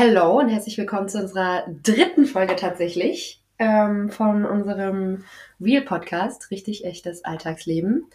Hallo 0.00 0.38
und 0.38 0.48
herzlich 0.48 0.78
willkommen 0.78 1.10
zu 1.10 1.18
unserer 1.18 1.66
dritten 1.82 2.24
Folge 2.24 2.56
tatsächlich 2.56 3.44
ähm, 3.58 4.08
von 4.08 4.46
unserem 4.46 5.26
Real 5.60 5.82
Podcast, 5.82 6.50
richtig 6.50 6.86
echtes 6.86 7.22
Alltagsleben. 7.22 8.06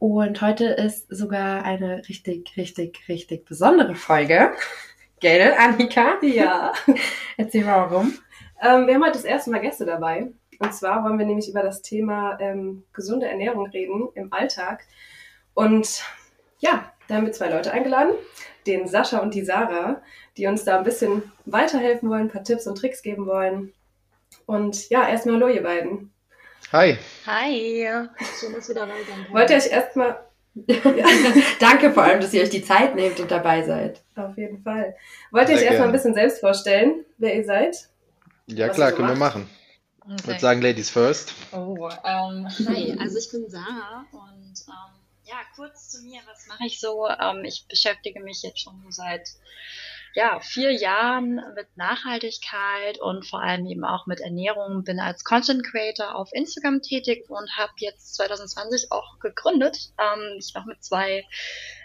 Und 0.00 0.42
heute 0.42 0.64
ist 0.64 1.06
sogar 1.14 1.62
eine 1.62 2.02
richtig, 2.08 2.56
richtig, 2.56 3.08
richtig 3.08 3.44
besondere 3.44 3.94
Folge. 3.94 4.54
Gell, 5.20 5.54
Annika? 5.56 6.18
Ja. 6.20 6.72
Erzähl 7.36 7.64
mal 7.64 7.88
warum. 7.88 8.14
Ähm, 8.60 8.88
wir 8.88 8.94
haben 8.94 9.04
heute 9.04 9.12
das 9.12 9.24
erste 9.24 9.52
Mal 9.52 9.60
Gäste 9.60 9.86
dabei. 9.86 10.32
Und 10.58 10.74
zwar 10.74 11.04
wollen 11.04 11.20
wir 11.20 11.26
nämlich 11.26 11.48
über 11.48 11.62
das 11.62 11.80
Thema 11.80 12.36
ähm, 12.40 12.82
gesunde 12.92 13.28
Ernährung 13.28 13.66
reden 13.66 14.08
im 14.16 14.32
Alltag. 14.32 14.82
Und 15.54 16.02
ja, 16.58 16.92
da 17.06 17.14
haben 17.14 17.26
wir 17.26 17.32
zwei 17.32 17.50
Leute 17.50 17.70
eingeladen, 17.70 18.14
den 18.66 18.88
Sascha 18.88 19.18
und 19.18 19.34
die 19.34 19.44
Sarah, 19.44 20.02
die 20.36 20.46
uns 20.46 20.64
da 20.64 20.78
ein 20.78 20.84
bisschen 20.84 21.30
weiterhelfen 21.44 22.08
wollen, 22.08 22.22
ein 22.22 22.30
paar 22.30 22.44
Tipps 22.44 22.66
und 22.66 22.76
Tricks 22.76 23.02
geben 23.02 23.26
wollen. 23.26 23.72
Und 24.46 24.88
ja, 24.90 25.08
erstmal 25.08 25.36
hallo 25.36 25.48
ihr 25.48 25.62
beiden. 25.62 26.12
Hi. 26.72 26.96
Hi. 27.26 27.88
Schön, 28.40 28.52
dass 28.52 28.68
wir 28.68 28.74
dabei 28.74 29.02
sind. 29.04 29.32
Wollt 29.32 29.50
ihr 29.50 29.56
euch 29.56 29.70
erstmal... 29.70 30.24
Danke 31.58 31.92
vor 31.92 32.04
allem, 32.04 32.20
dass 32.20 32.32
ihr 32.32 32.42
euch 32.42 32.50
die 32.50 32.62
Zeit 32.62 32.94
nehmt 32.94 33.18
und 33.18 33.30
dabei 33.30 33.62
seid. 33.64 34.02
Auf 34.14 34.36
jeden 34.36 34.62
Fall. 34.62 34.94
Wollt 35.32 35.48
ihr 35.48 35.56
euch 35.56 35.62
erstmal 35.62 35.88
ein 35.88 35.92
bisschen 35.92 36.14
selbst 36.14 36.40
vorstellen, 36.40 37.04
wer 37.18 37.34
ihr 37.36 37.44
seid? 37.44 37.88
Ja 38.46 38.68
klar, 38.68 38.90
ihr 38.90 38.96
können 38.96 39.08
wir 39.08 39.16
macht? 39.16 39.36
machen. 39.36 39.48
Ich 40.06 40.12
Okay. 40.12 40.26
würde 40.26 40.40
sagen, 40.40 40.60
Ladies 40.62 40.90
first. 40.90 41.32
Oh, 41.52 41.88
ähm, 42.04 42.46
hi, 42.68 42.94
also 43.00 43.16
ich 43.18 43.30
bin 43.30 43.48
Sarah 43.48 44.04
und 44.12 44.52
ähm, 44.68 44.93
ja, 45.34 45.40
kurz 45.56 45.90
zu 45.90 46.02
mir, 46.02 46.20
was 46.26 46.46
mache 46.46 46.64
ich 46.66 46.78
so? 46.78 47.08
Ähm, 47.08 47.44
ich 47.44 47.66
beschäftige 47.68 48.20
mich 48.20 48.42
jetzt 48.42 48.60
schon 48.60 48.84
seit 48.90 49.28
ja, 50.14 50.38
vier 50.38 50.70
Jahren 50.70 51.40
mit 51.56 51.76
Nachhaltigkeit 51.76 53.00
und 53.00 53.26
vor 53.26 53.42
allem 53.42 53.66
eben 53.66 53.84
auch 53.84 54.06
mit 54.06 54.20
Ernährung. 54.20 54.84
Bin 54.84 55.00
als 55.00 55.24
Content 55.24 55.66
Creator 55.66 56.14
auf 56.14 56.30
Instagram 56.32 56.82
tätig 56.82 57.28
und 57.28 57.56
habe 57.56 57.72
jetzt 57.78 58.14
2020 58.14 58.92
auch 58.92 59.18
gegründet. 59.18 59.90
Ähm, 59.98 60.36
ich 60.38 60.54
mache 60.54 60.68
mit 60.68 60.84
zwei 60.84 61.26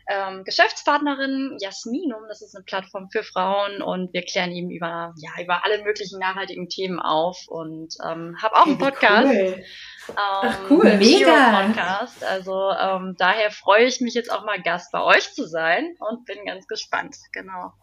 ähm, 0.09 0.43
Geschäftspartnerinnen, 0.43 1.57
Jasminum, 1.59 2.23
das 2.27 2.41
ist 2.41 2.55
eine 2.55 2.63
Plattform 2.63 3.09
für 3.11 3.21
Frauen 3.21 3.83
und 3.83 4.11
wir 4.11 4.23
klären 4.23 4.51
eben 4.51 4.71
über, 4.71 5.13
ja, 5.17 5.29
über 5.41 5.63
alle 5.63 5.83
möglichen 5.83 6.19
nachhaltigen 6.19 6.67
Themen 6.67 6.99
auf 6.99 7.37
und 7.47 7.93
ähm, 8.03 8.35
habe 8.41 8.55
auch 8.55 8.65
einen 8.65 8.79
Podcast. 8.79 9.27
Cool. 9.29 9.63
Ähm, 10.09 10.53
cool. 10.71 10.97
Mega. 10.97 11.61
Podcast. 11.61 12.23
Also 12.23 12.71
ähm, 12.71 13.15
daher 13.19 13.51
freue 13.51 13.85
ich 13.85 14.01
mich 14.01 14.15
jetzt 14.15 14.31
auch 14.31 14.43
mal 14.45 14.59
Gast 14.59 14.91
bei 14.91 15.03
euch 15.03 15.31
zu 15.33 15.45
sein 15.45 15.95
und 15.99 16.25
bin 16.25 16.43
ganz 16.43 16.65
gespannt. 16.65 17.15
Genau. 17.31 17.73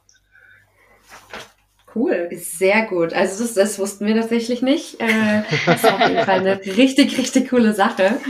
Cool. 1.95 2.29
Sehr 2.33 2.87
gut. 2.87 3.13
Also 3.13 3.45
das, 3.45 3.55
das 3.55 3.79
wussten 3.79 4.05
wir 4.05 4.17
tatsächlich 4.17 4.63
nicht. 4.63 5.01
Äh, 5.01 5.45
das 5.65 5.85
ist 5.85 5.93
auf 5.93 6.01
jeden 6.01 6.25
Fall 6.25 6.41
eine 6.41 6.59
richtig, 6.77 7.17
richtig 7.17 7.51
coole 7.51 7.73
Sache. 7.73 8.21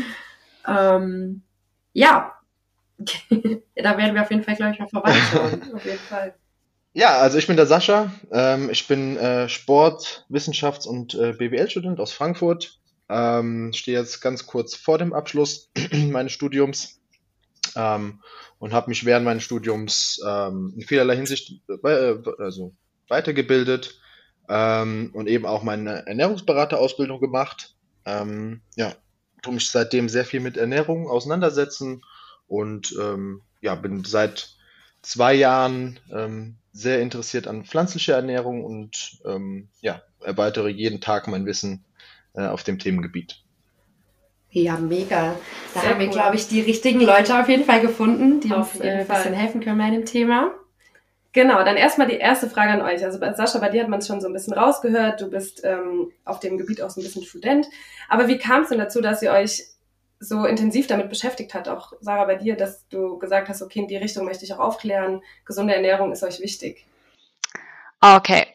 Ähm, 0.68 1.42
ja, 1.94 2.35
da 3.28 3.98
werden 3.98 4.14
wir 4.14 4.22
auf 4.22 4.30
jeden 4.30 4.42
Fall, 4.42 4.56
glaube 4.56 4.72
ich, 4.72 4.78
mal 4.78 4.88
vorbeischauen. 4.88 5.62
Auf 5.74 5.84
jeden 5.84 5.98
Fall. 5.98 6.34
Ja, 6.92 7.18
also 7.18 7.36
ich 7.36 7.46
bin 7.46 7.56
der 7.56 7.66
Sascha. 7.66 8.10
Ähm, 8.32 8.70
ich 8.70 8.88
bin 8.88 9.16
äh, 9.18 9.48
Sport-, 9.48 10.24
Wissenschafts- 10.30 10.86
und 10.86 11.14
äh, 11.14 11.32
BWL-Student 11.32 12.00
aus 12.00 12.12
Frankfurt. 12.12 12.80
Ähm, 13.08 13.72
stehe 13.74 13.98
jetzt 13.98 14.20
ganz 14.20 14.46
kurz 14.46 14.74
vor 14.74 14.98
dem 14.98 15.12
Abschluss 15.12 15.70
meines 15.92 16.32
Studiums 16.32 17.00
ähm, 17.76 18.22
und 18.58 18.72
habe 18.72 18.88
mich 18.88 19.04
während 19.04 19.26
meines 19.26 19.44
Studiums 19.44 20.20
ähm, 20.26 20.72
in 20.74 20.82
vielerlei 20.82 21.16
Hinsicht 21.16 21.60
äh, 21.84 22.14
also 22.38 22.72
weitergebildet 23.08 24.00
ähm, 24.48 25.10
und 25.12 25.28
eben 25.28 25.46
auch 25.46 25.62
meine 25.62 26.06
Ernährungsberaterausbildung 26.06 27.20
gemacht. 27.20 27.76
Ähm, 28.06 28.62
ja, 28.74 28.94
tue 29.42 29.54
mich 29.54 29.70
seitdem 29.70 30.08
sehr 30.08 30.24
viel 30.24 30.40
mit 30.40 30.56
Ernährung 30.56 31.08
auseinandersetzen 31.08 32.00
und 32.48 32.94
ähm, 33.00 33.42
ja, 33.60 33.74
bin 33.74 34.04
seit 34.04 34.56
zwei 35.02 35.34
Jahren 35.34 35.98
ähm, 36.12 36.56
sehr 36.72 37.00
interessiert 37.00 37.46
an 37.46 37.64
pflanzlicher 37.64 38.14
Ernährung 38.14 38.64
und 38.64 39.18
ähm, 39.24 39.68
ja, 39.80 40.02
erweitere 40.22 40.68
jeden 40.68 41.00
Tag 41.00 41.26
mein 41.28 41.46
Wissen 41.46 41.84
äh, 42.34 42.46
auf 42.46 42.64
dem 42.64 42.78
Themengebiet. 42.78 43.42
Ja, 44.50 44.78
mega. 44.78 45.36
Da 45.74 45.80
Sehr 45.80 45.90
haben 45.90 46.00
wir, 46.00 46.06
cool. 46.06 46.12
glaube 46.12 46.36
ich, 46.36 46.48
die 46.48 46.60
richtigen 46.60 47.00
Leute 47.00 47.38
auf 47.38 47.48
jeden 47.48 47.64
Fall 47.64 47.80
gefunden, 47.80 48.40
die 48.40 48.52
Auf 48.52 48.74
uns 48.74 48.82
jeden 48.82 48.86
äh, 48.86 49.00
ein 49.00 49.06
bisschen 49.06 49.22
Fall. 49.22 49.34
helfen 49.34 49.60
können 49.60 49.78
bei 49.78 49.90
dem 49.90 50.06
Thema. 50.06 50.54
Genau, 51.32 51.62
dann 51.62 51.76
erstmal 51.76 52.08
die 52.08 52.16
erste 52.16 52.48
Frage 52.48 52.70
an 52.72 52.80
euch. 52.80 53.04
Also 53.04 53.20
bei 53.20 53.34
Sascha, 53.34 53.58
bei 53.58 53.68
dir 53.68 53.82
hat 53.82 53.90
man 53.90 53.98
es 53.98 54.06
schon 54.06 54.22
so 54.22 54.26
ein 54.28 54.32
bisschen 54.32 54.54
rausgehört. 54.54 55.20
Du 55.20 55.28
bist 55.28 55.60
ähm, 55.64 56.10
auf 56.24 56.40
dem 56.40 56.56
Gebiet 56.56 56.80
auch 56.80 56.88
so 56.88 57.00
ein 57.00 57.04
bisschen 57.04 57.24
Student. 57.24 57.66
Aber 58.08 58.28
wie 58.28 58.38
kam 58.38 58.62
es 58.62 58.70
denn 58.70 58.78
dazu, 58.78 59.02
dass 59.02 59.20
ihr 59.20 59.30
euch 59.32 59.64
so 60.18 60.44
intensiv 60.44 60.86
damit 60.86 61.08
beschäftigt 61.08 61.54
habt? 61.54 61.68
Auch 61.68 61.92
Sarah, 62.00 62.24
bei 62.24 62.36
dir, 62.36 62.56
dass 62.56 62.86
du 62.88 63.18
gesagt 63.18 63.48
hast, 63.48 63.62
okay, 63.62 63.80
in 63.80 63.88
die 63.88 63.96
Richtung 63.96 64.24
möchte 64.24 64.44
ich 64.44 64.52
auch 64.54 64.58
aufklären. 64.58 65.22
Gesunde 65.44 65.74
Ernährung 65.74 66.12
ist 66.12 66.22
euch 66.22 66.40
wichtig. 66.40 66.86
Okay, 68.02 68.46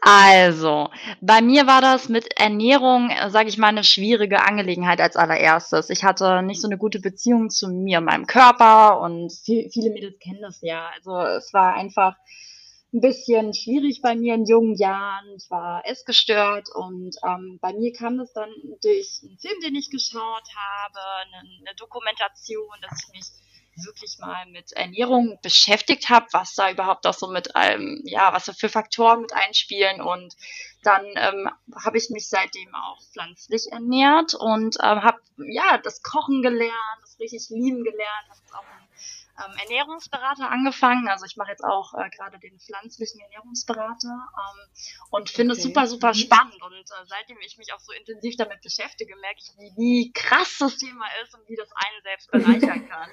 also 0.00 0.88
bei 1.20 1.42
mir 1.42 1.66
war 1.66 1.80
das 1.80 2.08
mit 2.08 2.38
Ernährung, 2.38 3.10
sage 3.28 3.48
ich 3.48 3.58
mal, 3.58 3.68
eine 3.68 3.82
schwierige 3.82 4.42
Angelegenheit 4.42 5.00
als 5.00 5.16
allererstes. 5.16 5.90
Ich 5.90 6.04
hatte 6.04 6.42
nicht 6.42 6.60
so 6.60 6.68
eine 6.68 6.78
gute 6.78 7.00
Beziehung 7.00 7.50
zu 7.50 7.68
mir 7.68 8.00
meinem 8.00 8.26
Körper 8.26 9.00
und 9.00 9.32
viel, 9.32 9.68
viele 9.70 9.90
Mädels 9.90 10.18
kennen 10.20 10.40
das 10.42 10.60
ja. 10.62 10.90
Also 10.96 11.18
es 11.20 11.52
war 11.52 11.74
einfach 11.74 12.16
ein 12.94 13.00
bisschen 13.00 13.52
schwierig 13.52 14.00
bei 14.00 14.14
mir 14.14 14.34
in 14.34 14.46
jungen 14.46 14.76
Jahren. 14.76 15.34
Ich 15.36 15.50
war 15.50 15.84
essgestört 15.84 16.68
und 16.74 17.16
ähm, 17.26 17.58
bei 17.60 17.72
mir 17.72 17.92
kam 17.92 18.18
das 18.18 18.32
dann 18.32 18.50
durch 18.82 19.20
einen 19.22 19.38
Film, 19.38 19.60
den 19.64 19.74
ich 19.74 19.90
geschaut 19.90 20.48
habe, 20.54 21.00
eine, 21.26 21.48
eine 21.58 21.74
Dokumentation, 21.76 22.68
dass 22.80 23.02
ich 23.02 23.12
mich 23.12 23.26
wirklich 23.84 24.18
mal 24.20 24.46
mit 24.46 24.72
Ernährung 24.72 25.38
beschäftigt 25.42 26.08
habe, 26.08 26.26
was 26.30 26.54
da 26.54 26.70
überhaupt 26.70 27.06
auch 27.08 27.14
so 27.14 27.26
mit 27.26 27.48
ähm, 27.56 28.02
ja, 28.04 28.32
was 28.32 28.44
da 28.44 28.52
für 28.52 28.68
Faktoren 28.68 29.22
mit 29.22 29.32
einspielen 29.32 30.00
und 30.00 30.34
dann 30.84 31.04
ähm, 31.16 31.50
habe 31.84 31.98
ich 31.98 32.10
mich 32.10 32.28
seitdem 32.28 32.72
auch 32.74 33.02
pflanzlich 33.12 33.72
ernährt 33.72 34.34
und 34.34 34.76
ähm, 34.80 35.02
habe 35.02 35.18
ja 35.38 35.78
das 35.78 36.02
Kochen 36.02 36.42
gelernt, 36.42 37.00
das 37.02 37.18
richtig 37.18 37.48
lieben 37.50 37.82
gelernt, 37.82 38.28
habe 38.28 38.38
jetzt 38.38 38.54
auch 38.54 38.83
ähm, 39.38 39.56
Ernährungsberater 39.62 40.50
angefangen, 40.50 41.08
also 41.08 41.24
ich 41.26 41.36
mache 41.36 41.50
jetzt 41.50 41.64
auch 41.64 41.94
äh, 41.94 42.10
gerade 42.10 42.38
den 42.38 42.58
pflanzlichen 42.60 43.20
Ernährungsberater 43.20 44.08
ähm, 44.08 44.70
und 45.10 45.30
finde 45.30 45.54
es 45.54 45.60
Okay. 45.60 45.62
super 45.62 45.86
super 45.86 46.14
Mhm. 46.14 46.14
spannend 46.14 46.62
und 46.62 46.74
äh, 46.90 47.06
seitdem 47.06 47.38
ich 47.40 47.58
mich 47.58 47.72
auch 47.72 47.80
so 47.80 47.92
intensiv 47.92 48.36
damit 48.36 48.60
beschäftige, 48.62 49.16
merke 49.16 49.38
ich, 49.40 49.50
wie, 49.58 49.72
wie 49.76 50.12
krass 50.12 50.56
das 50.58 50.76
Thema 50.76 51.06
ist 51.22 51.34
und 51.34 51.48
wie 51.48 51.56
das 51.56 51.70
einen 51.72 52.02
selbst 52.02 52.30
bereichern 52.30 52.84
kann 52.88 53.10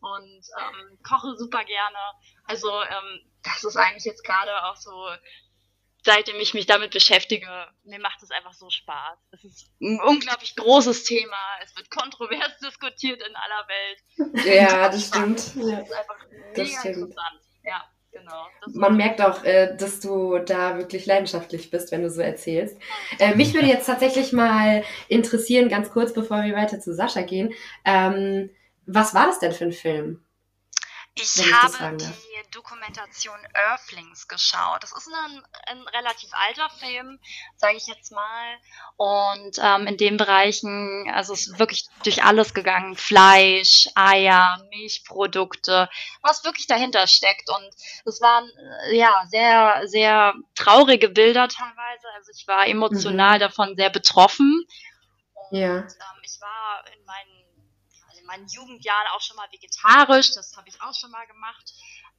und 0.00 0.42
ähm, 0.58 0.98
koche 1.02 1.36
super 1.36 1.64
gerne. 1.64 1.98
Also 2.44 2.70
ähm, 2.70 3.20
das 3.42 3.64
ist 3.64 3.76
eigentlich 3.76 4.04
jetzt 4.04 4.24
gerade 4.24 4.64
auch 4.64 4.76
so, 4.76 5.08
seitdem 6.02 6.36
ich 6.40 6.54
mich 6.54 6.66
damit 6.66 6.90
beschäftige, 6.92 7.46
mir 7.84 7.98
macht 8.00 8.22
es 8.22 8.30
einfach 8.30 8.52
so 8.52 8.70
Spaß. 8.70 9.18
Es 9.32 9.44
ist 9.44 9.70
ein 9.80 10.00
unglaublich 10.00 10.56
großes 10.56 11.04
Thema. 11.04 11.36
Es 11.64 11.76
wird 11.76 11.90
kontrovers 11.90 12.56
diskutiert 12.62 13.20
in 13.22 13.34
aller 13.36 13.68
Welt. 13.68 14.46
Ja, 14.46 14.88
das 14.88 15.08
stimmt. 15.08 15.54
Ja. 15.56 15.78
ist 15.80 15.92
einfach 15.92 16.16
Das 16.54 16.68
mega 16.68 16.80
stimmt. 16.80 16.96
interessant. 16.96 17.40
Ja, 17.64 17.84
genau. 18.12 18.46
Das 18.64 18.74
Man 18.74 18.96
merkt 18.96 19.20
auch, 19.20 19.44
äh, 19.44 19.76
dass 19.76 20.00
du 20.00 20.38
da 20.38 20.78
wirklich 20.78 21.06
leidenschaftlich 21.06 21.70
bist, 21.70 21.92
wenn 21.92 22.02
du 22.02 22.10
so 22.10 22.20
erzählst. 22.22 22.76
Äh, 23.18 23.34
mich 23.34 23.52
würde 23.54 23.66
jetzt 23.68 23.86
tatsächlich 23.86 24.32
mal 24.32 24.82
interessieren, 25.08 25.68
ganz 25.68 25.90
kurz, 25.90 26.12
bevor 26.12 26.42
wir 26.42 26.54
weiter 26.54 26.80
zu 26.80 26.94
Sascha 26.94 27.22
gehen. 27.22 27.52
Ähm, 27.84 28.50
was 28.86 29.14
war 29.14 29.26
das 29.26 29.38
denn 29.38 29.52
für 29.52 29.64
ein 29.64 29.72
Film? 29.72 30.24
Ich 31.14 31.36
ich 31.36 31.52
habe 31.52 31.96
die 31.96 32.50
Dokumentation 32.52 33.38
Earthlings 33.52 34.26
geschaut. 34.28 34.82
Das 34.82 34.92
ist 34.92 35.08
ein, 35.12 35.42
ein 35.66 35.82
relativ 35.88 36.30
alter 36.32 36.70
Film, 36.70 37.18
sage 37.56 37.76
ich 37.76 37.86
jetzt 37.86 38.12
mal. 38.12 38.56
Und 38.96 39.58
ähm, 39.60 39.86
in 39.86 39.96
den 39.96 40.16
Bereichen, 40.16 41.10
also 41.12 41.32
es 41.34 41.48
ist 41.48 41.58
wirklich 41.58 41.88
durch 42.04 42.22
alles 42.24 42.54
gegangen. 42.54 42.96
Fleisch, 42.96 43.88
Eier, 43.94 44.64
Milchprodukte, 44.70 45.90
was 46.22 46.44
wirklich 46.44 46.66
dahinter 46.66 47.06
steckt. 47.06 47.50
Und 47.50 47.70
es 48.06 48.20
waren 48.20 48.48
äh, 48.88 48.96
ja 48.96 49.24
sehr, 49.28 49.82
sehr 49.88 50.34
traurige 50.54 51.08
Bilder 51.08 51.48
teilweise. 51.48 52.06
Also 52.14 52.30
ich 52.34 52.46
war 52.46 52.66
emotional 52.66 53.36
Mhm. 53.36 53.40
davon 53.40 53.76
sehr 53.76 53.90
betroffen. 53.90 54.64
Und 55.50 55.58
Ja. 55.58 55.78
ähm, 55.78 55.86
ich 56.22 56.40
war 56.40 56.84
in 56.96 57.04
meinen, 57.04 57.30
in 57.49 57.49
meinen 58.30 58.46
Jugendjahren 58.46 59.06
auch 59.14 59.20
schon 59.20 59.36
mal 59.36 59.48
vegetarisch, 59.50 60.32
das 60.32 60.56
habe 60.56 60.68
ich 60.68 60.80
auch 60.80 60.94
schon 60.94 61.10
mal 61.10 61.26
gemacht. 61.26 61.72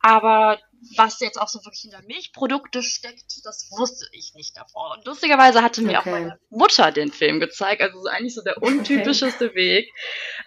Aber 0.04 0.60
was 0.98 1.19
jetzt 1.19 1.40
auch 1.40 1.48
so 1.48 1.60
wirklich 1.60 1.81
hinter 1.81 2.02
Milchprodukte 2.02 2.81
steckt, 2.81 3.46
das 3.46 3.69
wusste 3.72 4.08
ich 4.12 4.34
nicht 4.34 4.58
davor. 4.58 4.96
Und 4.98 5.06
lustigerweise 5.06 5.62
hatte 5.62 5.81
mir 5.84 6.00
auch 6.00 6.02
Okay. 6.02 6.12
meine 6.12 6.40
Mutter 6.50 6.92
den 6.92 7.12
Film 7.12 7.40
gezeigt. 7.40 7.81
Also 7.81 8.02
so 8.02 8.10
eigentlich 8.10 8.34
so 8.34 8.42
der 8.42 8.62
untypischeste 8.62 9.54
Weg. 9.54 9.92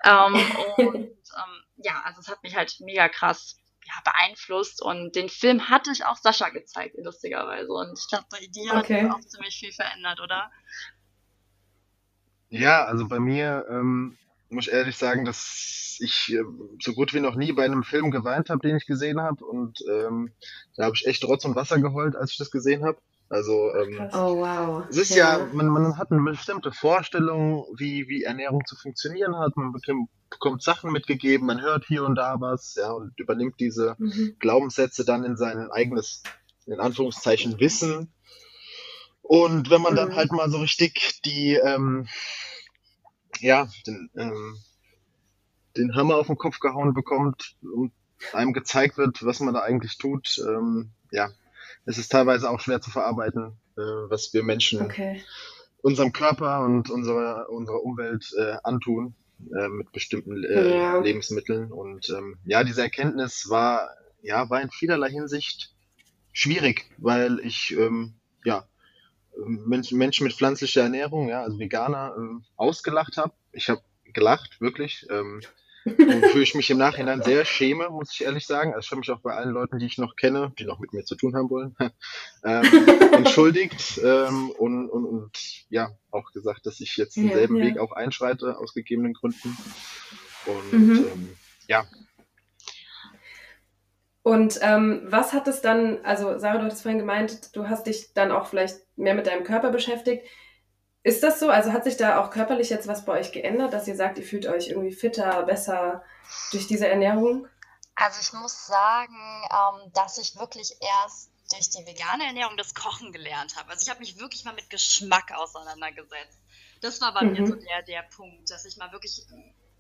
Ähm, 0.05 0.35
und 0.77 0.97
ähm, 0.97 1.65
ja, 1.77 2.03
also 2.05 2.21
es 2.21 2.29
hat 2.29 2.43
mich 2.43 2.57
halt 2.57 2.75
mega 2.81 3.09
krass 3.09 3.57
ja, 3.85 3.95
beeinflusst. 4.05 4.83
Und 4.83 5.15
den 5.15 5.29
Film 5.29 5.71
hatte 5.71 5.93
ich 5.93 6.05
auch 6.05 6.17
Sascha 6.17 6.49
gezeigt, 6.49 6.97
lustigerweise. 6.99 7.73
Und 7.73 7.97
ich 7.97 8.09
glaube, 8.09 8.27
bei 8.31 8.45
dir 8.49 8.75
okay. 8.75 9.05
hat 9.05 9.13
auch 9.13 9.21
ziemlich 9.21 9.57
viel 9.57 9.73
verändert, 9.73 10.21
oder? 10.21 10.51
Ja, 12.49 12.85
also 12.85 13.07
bei 13.07 13.21
mir 13.21 13.67
ähm, 13.71 14.19
muss 14.55 14.67
ich 14.67 14.73
ehrlich 14.73 14.97
sagen, 14.97 15.25
dass 15.25 15.99
ich 16.01 16.33
äh, 16.33 16.45
so 16.81 16.93
gut 16.93 17.15
wie 17.15 17.21
noch 17.21 17.35
nie 17.35 17.53
bei 17.53 17.65
einem 17.65 17.83
Film 17.83 18.11
geweint 18.11 18.51
habe, 18.51 18.67
den 18.67 18.77
ich 18.77 18.87
gesehen 18.87 19.21
habe. 19.21 19.45
Und 19.45 19.85
ähm, 19.91 20.33
da 20.77 20.85
habe 20.85 20.97
ich 20.97 21.07
echt 21.07 21.25
Rotz 21.25 21.45
und 21.45 21.57
Wasser 21.57 21.81
geheult, 21.81 22.17
als 22.17 22.33
ich 22.33 22.39
das 22.39 22.51
gesehen 22.51 22.85
habe. 22.85 22.99
Also 23.29 23.75
ähm, 23.75 24.09
oh, 24.13 24.37
wow. 24.37 24.85
es 24.89 24.97
ist 24.97 25.15
ja, 25.15 25.39
ja 25.39 25.49
man, 25.53 25.67
man 25.69 25.97
hat 25.99 26.13
eine 26.13 26.23
bestimmte 26.23 26.73
Vorstellung, 26.73 27.65
wie, 27.77 28.07
wie 28.07 28.23
Ernährung 28.23 28.63
zu 28.67 28.77
funktionieren 28.77 29.37
hat. 29.39 29.57
Man 29.57 29.73
bekommt, 29.73 30.11
bekommt 30.31 30.63
Sachen 30.63 30.93
mitgegeben, 30.93 31.47
man 31.47 31.63
hört 31.63 31.85
hier 31.87 32.05
und 32.05 32.17
da 32.17 32.37
was, 32.39 32.75
ja, 32.77 32.93
und 32.93 33.19
übernimmt 33.19 33.59
diese 33.59 33.97
mhm. 33.99 34.37
Glaubenssätze 34.39 35.05
dann 35.05 35.25
in 35.25 35.37
sein 35.37 35.71
eigenes, 35.71 36.23
in 36.67 36.81
Anführungszeichen, 36.81 37.59
Wissen. 37.59 38.13
Und 39.23 39.71
wenn 39.71 39.81
man 39.81 39.95
mhm. 39.95 39.97
dann 39.97 40.15
halt 40.15 40.31
mal 40.33 40.51
so 40.51 40.59
richtig 40.59 41.21
die, 41.25 41.55
ähm, 41.55 42.07
ja, 43.41 43.69
den, 43.87 44.11
ähm, 44.17 44.57
den 45.77 45.95
Hammer 45.95 46.17
auf 46.17 46.27
den 46.29 46.39
Kopf 46.39 46.61
gehauen 46.61 46.95
bekommt 46.95 47.57
und 47.63 47.93
einem 48.33 48.53
gezeigt 48.53 48.97
wird, 48.97 49.25
was 49.25 49.41
man 49.41 49.55
da 49.55 49.61
eigentlich 49.61 49.99
tut, 49.99 50.43
ähm, 50.47 50.91
ja, 51.11 51.31
es 51.87 51.99
ist 51.99 52.11
teilweise 52.11 52.51
auch 52.51 52.61
schwer 52.61 52.81
zu 52.81 52.91
verarbeiten, 52.91 53.57
äh, 53.77 53.81
was 53.81 54.33
wir 54.33 54.43
Menschen 54.43 54.83
okay. 54.83 55.23
unserem 55.83 56.13
Körper 56.13 56.65
und 56.65 56.91
unserer, 56.91 57.49
unserer 57.51 57.83
Umwelt 57.83 58.33
äh, 58.39 58.57
antun 58.63 59.15
äh, 59.55 59.69
mit 59.69 59.93
bestimmten 59.93 60.43
äh, 60.45 60.79
ja. 60.79 60.99
Lebensmitteln. 60.99 61.71
Und 61.71 62.09
ähm, 62.11 62.39
ja, 62.45 62.65
diese 62.65 62.83
Erkenntnis 62.83 63.49
war, 63.51 63.91
ja, 64.23 64.49
war 64.49 64.63
in 64.63 64.71
vielerlei 64.71 65.11
Hinsicht 65.11 65.75
schwierig, 66.33 66.91
weil 66.99 67.39
ich 67.41 67.77
ähm, 67.77 68.15
ja, 68.45 68.67
Menschen, 69.37 69.99
Menschen 69.99 70.25
mit 70.25 70.35
pflanzlicher 70.35 70.83
Ernährung, 70.83 71.29
ja, 71.29 71.43
also 71.43 71.59
Veganer, 71.59 72.15
ähm, 72.17 72.45
ausgelacht 72.57 73.17
habe. 73.17 73.33
Ich 73.53 73.69
habe 73.69 73.83
gelacht, 74.05 74.61
wirklich. 74.61 75.07
Ähm, 75.11 75.41
wofür 75.85 76.41
ich 76.41 76.55
mich 76.55 76.71
im 76.71 76.79
Nachhinein 76.79 77.23
sehr 77.23 77.45
schäme, 77.45 77.91
muss 77.91 78.13
ich 78.13 78.25
ehrlich 78.25 78.47
sagen. 78.47 78.73
Also 78.73 78.87
ich 78.87 78.91
habe 78.91 79.01
mich 79.01 79.11
auch 79.11 79.21
bei 79.21 79.35
allen 79.35 79.51
Leuten, 79.51 79.79
die 79.79 79.87
ich 79.87 79.99
noch 79.99 80.17
kenne, 80.17 80.53
die 80.59 80.65
noch 80.65 80.79
mit 80.79 80.93
mir 80.93 81.05
zu 81.05 81.15
tun 81.15 81.37
haben 81.37 81.51
wollen, 81.51 81.77
ähm, 82.45 82.89
entschuldigt 83.13 84.01
ähm, 84.03 84.51
und, 84.51 84.89
und, 84.89 85.05
und 85.05 85.39
ja, 85.69 85.91
auch 86.11 86.33
gesagt, 86.33 86.65
dass 86.67 86.81
ich 86.81 86.97
jetzt 86.97 87.17
denselben 87.17 87.57
ja, 87.57 87.65
ja. 87.65 87.71
Weg 87.71 87.79
auch 87.79 87.93
einschreite, 87.93 88.57
aus 88.59 88.73
gegebenen 88.73 89.13
Gründen. 89.13 89.57
Und 90.47 90.73
mhm. 90.73 91.07
ähm, 91.13 91.37
ja. 91.69 91.87
Und 94.25 94.59
ähm, 94.63 95.03
was 95.05 95.35
hat 95.35 95.47
es 95.49 95.61
dann, 95.61 96.03
also 96.03 96.39
Sarah, 96.39 96.57
du 96.57 96.65
hattest 96.65 96.81
vorhin 96.81 96.99
gemeint, 96.99 97.55
du 97.55 97.69
hast 97.69 97.87
dich 97.87 98.15
dann 98.15 98.33
auch 98.33 98.47
vielleicht 98.47 98.79
mehr 98.97 99.15
mit 99.15 99.27
deinem 99.27 99.45
Körper 99.45 99.69
beschäftigt. 99.71 100.27
Ist 101.03 101.23
das 101.23 101.39
so? 101.39 101.51
Also 101.51 101.75
hat 101.75 101.85
sich 101.85 101.99
da 101.99 102.19
auch 102.19 102.31
körperlich 102.31 102.71
jetzt 102.71 102.89
was 102.89 103.05
bei 103.05 103.21
euch 103.21 103.33
geändert, 103.33 103.75
dass 103.75 103.87
ihr 103.87 103.97
sagt, 103.97 104.17
ihr 104.17 104.25
fühlt 104.25 104.47
euch 104.47 104.69
irgendwie 104.69 104.95
fitter, 104.95 105.43
besser 105.43 106.03
durch 106.53 106.67
diese 106.67 106.89
Ernährung? 106.89 107.47
Also 107.97 108.19
ich 108.23 108.33
muss 108.33 108.67
sagen, 108.67 109.15
ähm, 109.15 109.93
dass 109.93 110.17
ich 110.17 110.39
wirklich 110.39 110.75
erst 110.81 111.31
durch 111.51 111.69
die 111.69 111.87
vegane 111.87 112.25
Ernährung 112.25 112.57
das 112.57 112.75
Kochen 112.75 113.13
gelernt 113.13 113.57
habe. 113.57 113.73
Also 113.73 113.83
ich 113.83 113.91
habe 113.91 114.01
mich 114.01 114.19
wirklich 114.19 114.47
mal 114.47 114.55
mit 114.55 114.71
Geschmack 114.71 115.33
auseinandergesetzt. 115.37 116.39
Das 116.81 116.99
war 117.03 117.13
bei 117.13 117.25
mhm. 117.25 117.33
mir 117.33 117.47
so 117.47 117.57
der, 117.57 117.83
der 117.83 118.03
Punkt, 118.05 118.51
dass 118.51 118.65
ich 118.65 118.79
mal 118.79 118.91
wirklich 118.91 119.21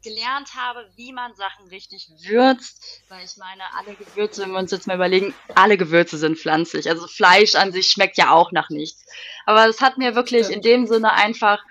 gelernt 0.05 0.55
habe, 0.55 0.89
wie 0.95 1.12
man 1.12 1.35
Sachen 1.35 1.67
richtig 1.69 2.09
würzt, 2.29 3.03
weil 3.09 3.25
ich 3.25 3.37
meine, 3.37 3.62
alle 3.77 3.95
Gewürze, 3.97 4.43
wenn 4.43 4.53
wir 4.53 4.59
uns 4.59 4.71
jetzt 4.71 4.87
mal 4.87 4.95
überlegen, 4.95 5.35
alle 5.55 5.77
Gewürze 5.77 6.19
sind 6.19 6.39
pflanzlich. 6.39 6.89
Also 6.89 7.09
Fleisch 7.09 7.56
an 7.56 7.73
sich 7.73 7.89
schmeckt 7.89 8.17
ja 8.17 8.31
auch 8.31 8.53
nach 8.53 8.71
nichts. 8.71 9.05
Aber 9.47 9.67
es 9.69 9.81
hat 9.81 9.99
mir 9.99 10.15
wirklich 10.15 10.51
in 10.51 10.62
dem 10.62 10.87
Sinne 10.87 11.12
einfach 11.12 11.65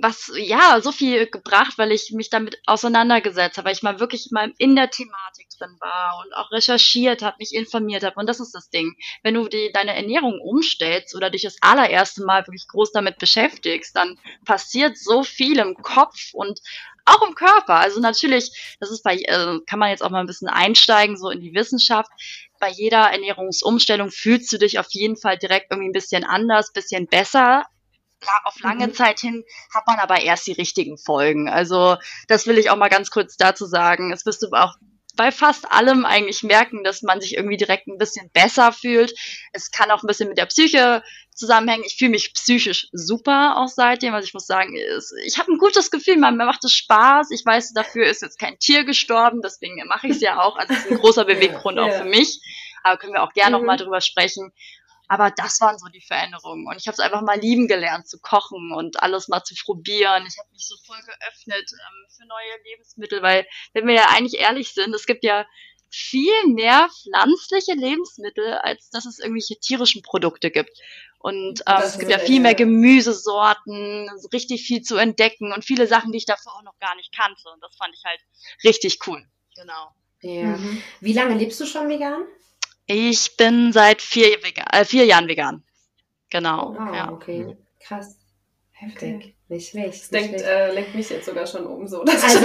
was, 0.00 0.32
ja, 0.36 0.80
so 0.80 0.92
viel 0.92 1.26
gebracht, 1.26 1.74
weil 1.76 1.92
ich 1.92 2.10
mich 2.12 2.30
damit 2.30 2.58
auseinandergesetzt 2.66 3.58
habe, 3.58 3.66
weil 3.66 3.74
ich 3.74 3.82
mal 3.82 4.00
wirklich 4.00 4.28
mal 4.30 4.52
in 4.56 4.76
der 4.76 4.90
Thematik 4.90 5.48
drin 5.58 5.76
war 5.78 6.22
und 6.24 6.34
auch 6.34 6.50
recherchiert 6.50 7.22
habe, 7.22 7.36
mich 7.38 7.54
informiert 7.54 8.02
habe. 8.02 8.18
Und 8.18 8.26
das 8.26 8.40
ist 8.40 8.54
das 8.54 8.70
Ding. 8.70 8.96
Wenn 9.22 9.34
du 9.34 9.46
die, 9.46 9.70
deine 9.72 9.94
Ernährung 9.94 10.40
umstellst 10.40 11.14
oder 11.14 11.28
dich 11.28 11.42
das 11.42 11.58
allererste 11.60 12.24
Mal 12.24 12.46
wirklich 12.46 12.66
groß 12.68 12.92
damit 12.92 13.18
beschäftigst, 13.18 13.94
dann 13.94 14.18
passiert 14.46 14.96
so 14.96 15.22
viel 15.22 15.58
im 15.58 15.74
Kopf 15.74 16.32
und 16.32 16.60
auch 17.04 17.26
im 17.26 17.34
Körper. 17.34 17.74
Also 17.74 18.00
natürlich, 18.00 18.76
das 18.80 18.90
ist 18.90 19.02
bei, 19.02 19.16
äh, 19.16 19.58
kann 19.66 19.78
man 19.78 19.90
jetzt 19.90 20.02
auch 20.02 20.10
mal 20.10 20.20
ein 20.20 20.26
bisschen 20.26 20.48
einsteigen, 20.48 21.16
so 21.16 21.30
in 21.30 21.40
die 21.40 21.54
Wissenschaft. 21.54 22.10
Bei 22.58 22.70
jeder 22.70 23.10
Ernährungsumstellung 23.10 24.10
fühlst 24.10 24.52
du 24.52 24.58
dich 24.58 24.78
auf 24.78 24.86
jeden 24.90 25.16
Fall 25.16 25.38
direkt 25.38 25.70
irgendwie 25.70 25.90
ein 25.90 25.92
bisschen 25.92 26.24
anders, 26.24 26.72
bisschen 26.72 27.06
besser. 27.06 27.64
Auf 28.44 28.58
lange 28.60 28.86
mhm. 28.86 28.94
Zeit 28.94 29.20
hin 29.20 29.44
hat 29.74 29.86
man 29.86 29.98
aber 29.98 30.22
erst 30.22 30.46
die 30.46 30.52
richtigen 30.52 30.96
Folgen. 30.96 31.48
Also 31.48 31.96
das 32.26 32.46
will 32.46 32.56
ich 32.56 32.70
auch 32.70 32.76
mal 32.76 32.88
ganz 32.88 33.10
kurz 33.10 33.36
dazu 33.36 33.66
sagen. 33.66 34.12
Es 34.12 34.24
wirst 34.24 34.42
du 34.42 34.48
auch 34.52 34.76
bei 35.16 35.32
fast 35.32 35.70
allem 35.70 36.04
eigentlich 36.04 36.42
merken, 36.42 36.84
dass 36.84 37.02
man 37.02 37.20
sich 37.20 37.36
irgendwie 37.36 37.56
direkt 37.56 37.86
ein 37.86 37.98
bisschen 37.98 38.30
besser 38.32 38.72
fühlt. 38.72 39.14
Es 39.52 39.70
kann 39.70 39.90
auch 39.90 40.02
ein 40.02 40.06
bisschen 40.06 40.28
mit 40.28 40.38
der 40.38 40.46
Psyche 40.46 41.02
zusammenhängen. 41.34 41.84
Ich 41.86 41.96
fühle 41.96 42.10
mich 42.10 42.32
psychisch 42.34 42.88
super 42.92 43.56
auch 43.56 43.68
seitdem. 43.68 44.14
Also 44.14 44.26
ich 44.26 44.34
muss 44.34 44.46
sagen, 44.46 44.76
ich 45.26 45.38
habe 45.38 45.52
ein 45.52 45.58
gutes 45.58 45.90
Gefühl, 45.90 46.16
mir 46.16 46.32
macht 46.32 46.64
es 46.64 46.72
Spaß. 46.72 47.30
Ich 47.30 47.44
weiß, 47.44 47.72
dafür 47.72 48.06
ist 48.06 48.22
jetzt 48.22 48.38
kein 48.38 48.58
Tier 48.58 48.84
gestorben, 48.84 49.40
deswegen 49.42 49.76
mache 49.86 50.08
ich 50.08 50.16
es 50.16 50.20
ja 50.20 50.40
auch. 50.40 50.56
Also 50.56 50.74
es 50.74 50.80
ist 50.80 50.90
ein 50.90 50.98
großer 50.98 51.24
Beweggrund 51.26 51.78
ja, 51.78 51.84
auch 51.84 51.92
für 51.92 52.04
mich. 52.04 52.40
Aber 52.82 52.98
können 52.98 53.14
wir 53.14 53.22
auch 53.22 53.32
gerne 53.32 53.56
mhm. 53.56 53.62
noch 53.62 53.66
mal 53.66 53.76
drüber 53.76 54.00
sprechen. 54.00 54.52
Aber 55.08 55.30
das 55.30 55.60
waren 55.60 55.78
so 55.78 55.86
die 55.88 56.00
Veränderungen. 56.00 56.66
Und 56.66 56.76
ich 56.76 56.86
habe 56.86 56.94
es 56.94 57.00
einfach 57.00 57.20
mal 57.20 57.38
lieben 57.38 57.68
gelernt 57.68 58.08
zu 58.08 58.18
kochen 58.20 58.72
und 58.72 59.02
alles 59.02 59.28
mal 59.28 59.42
zu 59.44 59.54
probieren. 59.64 60.24
Ich 60.26 60.38
habe 60.38 60.48
mich 60.52 60.66
so 60.66 60.76
voll 60.86 60.98
geöffnet 60.98 61.70
ähm, 61.72 62.06
für 62.08 62.26
neue 62.26 62.62
Lebensmittel, 62.64 63.22
weil, 63.22 63.46
wenn 63.74 63.86
wir 63.86 63.94
ja 63.94 64.06
eigentlich 64.08 64.40
ehrlich 64.40 64.72
sind, 64.72 64.94
es 64.94 65.06
gibt 65.06 65.24
ja 65.24 65.46
viel 65.90 66.46
mehr 66.46 66.88
pflanzliche 67.02 67.74
Lebensmittel, 67.74 68.54
als 68.54 68.90
dass 68.90 69.06
es 69.06 69.20
irgendwelche 69.20 69.56
tierischen 69.60 70.02
Produkte 70.02 70.50
gibt. 70.50 70.76
Und 71.18 71.62
ähm, 71.66 71.82
es 71.82 71.98
gibt 71.98 72.10
ja 72.10 72.18
viel 72.18 72.40
mehr 72.40 72.54
Gemüsesorten, 72.54 74.10
so 74.18 74.28
richtig 74.28 74.66
viel 74.66 74.82
zu 74.82 74.96
entdecken 74.96 75.52
und 75.52 75.64
viele 75.64 75.86
Sachen, 75.86 76.12
die 76.12 76.18
ich 76.18 76.26
davor 76.26 76.56
auch 76.56 76.62
noch 76.62 76.78
gar 76.80 76.96
nicht 76.96 77.16
kannte. 77.16 77.48
Und 77.52 77.62
das 77.62 77.76
fand 77.76 77.94
ich 77.94 78.04
halt 78.04 78.20
richtig 78.64 78.98
cool. 79.06 79.24
Genau. 79.54 79.88
Ja. 80.20 80.56
Mhm. 80.56 80.82
Wie 81.00 81.12
lange 81.12 81.34
lebst 81.34 81.60
du 81.60 81.66
schon 81.66 81.88
vegan? 81.88 82.26
Ich 82.86 83.36
bin 83.36 83.72
seit 83.72 84.02
vier, 84.02 84.42
vegan, 84.42 84.66
äh, 84.72 84.84
vier 84.84 85.06
Jahren 85.06 85.28
vegan. 85.28 85.62
Genau. 86.30 86.76
Oh, 86.78 86.94
ja. 86.94 87.12
okay. 87.12 87.56
Krass. 87.80 88.18
Heftig. 88.72 89.14
Okay. 89.16 89.34
Nicht 89.48 89.70
schlecht. 89.70 90.02
Das 90.02 90.08
denkt, 90.08 90.40
äh, 90.40 90.72
lenkt 90.72 90.94
mich 90.94 91.10
jetzt 91.10 91.26
sogar 91.26 91.46
schon 91.46 91.66
um 91.66 91.86
so. 91.86 92.02
Dass 92.02 92.24
also, 92.24 92.40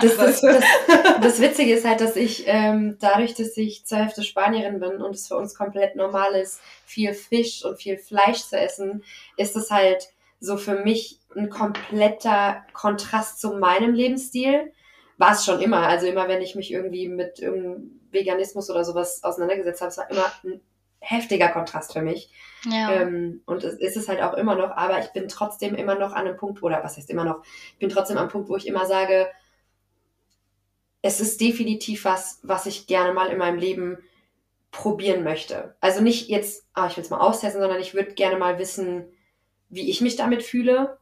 das, 0.00 0.16
das, 0.16 0.40
das, 0.40 0.64
das, 1.20 1.40
Witzige 1.40 1.74
ist 1.74 1.84
halt, 1.86 2.00
dass 2.00 2.16
ich 2.16 2.44
ähm, 2.46 2.96
dadurch, 3.00 3.34
dass 3.34 3.56
ich 3.56 3.86
zur 3.86 3.98
Hälfte 3.98 4.22
Spanierin 4.22 4.78
bin 4.78 5.02
und 5.02 5.14
es 5.14 5.26
für 5.26 5.36
uns 5.36 5.54
komplett 5.54 5.96
normal 5.96 6.34
ist, 6.34 6.60
viel 6.84 7.14
Fisch 7.14 7.64
und 7.64 7.80
viel 7.80 7.96
Fleisch 7.96 8.40
zu 8.40 8.58
essen, 8.58 9.02
ist 9.36 9.56
es 9.56 9.70
halt 9.70 10.10
so 10.38 10.56
für 10.58 10.84
mich 10.84 11.18
ein 11.34 11.50
kompletter 11.50 12.64
Kontrast 12.72 13.40
zu 13.40 13.54
meinem 13.54 13.94
Lebensstil. 13.94 14.72
War 15.18 15.32
es 15.32 15.44
schon 15.44 15.60
immer. 15.60 15.86
Also 15.86 16.06
immer, 16.06 16.28
wenn 16.28 16.40
ich 16.40 16.54
mich 16.54 16.72
irgendwie 16.72 17.08
mit 17.08 17.38
irgendeinem 17.40 18.00
Veganismus 18.10 18.70
oder 18.70 18.84
sowas 18.84 19.22
auseinandergesetzt 19.22 19.80
habe, 19.80 19.90
es 19.90 19.98
war 19.98 20.10
immer 20.10 20.32
ein 20.44 20.60
heftiger 21.00 21.48
Kontrast 21.48 21.92
für 21.92 22.02
mich. 22.02 22.32
Ja. 22.64 22.92
Ähm, 22.92 23.42
und 23.46 23.64
es 23.64 23.74
ist 23.74 23.96
es 23.96 24.08
halt 24.08 24.22
auch 24.22 24.34
immer 24.34 24.54
noch, 24.54 24.70
aber 24.70 24.98
ich 25.00 25.12
bin 25.12 25.28
trotzdem 25.28 25.74
immer 25.74 25.94
noch 25.94 26.12
an 26.12 26.26
einem 26.26 26.36
Punkt, 26.36 26.62
oder 26.62 26.82
was 26.82 26.96
heißt 26.96 27.10
immer 27.10 27.24
noch, 27.24 27.42
ich 27.72 27.78
bin 27.78 27.88
trotzdem 27.88 28.18
am 28.18 28.28
Punkt, 28.28 28.48
wo 28.48 28.56
ich 28.56 28.66
immer 28.66 28.86
sage, 28.86 29.28
es 31.02 31.20
ist 31.20 31.40
definitiv 31.40 32.04
was, 32.04 32.40
was 32.42 32.66
ich 32.66 32.86
gerne 32.86 33.12
mal 33.12 33.28
in 33.28 33.38
meinem 33.38 33.58
Leben 33.58 33.98
probieren 34.70 35.22
möchte. 35.24 35.76
Also 35.80 36.02
nicht 36.02 36.28
jetzt, 36.28 36.66
ah, 36.74 36.88
ich 36.88 36.96
will 36.96 37.04
es 37.04 37.10
mal 37.10 37.20
austesten, 37.20 37.60
sondern 37.60 37.80
ich 37.80 37.94
würde 37.94 38.14
gerne 38.14 38.36
mal 38.36 38.58
wissen, 38.58 39.06
wie 39.68 39.88
ich 39.90 40.00
mich 40.00 40.16
damit 40.16 40.42
fühle, 40.42 40.98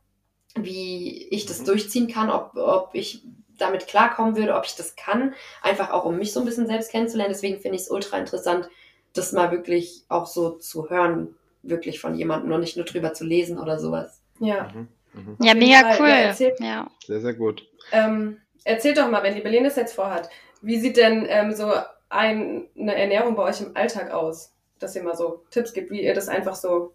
wie 0.55 1.29
ich 1.29 1.47
das 1.47 1.61
mhm. 1.61 1.67
durchziehen 1.67 2.09
kann, 2.09 2.31
ob, 2.31 2.57
ob 2.57 2.91
ich 2.95 3.25
damit 3.59 3.87
klarkommen 3.87 4.37
würde, 4.37 4.55
ob 4.55 4.65
ich 4.67 4.77
das 4.77 4.97
kann, 4.97 5.35
einfach 5.63 5.91
auch 5.91 6.05
um 6.05 6.19
mich 6.19 6.33
so 6.33 6.41
ein 6.41 6.47
bisschen 6.47 6.67
selbst 6.67 6.91
kennenzulernen. 6.91 7.33
Deswegen 7.33 7.61
finde 7.61 7.77
ich 7.77 7.83
es 7.83 7.91
ultra 7.91 8.19
interessant, 8.19 8.69
das 9.13 9.33
mal 9.33 9.51
wirklich 9.51 10.05
auch 10.09 10.27
so 10.27 10.51
zu 10.51 10.91
hören, 10.91 11.35
wirklich 11.63 12.01
von 12.01 12.15
jemandem 12.15 12.53
und 12.53 12.61
nicht 12.61 12.77
nur 12.77 12.87
drüber 12.87 13.13
zu 13.13 13.25
lesen 13.25 13.59
oder 13.59 13.79
sowas. 13.79 14.21
Ja. 14.41 14.71
Mhm. 14.75 14.89
Mhm. 15.15 15.37
Ja, 15.41 15.55
mega 15.55 15.81
Fall. 15.81 15.97
cool. 16.01 16.09
Ja, 16.09 16.17
erzähl, 16.17 16.55
ja. 16.61 16.91
Sehr, 17.07 17.21
sehr 17.21 17.35
gut. 17.35 17.67
Ähm, 17.93 18.39
erzählt 18.65 18.99
doch 18.99 19.11
mal, 19.11 19.23
wenn 19.23 19.35
die 19.35 19.41
Berlin 19.41 19.65
das 19.65 19.77
jetzt 19.77 19.95
vorhat, 19.95 20.29
wie 20.61 20.79
sieht 20.79 20.97
denn 20.97 21.27
ähm, 21.29 21.53
so 21.53 21.73
ein, 22.09 22.67
eine 22.79 22.95
Ernährung 22.95 23.37
bei 23.37 23.45
euch 23.45 23.61
im 23.61 23.77
Alltag 23.77 24.11
aus? 24.11 24.53
Dass 24.79 24.95
ihr 24.95 25.03
mal 25.03 25.17
so 25.17 25.43
Tipps 25.51 25.73
gibt, 25.73 25.91
wie 25.91 26.03
ihr 26.03 26.13
das 26.13 26.29
einfach 26.29 26.55
so 26.55 26.93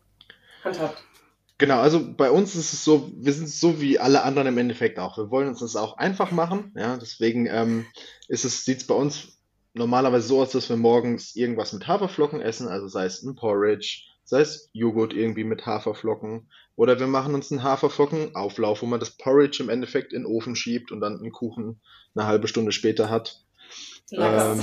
handhabt. 0.63 1.03
Genau, 1.61 1.79
also 1.79 2.03
bei 2.17 2.31
uns 2.31 2.55
ist 2.55 2.73
es 2.73 2.83
so, 2.83 3.11
wir 3.15 3.33
sind 3.33 3.47
so 3.47 3.79
wie 3.79 3.99
alle 3.99 4.23
anderen 4.23 4.47
im 4.47 4.57
Endeffekt 4.57 4.97
auch. 4.97 5.19
Wir 5.19 5.29
wollen 5.29 5.47
uns 5.47 5.59
das 5.59 5.75
auch 5.75 5.95
einfach 5.95 6.31
machen. 6.31 6.73
Ja, 6.75 6.97
deswegen 6.97 7.45
ähm, 7.45 7.85
ist 8.27 8.45
es, 8.45 8.65
sieht 8.65 8.79
es 8.79 8.87
bei 8.87 8.95
uns 8.95 9.37
normalerweise 9.75 10.27
so 10.27 10.41
aus, 10.41 10.53
dass 10.53 10.69
wir 10.69 10.75
morgens 10.75 11.35
irgendwas 11.35 11.71
mit 11.71 11.87
Haferflocken 11.87 12.41
essen, 12.41 12.67
also 12.67 12.87
sei 12.87 13.05
es 13.05 13.21
ein 13.21 13.35
Porridge, 13.35 14.05
sei 14.23 14.41
es 14.41 14.71
Joghurt 14.73 15.13
irgendwie 15.13 15.43
mit 15.43 15.67
Haferflocken. 15.67 16.49
Oder 16.77 16.99
wir 16.99 17.05
machen 17.05 17.35
uns 17.35 17.51
einen 17.51 17.61
Haferflockenauflauf, 17.61 18.81
wo 18.81 18.87
man 18.87 18.99
das 18.99 19.11
Porridge 19.11 19.61
im 19.61 19.69
Endeffekt 19.69 20.13
in 20.13 20.23
den 20.23 20.31
Ofen 20.31 20.55
schiebt 20.55 20.91
und 20.91 20.99
dann 20.99 21.19
einen 21.19 21.31
Kuchen 21.31 21.79
eine 22.15 22.25
halbe 22.25 22.47
Stunde 22.47 22.71
später 22.71 23.11
hat. 23.11 23.39
Ähm, 24.11 24.59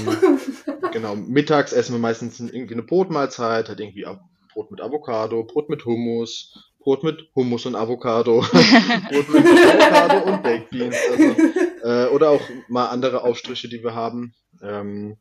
genau, 0.93 1.15
mittags 1.15 1.73
essen 1.73 1.93
wir 1.93 2.01
meistens 2.01 2.41
irgendwie 2.41 2.75
eine 2.75 2.83
Brotmahlzeit, 2.83 3.69
halt 3.69 3.79
irgendwie 3.79 4.05
Brot 4.53 4.73
mit 4.73 4.81
Avocado, 4.81 5.45
Brot 5.45 5.69
mit 5.69 5.85
Hummus, 5.85 6.68
Brot 6.89 7.05
mit 7.05 7.29
Hummus 7.35 7.67
und 7.67 7.75
Avocado, 7.75 8.41
Brot 9.11 9.29
mit 9.29 9.45
Avocado 9.45 10.33
und 10.33 10.43
Baked 10.43 10.71
Beans. 10.71 10.97
Also, 11.11 11.23
äh, 11.85 12.07
oder 12.15 12.31
auch 12.31 12.41
mal 12.69 12.87
andere 12.87 13.25
Aufstriche, 13.25 13.69
die 13.69 13.85
wir 13.85 13.95
haben. 13.95 14.35
Ähm, 14.63 15.19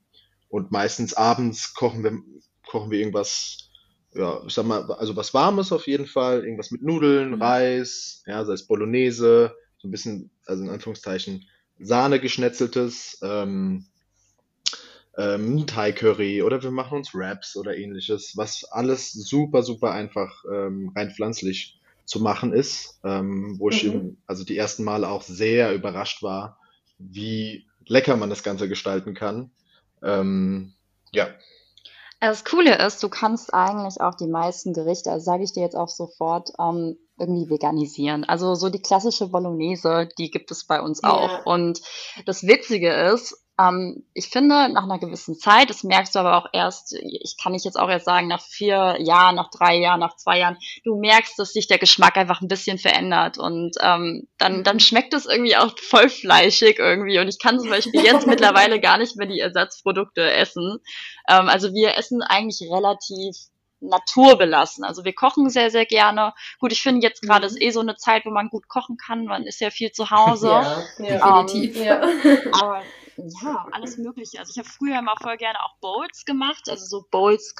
und 0.47 0.71
meistens 0.71 1.13
abends 1.15 1.73
kochen 1.73 2.05
wir, 2.05 2.17
kochen 2.65 2.89
wir 2.89 2.99
irgendwas, 2.99 3.69
ja, 4.13 4.41
ich 4.47 4.53
sag 4.53 4.65
mal, 4.65 4.89
also 4.93 5.17
was 5.17 5.33
Warmes 5.33 5.73
auf 5.73 5.87
jeden 5.87 6.05
Fall, 6.05 6.45
irgendwas 6.45 6.71
mit 6.71 6.83
Nudeln, 6.83 7.31
mhm. 7.31 7.41
Reis, 7.41 8.23
ja, 8.25 8.45
sei 8.45 8.53
es 8.53 8.65
Bolognese, 8.65 9.53
so 9.77 9.89
ein 9.89 9.91
bisschen, 9.91 10.31
also 10.45 10.63
in 10.63 10.69
Anführungszeichen, 10.69 11.49
Sahne 11.79 12.21
geschnetzeltes, 12.21 13.19
ähm, 13.21 13.87
ähm, 15.17 15.65
Thai 15.65 15.91
Curry 15.91 16.43
oder 16.43 16.61
wir 16.61 16.71
machen 16.71 16.97
uns 16.97 17.13
Wraps 17.13 17.57
oder 17.57 17.75
ähnliches, 17.75 18.37
was 18.37 18.63
alles 18.65 19.11
super, 19.11 19.63
super 19.63 19.91
einfach 19.91 20.43
ähm, 20.51 20.91
rein 20.95 21.11
pflanzlich 21.11 21.79
zu 22.05 22.21
machen 22.21 22.53
ist, 22.53 22.99
ähm, 23.03 23.55
wo 23.59 23.69
ich 23.69 23.83
mhm. 23.83 23.91
im, 23.91 24.17
also 24.27 24.45
die 24.45 24.57
ersten 24.57 24.83
Male 24.83 25.09
auch 25.09 25.23
sehr 25.23 25.73
überrascht 25.73 26.23
war, 26.23 26.59
wie 26.99 27.65
lecker 27.85 28.15
man 28.15 28.29
das 28.29 28.43
Ganze 28.43 28.69
gestalten 28.69 29.13
kann. 29.13 29.51
Ähm, 30.03 30.73
ja. 31.11 31.27
Das 32.19 32.45
Coole 32.45 32.77
ist, 32.85 33.03
du 33.03 33.09
kannst 33.09 33.53
eigentlich 33.53 34.01
auch 34.01 34.15
die 34.15 34.27
meisten 34.27 34.73
Gerichte, 34.73 35.11
also 35.11 35.23
sage 35.23 35.43
ich 35.43 35.53
dir 35.53 35.61
jetzt 35.61 35.75
auch 35.75 35.89
sofort, 35.89 36.51
ähm, 36.59 36.97
irgendwie 37.19 37.49
veganisieren. 37.49 38.23
Also 38.23 38.55
so 38.55 38.69
die 38.69 38.81
klassische 38.81 39.27
Bolognese, 39.27 40.09
die 40.17 40.31
gibt 40.31 40.51
es 40.51 40.65
bei 40.65 40.81
uns 40.81 41.03
auch. 41.03 41.31
Ja. 41.31 41.43
Und 41.43 41.81
das 42.25 42.43
Witzige 42.43 42.91
ist, 42.91 43.46
ähm, 43.59 44.03
ich 44.13 44.29
finde, 44.29 44.69
nach 44.69 44.83
einer 44.83 44.99
gewissen 44.99 45.37
Zeit, 45.37 45.69
das 45.69 45.83
merkst 45.83 46.13
du 46.13 46.19
aber 46.19 46.37
auch 46.37 46.49
erst, 46.53 46.93
ich 46.93 47.37
kann 47.41 47.53
nicht 47.53 47.65
jetzt 47.65 47.79
auch 47.79 47.89
erst 47.89 48.05
sagen, 48.05 48.27
nach 48.27 48.41
vier 48.41 48.97
Jahren, 48.99 49.35
nach 49.35 49.49
drei 49.49 49.75
Jahren, 49.77 49.99
nach 49.99 50.15
zwei 50.15 50.39
Jahren, 50.39 50.57
du 50.83 50.97
merkst, 50.99 51.39
dass 51.39 51.53
sich 51.53 51.67
der 51.67 51.79
Geschmack 51.79 52.17
einfach 52.17 52.41
ein 52.41 52.47
bisschen 52.47 52.77
verändert 52.77 53.37
und 53.37 53.75
ähm, 53.81 54.27
dann, 54.37 54.63
dann 54.63 54.79
schmeckt 54.79 55.13
es 55.13 55.25
irgendwie 55.25 55.57
auch 55.57 55.73
voll 55.79 56.09
fleischig 56.09 56.77
irgendwie 56.79 57.19
und 57.19 57.27
ich 57.27 57.39
kann 57.39 57.59
zum 57.59 57.69
Beispiel 57.69 58.03
jetzt 58.03 58.27
mittlerweile 58.27 58.79
gar 58.79 58.97
nicht 58.97 59.15
mehr 59.15 59.27
die 59.27 59.39
Ersatzprodukte 59.39 60.31
essen. 60.31 60.77
Ähm, 61.27 61.49
also 61.49 61.73
wir 61.73 61.97
essen 61.97 62.21
eigentlich 62.21 62.69
relativ 62.71 63.35
naturbelassen. 63.79 64.83
Also 64.83 65.03
wir 65.03 65.13
kochen 65.13 65.49
sehr, 65.49 65.69
sehr 65.69 65.85
gerne. 65.85 66.33
Gut, 66.59 66.71
ich 66.71 66.81
finde 66.81 67.05
jetzt 67.05 67.21
gerade 67.21 67.47
mhm. 67.47 67.53
ist 67.53 67.61
eh 67.61 67.69
so 67.69 67.79
eine 67.79 67.95
Zeit, 67.95 68.25
wo 68.25 68.31
man 68.31 68.49
gut 68.49 68.67
kochen 68.67 68.97
kann. 68.97 69.25
Man 69.25 69.43
ist 69.43 69.61
ja 69.61 69.69
viel 69.69 69.91
zu 69.91 70.09
Hause. 70.09 70.47
Ja, 70.97 71.05
ja 71.05 71.43
definitiv. 71.43 71.77
Ähm, 71.77 71.83
ja. 71.83 72.01
Aber 72.53 72.81
ja, 73.17 73.65
alles 73.71 73.97
Mögliche. 73.97 74.39
Also 74.39 74.51
ich 74.51 74.57
habe 74.57 74.69
früher 74.69 74.99
immer 74.99 75.15
voll 75.21 75.37
gerne 75.37 75.59
auch 75.63 75.77
Bowls 75.79 76.25
gemacht. 76.25 76.69
Also 76.69 76.85
so 76.85 77.05
Bowls 77.09 77.55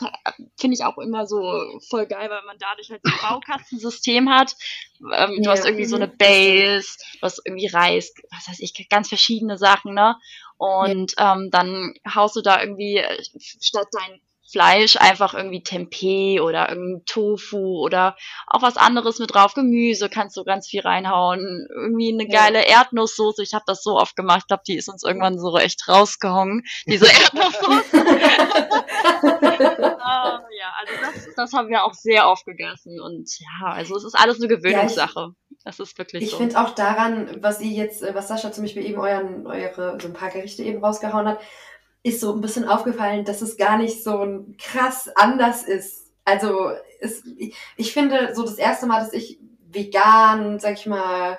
finde 0.60 0.76
ich 0.76 0.84
auch 0.84 0.98
immer 0.98 1.26
so 1.26 1.42
voll 1.90 2.06
geil, 2.06 2.30
weil 2.30 2.44
man 2.44 2.58
dadurch 2.60 2.90
halt 2.90 3.02
so 3.04 3.12
ein 3.12 3.20
Baukastensystem 3.30 4.30
hat. 4.30 4.56
Ähm, 5.00 5.38
du 5.38 5.44
ja. 5.44 5.52
hast 5.52 5.66
irgendwie 5.66 5.86
so 5.86 5.96
eine 5.96 6.08
Base, 6.08 6.98
du 7.20 7.22
hast 7.22 7.42
irgendwie 7.46 7.68
Reis, 7.68 8.14
was 8.32 8.48
weiß 8.48 8.60
ich, 8.60 8.88
ganz 8.90 9.10
verschiedene 9.10 9.58
Sachen, 9.58 9.94
ne? 9.94 10.16
Und 10.58 11.16
ja. 11.18 11.34
ähm, 11.34 11.50
dann 11.52 11.94
haust 12.14 12.36
du 12.36 12.42
da 12.42 12.62
irgendwie 12.62 12.98
äh, 12.98 13.24
statt 13.60 13.88
dein 13.92 14.22
Fleisch 14.50 14.96
einfach 14.98 15.34
irgendwie 15.34 15.62
Tempeh 15.62 16.40
oder 16.40 16.70
irgendwie 16.70 17.04
Tofu 17.06 17.80
oder 17.84 18.16
auch 18.48 18.62
was 18.62 18.78
anderes 18.78 19.20
mit 19.20 19.34
drauf. 19.34 19.54
Gemüse 19.54 20.10
kannst 20.10 20.38
du 20.38 20.44
ganz 20.44 20.68
viel 20.68 20.82
reinhauen. 20.82 21.68
Irgendwie 21.70 22.14
eine 22.14 22.28
geile. 22.28 22.66
Erdnusssoße. 22.66 23.44
Ich 23.44 23.54
habe 23.54 23.66
das 23.68 23.84
so 23.84 23.98
oft 23.98 24.16
gemacht. 24.16 24.40
Ich 24.44 24.48
glaube, 24.48 24.64
die 24.68 24.78
ist 24.78 24.90
uns 24.90 25.04
irgendwann 25.04 25.38
so 25.38 25.58
echt 25.58 25.88
rausgehongen. 25.88 26.64
Diese 26.86 27.06
Erdnusssoße. 27.24 27.98
uh, 27.98 28.04
ja, 30.58 30.74
also 30.80 30.94
das, 31.02 31.36
das 31.36 31.54
haben 31.54 31.70
wir 31.70 31.84
auch 31.84 31.94
sehr 31.94 32.30
oft 32.30 32.46
gegessen. 32.46 33.00
Und 33.02 33.30
ja, 33.40 33.68
also 33.68 33.96
es 33.96 34.04
ist 34.04 34.16
alles 34.16 34.38
eine 34.38 34.48
Gewöhnungssache. 34.48 35.20
Ja, 35.20 35.32
ich, 35.50 35.64
das 35.66 35.80
ist 35.80 35.98
wirklich 35.98 36.24
ich 36.24 36.30
so. 36.30 36.36
Ich 36.36 36.42
finde 36.42 36.60
auch 36.60 36.74
daran, 36.74 37.42
was 37.42 37.60
ihr 37.60 37.72
jetzt, 37.72 38.02
was 38.14 38.28
Sascha 38.30 38.52
zum 38.52 38.64
Beispiel 38.64 38.86
eben 38.86 39.00
euren, 39.00 39.46
eure, 39.46 39.98
so 40.02 40.08
ein 40.08 40.14
paar 40.14 40.30
Gerichte 40.30 40.64
eben 40.64 40.84
rausgehauen 40.84 41.28
hat, 41.28 41.40
ist 42.08 42.22
so 42.22 42.34
ein 42.34 42.42
bisschen 42.42 42.68
aufgefallen, 42.68 43.26
dass 43.26 43.42
es 43.42 43.58
gar 43.58 43.78
nicht 43.78 44.04
so 44.04 44.46
krass 44.58 45.10
anders 45.16 45.64
ist. 45.64 46.12
Also 46.24 46.72
es, 47.02 47.24
ich 47.76 47.94
finde, 47.94 48.34
so 48.34 48.44
das 48.44 48.56
erste 48.56 48.86
Mal, 48.86 49.02
dass 49.02 49.14
ich 49.14 49.40
vegan, 49.70 50.60
sag 50.60 50.74
ich 50.74 50.86
mal, 50.86 51.38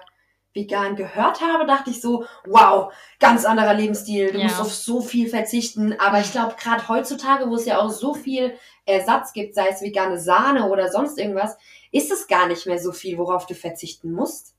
vegan 0.53 0.97
gehört 0.97 1.41
habe, 1.41 1.67
dachte 1.67 1.91
ich 1.91 2.01
so, 2.01 2.27
wow, 2.47 2.93
ganz 3.19 3.45
anderer 3.45 3.75
Lebensstil, 3.75 4.33
du 4.33 4.39
ja. 4.39 4.45
musst 4.45 4.61
auf 4.61 4.75
so 4.75 5.01
viel 5.01 5.29
verzichten. 5.29 5.99
Aber 5.99 6.21
ich 6.21 6.33
glaube, 6.33 6.57
gerade 6.61 6.87
heutzutage, 6.89 7.49
wo 7.49 7.55
es 7.55 7.65
ja 7.65 7.79
auch 7.81 7.91
so 7.91 8.13
viel 8.13 8.55
Ersatz 8.85 9.33
gibt, 9.33 9.55
sei 9.55 9.69
es 9.69 9.81
vegane 9.81 10.19
Sahne 10.19 10.69
oder 10.69 10.91
sonst 10.91 11.19
irgendwas, 11.19 11.57
ist 11.93 12.13
es 12.13 12.27
gar 12.27 12.47
nicht 12.47 12.67
mehr 12.67 12.79
so 12.79 12.93
viel, 12.93 13.17
worauf 13.17 13.47
du 13.47 13.55
verzichten 13.55 14.13
musst. 14.13 14.55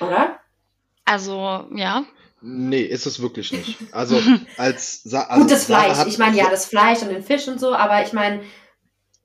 Oder? 0.00 0.40
Also, 1.04 1.66
ja, 1.72 2.04
Nee, 2.48 2.82
ist 2.82 3.06
es 3.06 3.20
wirklich 3.20 3.50
nicht. 3.50 3.76
Also 3.92 4.20
als 4.56 5.02
Sa 5.02 5.22
also 5.22 5.42
Gutes 5.42 5.64
Fleisch. 5.64 6.06
Ich 6.06 6.18
meine 6.18 6.36
ja 6.36 6.48
das 6.48 6.66
Fleisch 6.66 7.02
und 7.02 7.08
den 7.08 7.24
Fisch 7.24 7.48
und 7.48 7.58
so, 7.58 7.74
aber 7.74 8.04
ich 8.04 8.12
meine, 8.12 8.40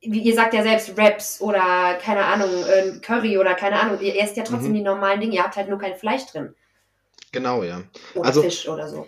wie 0.02 0.22
ihr 0.22 0.34
sagt 0.34 0.56
ja 0.56 0.64
selbst 0.64 0.98
Wraps 0.98 1.40
oder 1.40 2.00
keine 2.02 2.26
Ahnung, 2.26 2.50
äh, 2.50 3.00
Curry 3.00 3.38
oder 3.38 3.54
keine 3.54 3.80
Ahnung, 3.80 4.02
ihr 4.02 4.20
esst 4.20 4.38
ja 4.38 4.44
trotzdem 4.44 4.72
mhm. 4.72 4.76
die 4.76 4.82
normalen 4.82 5.22
Dinge, 5.22 5.36
ihr 5.36 5.44
habt 5.44 5.56
halt 5.56 5.70
nur 5.70 5.78
kein 5.78 5.96
Fleisch 5.96 6.26
drin. 6.26 6.56
Genau, 7.32 7.62
ja. 7.62 7.84
Oder 8.16 8.28
also, 8.28 8.42
Fisch 8.42 8.68
oder 8.68 8.90
so. 8.90 9.08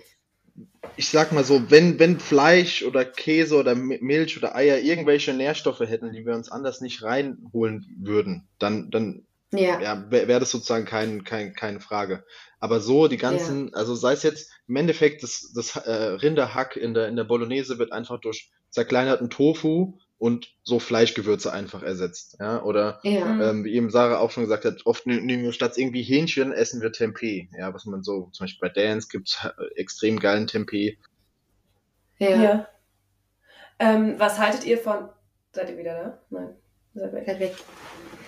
Ich 0.96 1.10
sag 1.10 1.32
mal 1.32 1.44
so, 1.44 1.72
wenn, 1.72 1.98
wenn 1.98 2.20
Fleisch 2.20 2.84
oder 2.84 3.06
Käse 3.06 3.56
oder 3.56 3.74
Milch 3.74 4.38
oder 4.38 4.56
Eier 4.56 4.78
irgendwelche 4.78 5.34
Nährstoffe 5.34 5.80
hätten, 5.80 6.12
die 6.12 6.24
wir 6.24 6.36
uns 6.36 6.52
anders 6.52 6.82
nicht 6.82 7.02
reinholen 7.02 7.88
würden, 8.00 8.48
dann, 8.60 8.92
dann 8.92 9.26
ja. 9.52 9.80
ja 9.82 10.12
wäre 10.12 10.28
wär 10.28 10.40
das 10.40 10.52
sozusagen 10.52 10.86
kein, 10.86 11.24
kein, 11.24 11.54
keine 11.54 11.80
Frage. 11.80 12.24
Aber 12.64 12.80
so 12.80 13.10
die 13.10 13.18
ganzen, 13.18 13.68
ja. 13.68 13.74
also 13.74 13.94
sei 13.94 14.14
es 14.14 14.24
jetzt 14.24 14.50
im 14.70 14.78
Endeffekt 14.78 15.22
das, 15.22 15.52
das 15.54 15.76
äh, 15.76 15.92
Rinderhack 15.92 16.78
in 16.78 16.94
der, 16.94 17.10
in 17.10 17.18
der 17.18 17.26
Bolognese 17.26 17.78
wird 17.78 17.92
einfach 17.92 18.22
durch 18.22 18.52
zerkleinerten 18.70 19.30
Tofu 19.30 19.98
und 20.18 20.56
so 20.64 20.80
Fleischgewürze 20.80 21.52
einfach 21.52 21.84
ersetzt. 21.84 22.38
Ja? 22.40 22.64
Oder 22.64 23.02
ja. 23.04 23.50
Ähm, 23.50 23.66
wie 23.66 23.74
eben 23.74 23.90
Sarah 23.90 24.20
auch 24.20 24.32
schon 24.32 24.44
gesagt 24.44 24.64
hat, 24.64 24.86
oft 24.86 25.06
nehmen 25.06 25.28
wir 25.28 25.52
statt 25.52 25.78
irgendwie 25.78 26.04
Hähnchen 26.04 26.54
essen 26.54 26.82
wir 26.82 26.94
Tempeh. 26.94 27.50
Ja, 27.60 27.74
was 27.74 27.84
man 27.84 28.02
so, 28.02 28.30
zum 28.32 28.46
Beispiel 28.46 28.70
bei 28.70 28.74
Dance 28.74 29.10
gibt's 29.12 29.44
äh, 29.44 29.50
extrem 29.76 30.18
geilen 30.18 30.48
Tempeh. 30.48 30.98
Ja. 32.18 32.42
ja. 32.42 32.68
Ähm, 33.78 34.16
was 34.20 34.40
haltet 34.40 34.64
ihr 34.64 34.78
von. 34.78 35.10
Seid 35.52 35.70
ihr 35.70 35.78
wieder 35.78 35.96
da? 35.96 36.22
Nein. 36.30 36.56
Seid 36.94 37.12
weg. 37.12 37.28
weg. 37.42 37.56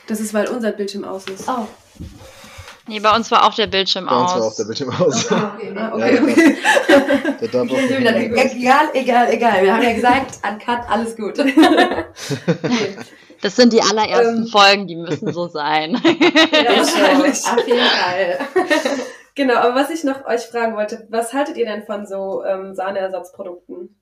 Das 0.08 0.20
ist, 0.20 0.34
weil 0.34 0.50
unser 0.50 0.74
Bildschirm 0.74 1.06
aus 1.06 1.26
ist. 1.30 1.48
Oh. 1.48 1.70
Nee, 2.88 3.00
bei 3.00 3.16
uns 3.16 3.32
war 3.32 3.48
auch 3.48 3.54
der 3.56 3.68
Bildschirm 3.68 4.06
bei 4.06 4.12
aus. 4.12 4.34
Bei 4.34 4.40
uns 4.40 4.44
war 4.44 4.52
auch 4.52 4.56
der 4.56 4.64
Bildschirm 4.66 4.90
aus. 4.90 5.32
Okay, 5.32 5.74
okay, 5.92 6.20
okay. 6.90 7.36
okay. 7.36 7.48
Der 7.52 7.62
auch 7.62 8.56
egal, 8.56 8.90
egal, 8.94 9.34
egal. 9.34 9.64
Wir 9.64 9.74
haben 9.74 9.84
ja 9.84 9.94
gesagt, 9.94 10.40
uncut, 10.44 10.80
alles 10.90 11.16
gut. 11.16 11.40
Das 13.42 13.56
sind 13.58 13.74
die 13.74 13.82
allerersten 13.82 14.44
ähm. 14.44 14.48
Folgen, 14.48 14.88
die 14.88 14.96
müssen 14.96 15.32
so 15.32 15.48
sein. 15.48 16.02
Ja, 16.04 16.78
wahrscheinlich. 16.78 17.46
Auf 17.46 17.68
jeden 17.68 17.80
Fall. 17.80 18.40
Genau, 19.36 19.56
aber 19.56 19.76
was 19.76 19.90
ich 19.92 20.04
noch 20.04 20.26
euch 20.26 20.42
fragen 20.44 20.76
wollte, 20.76 21.06
was 21.10 21.34
haltet 21.34 21.58
ihr 21.58 21.66
denn 21.66 21.86
von 21.86 22.08
so 22.08 22.44
ähm, 22.44 22.74
Sahneersatzprodukten? 22.74 24.02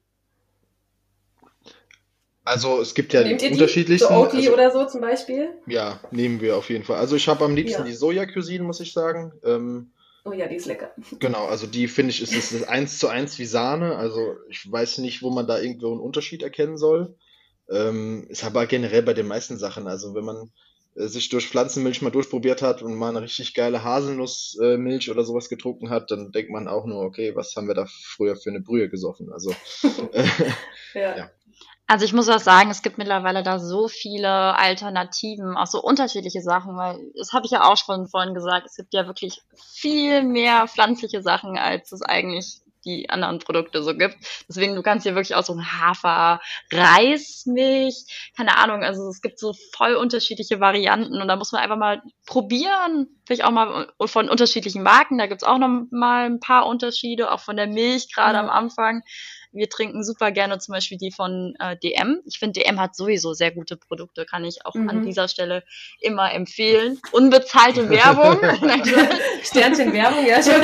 Also 2.45 2.81
es 2.81 2.93
gibt 2.93 3.13
ja 3.13 3.23
Nehmt 3.23 3.41
die 3.41 3.51
unterschiedlichsten. 3.51 4.13
So 4.13 4.19
Oatly 4.19 4.39
also, 4.39 4.53
oder 4.53 4.71
so 4.71 4.85
zum 4.85 5.01
Beispiel? 5.01 5.49
Ja, 5.65 5.99
nehmen 6.11 6.41
wir 6.41 6.57
auf 6.57 6.69
jeden 6.69 6.83
Fall. 6.83 6.97
Also 6.97 7.15
ich 7.15 7.27
habe 7.27 7.45
am 7.45 7.55
liebsten 7.55 7.81
ja. 7.81 7.85
die 7.85 7.93
Soja-Cuisine, 7.93 8.63
muss 8.63 8.81
ich 8.81 8.91
sagen. 8.91 9.31
Ähm, 9.45 9.91
oh 10.25 10.33
ja, 10.33 10.47
die 10.47 10.55
ist 10.55 10.65
lecker. 10.65 10.91
Genau, 11.19 11.45
also 11.45 11.67
die 11.67 11.87
finde 11.87 12.11
ich, 12.11 12.21
ist, 12.21 12.33
ist 12.33 12.67
eins 12.67 12.99
zu 12.99 13.07
eins 13.07 13.39
wie 13.39 13.45
Sahne. 13.45 13.95
Also 13.95 14.35
ich 14.49 14.69
weiß 14.69 14.97
nicht, 14.97 15.21
wo 15.21 15.29
man 15.29 15.47
da 15.47 15.59
irgendwo 15.59 15.91
einen 15.91 16.01
Unterschied 16.01 16.43
erkennen 16.43 16.77
soll. 16.77 17.15
Ähm, 17.69 18.25
ist 18.27 18.43
aber 18.43 18.65
generell 18.65 19.03
bei 19.03 19.13
den 19.13 19.27
meisten 19.27 19.57
Sachen. 19.57 19.87
Also 19.87 20.13
wenn 20.13 20.25
man 20.25 20.51
äh, 20.95 21.07
sich 21.07 21.29
durch 21.29 21.47
Pflanzenmilch 21.47 22.01
mal 22.01 22.11
durchprobiert 22.11 22.61
hat 22.61 22.81
und 22.81 22.95
mal 22.95 23.09
eine 23.09 23.21
richtig 23.21 23.53
geile 23.53 23.83
Haselnussmilch 23.83 25.07
äh, 25.07 25.11
oder 25.11 25.23
sowas 25.23 25.47
getrunken 25.47 25.89
hat, 25.89 26.11
dann 26.11 26.31
denkt 26.31 26.51
man 26.51 26.67
auch 26.67 26.85
nur, 26.85 27.03
okay, 27.03 27.35
was 27.35 27.55
haben 27.55 27.67
wir 27.67 27.75
da 27.75 27.85
früher 27.87 28.35
für 28.35 28.49
eine 28.49 28.61
Brühe 28.61 28.89
gesoffen? 28.89 29.31
Also 29.31 29.51
äh, 30.13 30.25
ja. 30.93 31.17
ja. 31.17 31.31
Also 31.85 32.05
ich 32.05 32.13
muss 32.13 32.29
auch 32.29 32.39
sagen, 32.39 32.71
es 32.71 32.81
gibt 32.81 32.97
mittlerweile 32.97 33.43
da 33.43 33.59
so 33.59 33.87
viele 33.87 34.57
Alternativen, 34.57 35.57
auch 35.57 35.67
so 35.67 35.81
unterschiedliche 35.81 36.41
Sachen, 36.41 36.77
weil 36.77 36.97
das 37.15 37.33
habe 37.33 37.45
ich 37.45 37.51
ja 37.51 37.69
auch 37.69 37.77
schon 37.77 38.07
vorhin 38.07 38.33
gesagt, 38.33 38.67
es 38.67 38.75
gibt 38.77 38.93
ja 38.93 39.05
wirklich 39.05 39.41
viel 39.55 40.23
mehr 40.23 40.67
pflanzliche 40.67 41.21
Sachen, 41.21 41.57
als 41.57 41.91
es 41.91 42.01
eigentlich 42.01 42.63
die 42.85 43.09
anderen 43.09 43.39
Produkte 43.39 43.81
so 43.83 43.95
gibt. 43.95 44.17
Deswegen, 44.47 44.75
du 44.75 44.81
kannst 44.81 45.03
hier 45.03 45.15
wirklich 45.15 45.35
auch 45.35 45.43
so 45.43 45.53
ein 45.53 45.81
Hafer, 45.81 46.41
Reismilch, 46.71 48.31
keine 48.35 48.57
Ahnung, 48.57 48.83
also 48.83 49.07
es 49.09 49.21
gibt 49.21 49.39
so 49.39 49.53
voll 49.75 49.95
unterschiedliche 49.95 50.59
Varianten 50.59 51.21
und 51.21 51.27
da 51.27 51.35
muss 51.35 51.51
man 51.51 51.61
einfach 51.61 51.77
mal 51.77 52.01
probieren. 52.25 53.07
Vielleicht 53.25 53.45
auch 53.45 53.51
mal 53.51 53.91
von 54.05 54.29
unterschiedlichen 54.29 54.83
Marken, 54.83 55.17
da 55.17 55.27
gibt's 55.27 55.43
auch 55.43 55.57
noch 55.57 55.85
mal 55.91 56.25
ein 56.25 56.39
paar 56.39 56.65
Unterschiede, 56.67 57.31
auch 57.31 57.39
von 57.39 57.55
der 57.55 57.67
Milch 57.67 58.13
gerade 58.13 58.41
mhm. 58.41 58.49
am 58.49 58.49
Anfang. 58.49 59.03
Wir 59.53 59.69
trinken 59.69 60.03
super 60.03 60.31
gerne 60.31 60.57
zum 60.59 60.73
Beispiel 60.73 60.97
die 60.97 61.11
von 61.11 61.55
äh, 61.59 61.77
DM. 61.77 62.21
Ich 62.25 62.39
finde, 62.39 62.59
DM 62.59 62.79
hat 62.79 62.95
sowieso 62.95 63.33
sehr 63.33 63.51
gute 63.51 63.77
Produkte, 63.77 64.25
kann 64.25 64.43
ich 64.43 64.65
auch 64.65 64.75
mhm. 64.75 64.89
an 64.89 65.05
dieser 65.05 65.27
Stelle 65.27 65.63
immer 65.99 66.33
empfehlen. 66.33 66.99
Unbezahlte 67.11 67.89
Werbung. 67.89 68.39
Sternchen 69.43 69.93
Werbung, 69.93 70.25
ja. 70.25 70.41
Schon. 70.41 70.61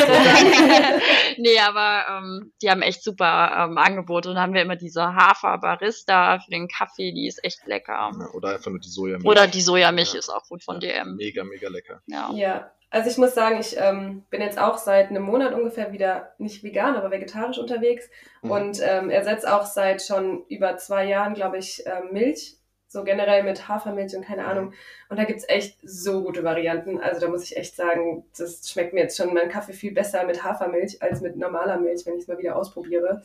nee, 1.38 1.60
aber 1.60 2.05
ähm, 2.10 2.51
die 2.62 2.69
haben 2.69 2.81
echt 2.81 3.03
super 3.03 3.67
ähm, 3.69 3.77
Angebote. 3.77 4.29
Und 4.29 4.36
dann 4.36 4.43
haben 4.43 4.53
wir 4.53 4.62
immer 4.62 4.75
diese 4.75 5.15
Hafer 5.15 5.58
Barista 5.60 6.39
für 6.39 6.51
den 6.51 6.67
Kaffee, 6.67 7.12
die 7.12 7.27
ist 7.27 7.43
echt 7.43 7.65
lecker. 7.67 8.12
Ja, 8.13 8.29
oder 8.34 8.55
einfach 8.55 8.72
nur 8.72 8.79
die 8.79 8.89
Sojamilch. 8.89 9.25
Oder 9.25 9.48
die 9.48 9.62
Sojamilch 9.62 10.13
ja. 10.13 10.19
ist 10.19 10.29
auch 10.29 10.48
gut 10.48 10.63
von 10.63 10.79
DM. 10.79 11.15
Mega, 11.15 11.43
mega 11.43 11.69
lecker. 11.69 12.01
Ja. 12.08 12.72
Also 12.91 13.10
ich 13.10 13.17
muss 13.17 13.36
sagen, 13.36 13.60
ich 13.60 13.77
ähm, 13.77 14.24
bin 14.29 14.41
jetzt 14.41 14.58
auch 14.58 14.77
seit 14.77 15.10
einem 15.10 15.24
Monat 15.24 15.53
ungefähr 15.53 15.91
wieder 15.93 16.34
nicht 16.39 16.63
vegan, 16.63 16.96
aber 16.96 17.12
vegetarisch 17.12 17.60
unterwegs 17.60 18.10
mhm. 18.41 18.51
und 18.51 18.79
ähm, 18.81 19.10
ersetze 19.12 19.53
auch 19.53 19.65
seit 19.65 20.01
schon 20.01 20.43
über 20.48 20.77
zwei 20.77 21.05
Jahren, 21.05 21.36
glaube 21.36 21.60
ich, 21.60 21.84
ähm, 21.86 22.12
Milch, 22.12 22.58
so 22.88 23.03
generell 23.03 23.43
mit 23.43 23.67
Hafermilch 23.67 24.15
und 24.15 24.25
keine 24.25 24.41
mhm. 24.41 24.48
Ahnung. 24.50 24.74
Und 25.10 25.19
da 25.19 25.24
gibt's 25.25 25.48
echt 25.48 25.77
so 25.84 26.24
gute 26.24 26.43
Varianten. 26.43 27.00
Also 27.00 27.22
da 27.22 27.27
muss 27.27 27.43
ich 27.43 27.55
echt 27.55 27.75
sagen, 27.75 28.25
das 28.36 28.67
schmeckt 28.67 28.93
mir 28.93 29.01
jetzt 29.01 29.17
schon 29.17 29.36
mein 29.36 29.50
Kaffee 29.50 29.74
viel 29.74 29.93
besser 29.93 30.25
mit 30.25 30.43
Hafermilch 30.43 31.01
als 31.01 31.22
mit 31.22 31.38
normaler 31.38 31.77
Milch, 31.77 32.08
wenn 32.08 32.15
ich 32.15 32.24
es 32.24 32.27
mal 32.27 32.39
wieder 32.39 32.55
ausprobiere. 32.55 33.22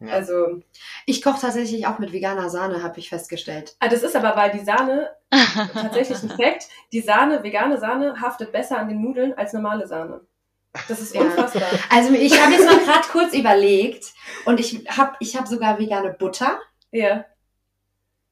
Ja. 0.00 0.12
Also 0.12 0.60
ich 1.06 1.22
koche 1.22 1.40
tatsächlich 1.40 1.86
auch 1.86 1.98
mit 1.98 2.12
veganer 2.12 2.50
Sahne, 2.50 2.82
habe 2.82 2.98
ich 2.98 3.08
festgestellt. 3.08 3.76
Ah, 3.80 3.88
das 3.88 4.02
ist 4.02 4.14
aber, 4.14 4.36
weil 4.36 4.50
die 4.50 4.64
Sahne, 4.64 5.10
tatsächlich 5.72 6.22
ein 6.22 6.30
Fakt, 6.30 6.68
die 6.92 7.00
Sahne, 7.00 7.42
vegane 7.42 7.78
Sahne 7.78 8.20
haftet 8.20 8.52
besser 8.52 8.78
an 8.78 8.88
den 8.88 9.00
Nudeln 9.00 9.34
als 9.34 9.52
normale 9.52 9.86
Sahne. 9.86 10.20
Das 10.88 11.00
ist 11.00 11.16
unfassbar. 11.16 11.62
Ja. 11.62 11.78
Also 11.90 12.12
ich 12.12 12.38
habe 12.40 12.52
jetzt 12.52 12.66
mal 12.66 12.78
gerade 12.78 13.08
kurz 13.10 13.34
überlegt 13.34 14.12
und 14.44 14.60
ich 14.60 14.84
habe 14.88 15.16
ich 15.20 15.36
hab 15.36 15.48
sogar 15.48 15.78
vegane 15.78 16.12
Butter. 16.12 16.60
Ja. 16.90 17.24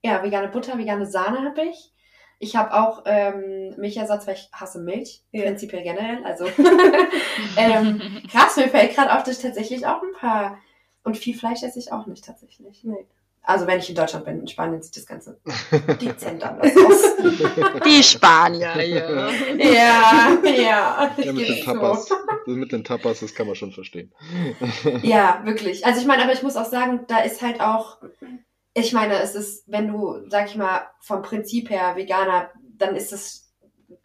Ja, 0.02 0.22
vegane 0.22 0.48
Butter, 0.48 0.76
vegane 0.76 1.06
Sahne 1.06 1.42
habe 1.44 1.62
ich. 1.62 1.92
Ich 2.38 2.56
habe 2.56 2.74
auch 2.74 3.04
ähm, 3.06 3.74
Milchersatz, 3.78 4.26
weil 4.26 4.34
ich 4.34 4.50
hasse 4.52 4.78
Milch, 4.78 5.22
ja. 5.32 5.44
prinzipiell 5.44 5.82
generell. 5.82 6.22
Also 6.24 6.46
ähm, 7.56 8.02
krass, 8.30 8.56
mir 8.56 8.68
fällt 8.68 8.94
gerade 8.94 9.14
auf, 9.14 9.22
dass 9.22 9.38
ich 9.38 9.42
tatsächlich 9.42 9.86
auch 9.86 10.02
ein 10.02 10.12
paar 10.18 10.58
und 11.04 11.16
viel 11.16 11.36
Fleisch 11.36 11.62
esse 11.62 11.78
ich 11.78 11.92
auch 11.92 12.06
nicht 12.06 12.24
tatsächlich. 12.24 12.82
Nee. 12.82 13.06
Also 13.46 13.66
wenn 13.66 13.78
ich 13.78 13.90
in 13.90 13.94
Deutschland 13.94 14.24
bin, 14.24 14.40
in 14.40 14.48
Spanien 14.48 14.82
sieht 14.82 14.96
das 14.96 15.06
Ganze 15.06 15.38
dezent 16.00 16.42
anders 16.42 16.74
aus. 16.74 17.16
Die 17.84 18.02
Spanier, 18.02 18.82
ja. 18.82 19.30
Ja, 19.54 20.38
ja. 20.42 21.14
ja 21.18 21.32
mit, 21.32 21.48
den 21.48 21.62
Tapas, 21.62 22.08
so. 22.08 22.16
mit 22.46 22.72
den 22.72 22.84
Tapas, 22.84 23.20
das 23.20 23.34
kann 23.34 23.46
man 23.46 23.54
schon 23.54 23.72
verstehen. 23.72 24.12
Ja, 25.02 25.42
wirklich. 25.44 25.84
Also 25.84 26.00
ich 26.00 26.06
meine, 26.06 26.22
aber 26.22 26.32
ich 26.32 26.42
muss 26.42 26.56
auch 26.56 26.64
sagen, 26.64 27.04
da 27.06 27.18
ist 27.18 27.42
halt 27.42 27.60
auch, 27.60 27.98
ich 28.72 28.94
meine, 28.94 29.20
es 29.20 29.34
ist, 29.34 29.64
wenn 29.66 29.88
du, 29.88 30.26
sag 30.28 30.48
ich 30.48 30.56
mal, 30.56 30.88
vom 31.00 31.20
Prinzip 31.20 31.68
her 31.68 31.96
Veganer, 31.96 32.50
dann 32.78 32.96
ist 32.96 33.12
es 33.12 33.52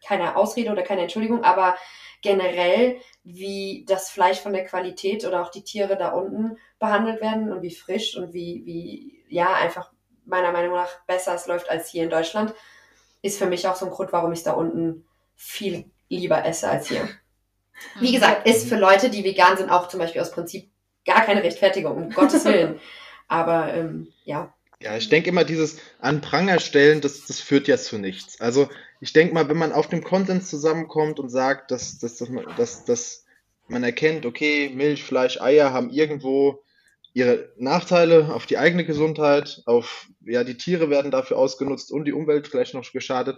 keine 0.05 0.35
Ausrede 0.35 0.71
oder 0.71 0.81
keine 0.81 1.01
Entschuldigung, 1.01 1.45
aber 1.45 1.75
generell, 2.21 2.97
wie 3.23 3.85
das 3.87 4.09
Fleisch 4.09 4.39
von 4.39 4.53
der 4.53 4.65
Qualität 4.65 5.25
oder 5.25 5.41
auch 5.41 5.51
die 5.51 5.63
Tiere 5.63 5.97
da 5.97 6.09
unten 6.09 6.57
behandelt 6.79 7.21
werden 7.21 7.51
und 7.51 7.61
wie 7.61 7.73
frisch 7.73 8.17
und 8.17 8.33
wie, 8.33 8.63
wie, 8.65 9.23
ja, 9.29 9.53
einfach 9.53 9.91
meiner 10.25 10.51
Meinung 10.51 10.75
nach 10.75 10.89
besser 11.07 11.33
es 11.35 11.47
läuft 11.47 11.69
als 11.69 11.89
hier 11.89 12.03
in 12.03 12.09
Deutschland, 12.09 12.53
ist 13.21 13.37
für 13.37 13.47
mich 13.47 13.67
auch 13.67 13.75
so 13.75 13.85
ein 13.85 13.91
Grund, 13.91 14.13
warum 14.13 14.31
ich 14.31 14.43
da 14.43 14.53
unten 14.53 15.05
viel 15.35 15.85
lieber 16.07 16.45
esse 16.45 16.69
als 16.69 16.87
hier. 16.87 17.07
Wie 17.99 18.11
gesagt, 18.11 18.47
ist 18.47 18.67
für 18.67 18.75
Leute, 18.75 19.09
die 19.09 19.23
vegan 19.23 19.57
sind, 19.57 19.69
auch 19.69 19.87
zum 19.87 19.99
Beispiel 19.99 20.21
aus 20.21 20.31
Prinzip 20.31 20.69
gar 21.05 21.21
keine 21.25 21.43
Rechtfertigung, 21.43 21.95
um 21.95 22.09
Gottes 22.11 22.45
Willen. 22.45 22.79
Aber 23.27 23.73
ähm, 23.73 24.11
ja. 24.25 24.53
Ja, 24.81 24.97
ich 24.97 25.09
denke 25.09 25.29
immer, 25.29 25.43
dieses 25.43 25.77
an 25.99 26.21
Pranger 26.21 26.59
stellen, 26.59 27.01
das, 27.01 27.25
das 27.25 27.39
führt 27.39 27.67
ja 27.67 27.77
zu 27.77 27.97
nichts. 27.97 28.41
Also 28.41 28.69
ich 28.99 29.13
denke 29.13 29.33
mal, 29.33 29.47
wenn 29.49 29.57
man 29.57 29.71
auf 29.71 29.87
dem 29.87 30.03
Konsens 30.03 30.49
zusammenkommt 30.49 31.19
und 31.19 31.29
sagt, 31.29 31.71
dass, 31.71 31.99
dass, 31.99 32.17
dass, 32.17 32.29
man, 32.29 32.45
dass, 32.57 32.85
dass 32.85 33.25
man 33.67 33.83
erkennt, 33.83 34.25
okay, 34.25 34.71
Milch, 34.73 35.03
Fleisch, 35.03 35.39
Eier 35.39 35.71
haben 35.71 35.89
irgendwo 35.89 36.63
ihre 37.13 37.51
Nachteile 37.57 38.33
auf 38.33 38.45
die 38.45 38.57
eigene 38.57 38.85
Gesundheit, 38.85 39.61
auf, 39.65 40.07
ja, 40.25 40.43
die 40.43 40.57
Tiere 40.57 40.89
werden 40.89 41.11
dafür 41.11 41.37
ausgenutzt 41.37 41.91
und 41.91 42.05
die 42.05 42.13
Umwelt 42.13 42.47
vielleicht 42.47 42.73
noch 42.73 42.91
geschadet. 42.91 43.37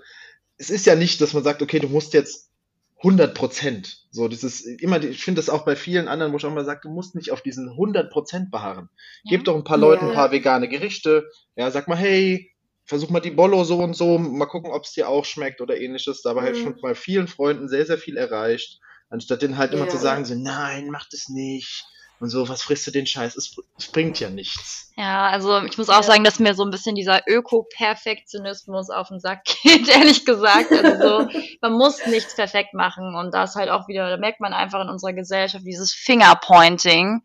Es 0.57 0.69
ist 0.69 0.85
ja 0.85 0.95
nicht, 0.95 1.21
dass 1.21 1.33
man 1.33 1.43
sagt, 1.43 1.61
okay, 1.61 1.79
du 1.79 1.87
musst 1.87 2.13
jetzt 2.13 2.49
100 2.97 3.33
Prozent. 3.33 4.05
So, 4.11 4.27
das 4.27 4.43
ist 4.43 4.61
immer, 4.61 5.03
ich 5.03 5.23
finde 5.23 5.39
das 5.39 5.49
auch 5.49 5.65
bei 5.65 5.75
vielen 5.75 6.07
anderen, 6.07 6.33
wo 6.33 6.37
ich 6.37 6.45
auch 6.45 6.53
mal 6.53 6.65
sage, 6.65 6.81
du 6.83 6.89
musst 6.89 7.15
nicht 7.15 7.31
auf 7.31 7.41
diesen 7.41 7.69
100 7.69 8.11
Prozent 8.11 8.51
beharren. 8.51 8.89
Ja. 9.23 9.37
Gib 9.37 9.45
doch 9.45 9.55
ein 9.55 9.63
paar 9.63 9.77
Leuten 9.77 10.09
ein 10.09 10.13
paar 10.13 10.31
vegane 10.31 10.67
Gerichte. 10.67 11.27
Ja, 11.55 11.71
sag 11.71 11.87
mal, 11.87 11.97
hey, 11.97 12.50
versuch 12.91 13.09
mal 13.09 13.21
die 13.21 13.31
Bollo 13.31 13.63
so 13.63 13.79
und 13.79 13.95
so, 13.95 14.17
mal 14.17 14.47
gucken, 14.47 14.69
ob 14.69 14.83
es 14.83 14.91
dir 14.91 15.07
auch 15.07 15.23
schmeckt 15.23 15.61
oder 15.61 15.79
ähnliches. 15.79 16.21
Dabei 16.21 16.41
mhm. 16.41 16.45
habe 16.45 16.57
ich 16.57 16.63
schon 16.63 16.81
bei 16.81 16.93
vielen 16.93 17.29
Freunden 17.29 17.69
sehr, 17.69 17.85
sehr 17.85 17.97
viel 17.97 18.17
erreicht. 18.17 18.81
Anstatt 19.09 19.41
denen 19.41 19.57
halt 19.57 19.73
immer 19.73 19.85
ja. 19.85 19.89
zu 19.89 19.97
sagen, 19.97 20.25
so, 20.25 20.35
nein, 20.35 20.89
mach 20.89 21.07
das 21.09 21.29
nicht 21.29 21.85
und 22.21 22.29
so, 22.29 22.47
was 22.47 22.61
frisst 22.61 22.85
du 22.85 22.91
den 22.91 23.07
Scheiß? 23.07 23.35
Es, 23.35 23.55
es 23.79 23.87
bringt 23.87 24.19
ja 24.19 24.29
nichts. 24.29 24.91
Ja, 24.95 25.29
also 25.29 25.63
ich 25.63 25.77
muss 25.77 25.89
auch 25.89 25.95
ja. 25.95 26.03
sagen, 26.03 26.23
dass 26.23 26.39
mir 26.39 26.53
so 26.53 26.63
ein 26.63 26.69
bisschen 26.69 26.93
dieser 26.93 27.21
Öko-Perfektionismus 27.27 28.91
auf 28.91 29.07
den 29.07 29.19
Sack 29.19 29.43
geht, 29.63 29.87
ehrlich 29.87 30.23
gesagt. 30.23 30.71
Also 30.71 31.01
so, 31.01 31.39
man 31.61 31.73
muss 31.73 32.05
nichts 32.05 32.35
perfekt 32.35 32.75
machen 32.75 33.15
und 33.15 33.33
da 33.33 33.45
ist 33.45 33.55
halt 33.55 33.69
auch 33.69 33.87
wieder, 33.87 34.09
da 34.09 34.17
merkt 34.17 34.39
man 34.39 34.53
einfach 34.53 34.81
in 34.81 34.89
unserer 34.89 35.13
Gesellschaft 35.13 35.65
dieses 35.65 35.93
Fingerpointing. 35.93 37.23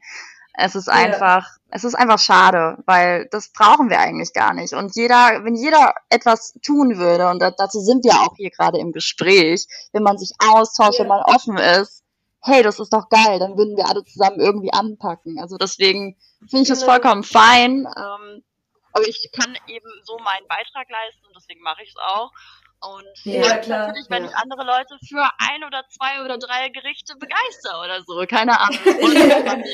Es 0.58 0.74
ist 0.74 0.88
einfach, 0.88 1.44
ja. 1.44 1.56
es 1.70 1.84
ist 1.84 1.94
einfach 1.94 2.18
schade, 2.18 2.78
weil 2.86 3.28
das 3.30 3.52
brauchen 3.52 3.90
wir 3.90 3.98
eigentlich 3.98 4.32
gar 4.32 4.54
nicht. 4.54 4.72
Und 4.72 4.96
jeder, 4.96 5.44
wenn 5.44 5.54
jeder 5.54 5.94
etwas 6.08 6.54
tun 6.64 6.96
würde, 6.96 7.28
und 7.28 7.40
dazu 7.40 7.80
sind 7.80 8.04
wir 8.04 8.14
auch 8.14 8.34
hier 8.36 8.50
gerade 8.50 8.78
im 8.78 8.92
Gespräch, 8.92 9.66
wenn 9.92 10.02
man 10.02 10.16
sich 10.16 10.32
austauscht, 10.38 10.98
ja. 10.98 11.00
wenn 11.00 11.08
man 11.08 11.22
offen 11.22 11.58
ist, 11.58 12.02
hey, 12.42 12.62
das 12.62 12.78
ist 12.78 12.92
doch 12.92 13.08
geil, 13.08 13.38
dann 13.38 13.58
würden 13.58 13.76
wir 13.76 13.88
alle 13.88 14.04
zusammen 14.04 14.40
irgendwie 14.40 14.72
anpacken. 14.72 15.38
Also 15.38 15.56
deswegen 15.56 16.16
finde 16.48 16.62
ich 16.62 16.68
das 16.68 16.80
genau. 16.80 16.92
vollkommen 16.92 17.22
fein. 17.22 17.86
Ähm, 17.86 18.44
aber 18.92 19.06
ich 19.06 19.30
kann 19.32 19.54
eben 19.66 19.88
so 20.04 20.16
meinen 20.18 20.46
Beitrag 20.48 20.88
leisten 20.88 21.26
und 21.26 21.36
deswegen 21.36 21.60
mache 21.60 21.82
ich 21.82 21.90
es 21.90 21.96
auch. 21.96 22.32
Und 22.80 23.24
ja, 23.24 23.56
klar. 23.58 23.88
natürlich, 23.88 24.10
wenn 24.10 24.24
ja. 24.24 24.30
ich 24.30 24.36
andere 24.36 24.64
Leute 24.64 24.98
für 25.08 25.24
ein 25.38 25.64
oder 25.64 25.82
zwei 25.88 26.24
oder 26.24 26.38
drei 26.38 26.68
Gerichte 26.68 27.14
begeister 27.18 27.80
oder 27.82 28.02
so, 28.02 28.24
keine 28.28 28.60
Ahnung. 28.60 29.64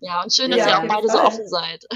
ja, 0.00 0.22
und 0.22 0.34
schön, 0.34 0.50
dass 0.50 0.60
ja, 0.60 0.68
ihr 0.68 0.78
auch 0.78 0.94
beide 0.94 1.08
so 1.08 1.20
offen 1.20 1.48
seid. 1.48 1.86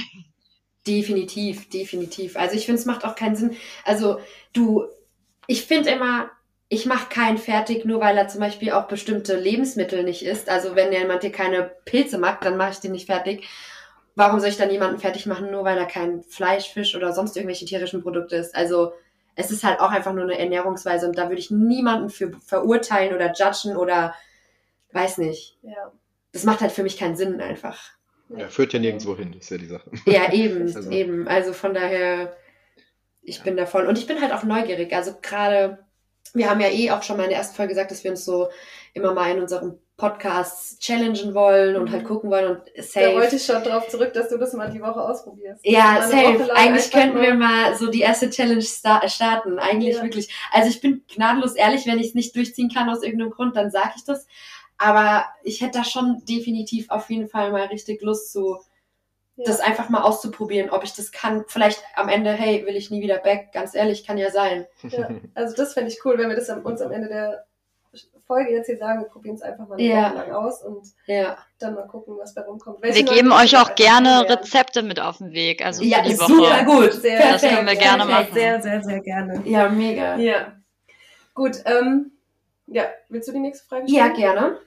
Definitiv, 0.86 1.68
definitiv. 1.68 2.36
Also 2.36 2.56
ich 2.56 2.64
finde, 2.64 2.80
es 2.80 2.86
macht 2.86 3.04
auch 3.04 3.14
keinen 3.14 3.36
Sinn. 3.36 3.56
Also 3.84 4.20
du, 4.52 4.86
ich 5.46 5.64
finde 5.64 5.90
immer, 5.90 6.30
ich 6.68 6.86
mache 6.86 7.08
keinen 7.08 7.36
fertig, 7.36 7.84
nur 7.84 8.00
weil 8.00 8.16
er 8.16 8.28
zum 8.28 8.40
Beispiel 8.40 8.70
auch 8.70 8.86
bestimmte 8.86 9.36
Lebensmittel 9.36 10.04
nicht 10.04 10.24
isst. 10.24 10.48
Also 10.48 10.76
wenn 10.76 10.92
jemand 10.92 11.22
dir 11.22 11.32
keine 11.32 11.72
Pilze 11.84 12.16
mag, 12.16 12.40
dann 12.40 12.56
mache 12.56 12.70
ich 12.70 12.78
den 12.78 12.92
nicht 12.92 13.06
fertig. 13.06 13.46
Warum 14.14 14.40
soll 14.40 14.50
ich 14.50 14.56
dann 14.56 14.70
jemanden 14.70 15.00
fertig 15.00 15.26
machen, 15.26 15.50
nur 15.50 15.64
weil 15.64 15.76
er 15.76 15.86
kein 15.86 16.22
Fleisch, 16.22 16.68
Fisch 16.68 16.94
oder 16.94 17.12
sonst 17.12 17.36
irgendwelche 17.36 17.66
tierischen 17.66 18.02
Produkte 18.02 18.36
isst? 18.36 18.54
Also 18.54 18.92
es 19.40 19.50
ist 19.50 19.64
halt 19.64 19.81
auch 19.81 19.90
einfach 19.90 20.12
nur 20.12 20.24
eine 20.24 20.38
Ernährungsweise 20.38 21.07
und 21.07 21.18
da 21.18 21.29
würde 21.29 21.40
ich 21.40 21.50
niemanden 21.50 22.11
für 22.11 22.33
verurteilen 22.46 23.14
oder 23.14 23.33
judgen 23.33 23.76
oder 23.76 24.14
weiß 24.92 25.18
nicht. 25.18 25.59
Ja. 25.62 25.92
Das 26.33 26.44
macht 26.44 26.61
halt 26.61 26.72
für 26.72 26.83
mich 26.83 26.96
keinen 26.96 27.16
Sinn 27.16 27.40
einfach. 27.40 27.92
Ja, 28.29 28.48
führt 28.48 28.72
ja 28.72 28.79
nirgendwo 28.79 29.16
hin, 29.16 29.33
ist 29.33 29.50
ja 29.50 29.59
die 29.59 29.66
Sache. 29.66 29.90
Ja, 30.07 30.33
eben, 30.33 30.62
also. 30.76 30.90
eben. 30.90 31.26
Also 31.26 31.53
von 31.53 31.74
daher, 31.74 32.37
ich 33.22 33.38
ja. 33.38 33.42
bin 33.44 33.57
da 33.57 33.66
voll. 33.66 33.87
Und 33.87 33.98
ich 33.98 34.07
bin 34.07 34.20
halt 34.20 34.33
auch 34.33 34.44
neugierig. 34.44 34.92
Also 34.92 35.14
gerade 35.20 35.79
wir 36.35 36.48
haben 36.48 36.61
ja 36.61 36.68
eh 36.68 36.90
auch 36.90 37.03
schon 37.03 37.16
mal 37.16 37.24
in 37.24 37.31
der 37.31 37.38
ersten 37.38 37.57
Folge 37.57 37.70
gesagt, 37.70 37.90
dass 37.90 38.05
wir 38.05 38.11
uns 38.11 38.24
so 38.24 38.48
immer 38.94 39.14
mal 39.14 39.31
in 39.31 39.40
unserem 39.40 39.79
Podcasts 40.00 40.78
challengen 40.78 41.34
wollen 41.34 41.76
und 41.76 41.90
halt 41.90 42.04
mhm. 42.04 42.06
gucken 42.06 42.30
wollen 42.30 42.56
und 42.56 42.62
safe. 42.82 43.06
Da 43.06 43.14
wollte 43.14 43.36
ich 43.36 43.44
schon 43.44 43.62
drauf 43.62 43.86
zurück, 43.88 44.14
dass 44.14 44.30
du 44.30 44.38
das 44.38 44.54
mal 44.54 44.70
die 44.70 44.80
Woche 44.80 45.02
ausprobierst. 45.02 45.60
Ja, 45.62 46.00
safe. 46.00 46.48
Eigentlich 46.54 46.90
könnten 46.90 47.20
wir 47.20 47.34
mal 47.34 47.76
so 47.76 47.90
die 47.90 48.00
erste 48.00 48.30
Challenge 48.30 48.62
starten. 48.62 49.58
Eigentlich 49.58 49.96
ja. 49.96 50.02
wirklich. 50.02 50.34
Also 50.52 50.70
ich 50.70 50.80
bin 50.80 51.04
gnadenlos 51.14 51.54
ehrlich, 51.54 51.86
wenn 51.86 51.98
ich 51.98 52.08
es 52.08 52.14
nicht 52.14 52.34
durchziehen 52.34 52.70
kann 52.72 52.88
aus 52.88 53.02
irgendeinem 53.02 53.30
Grund, 53.30 53.56
dann 53.56 53.70
sage 53.70 53.92
ich 53.96 54.04
das. 54.04 54.26
Aber 54.78 55.26
ich 55.42 55.60
hätte 55.60 55.78
da 55.78 55.84
schon 55.84 56.22
definitiv 56.26 56.88
auf 56.88 57.10
jeden 57.10 57.28
Fall 57.28 57.52
mal 57.52 57.66
richtig 57.66 58.00
Lust 58.00 58.32
zu, 58.32 58.56
ja. 59.36 59.44
das 59.44 59.60
einfach 59.60 59.90
mal 59.90 60.00
auszuprobieren, 60.00 60.70
ob 60.70 60.82
ich 60.82 60.94
das 60.94 61.12
kann. 61.12 61.44
Vielleicht 61.46 61.82
am 61.94 62.08
Ende, 62.08 62.32
hey, 62.32 62.64
will 62.64 62.74
ich 62.74 62.90
nie 62.90 63.02
wieder 63.02 63.18
back. 63.18 63.52
Ganz 63.52 63.74
ehrlich, 63.74 64.06
kann 64.06 64.16
ja 64.16 64.30
sein. 64.30 64.66
Ja, 64.88 65.10
also 65.34 65.54
das 65.54 65.74
fände 65.74 65.90
ich 65.90 66.02
cool, 66.06 66.16
wenn 66.16 66.30
wir 66.30 66.36
das 66.36 66.48
uns 66.48 66.80
am 66.80 66.90
Ende 66.90 67.08
der 67.08 67.44
Folge 68.26 68.53
jetzt 68.53 68.66
hier 68.66 68.79
sagen, 68.79 69.00
wir 69.00 69.09
probieren 69.09 69.35
es 69.35 69.42
einfach 69.42 69.66
mal 69.66 69.74
eine 69.74 69.83
Ja. 69.83 70.05
Woche 70.11 70.14
lang 70.14 70.31
aus 70.33 70.62
und 70.62 70.87
Ja. 71.07 71.37
dann 71.59 71.74
mal 71.74 71.87
gucken, 71.88 72.16
was 72.18 72.33
da 72.35 72.42
rumkommt. 72.42 72.79
Wir 72.83 72.90
Welche 72.90 73.05
geben 73.05 73.29
neuen 73.29 73.42
euch 73.42 73.57
auch 73.59 73.74
gerne. 73.74 74.29
Rezepte 74.29 74.83
mit 74.83 75.00
auf 75.00 75.18
den 75.18 75.33
Weg, 75.33 75.64
also 75.64 75.83
Ja, 75.83 76.00
die 76.03 76.14
super 76.14 76.29
Woche. 76.29 76.64
gut. 76.64 76.92
Sehr, 76.92 77.18
Das 77.33 77.42
können 77.42 77.66
wir 77.66 77.74
gerne 77.76 78.07
perfekt. 78.07 78.29
machen. 78.31 78.35
Sehr, 78.35 78.62
sehr, 78.62 78.83
sehr 78.85 79.00
gerne. 79.00 79.42
Ja, 79.44 79.68
mega. 79.68 80.16
Ja. 80.16 80.53
Gut, 81.35 81.62
ähm, 81.64 82.12
ja, 82.66 82.85
willst 83.09 83.29
du 83.29 83.33
die 83.33 83.40
nächste 83.40 83.66
Frage 83.66 83.85
Ja, 83.88 84.05
stellen? 84.05 84.16
gerne. 84.16 84.59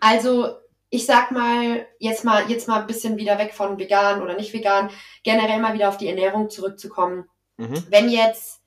Also, 0.00 0.56
ich 0.90 1.06
sag 1.06 1.30
mal, 1.30 1.86
jetzt 1.98 2.24
mal, 2.24 2.48
jetzt 2.50 2.66
mal 2.66 2.80
ein 2.80 2.86
bisschen 2.88 3.16
wieder 3.18 3.38
weg 3.38 3.52
von 3.54 3.78
vegan 3.78 4.22
oder 4.22 4.34
nicht 4.34 4.52
vegan, 4.52 4.90
generell 5.22 5.60
mal 5.60 5.74
wieder 5.74 5.88
auf 5.88 5.98
die 5.98 6.08
Ernährung 6.08 6.50
zurückzukommen. 6.50 7.28
Mhm. 7.58 7.84
Wenn 7.90 8.08
jetzt 8.08 8.57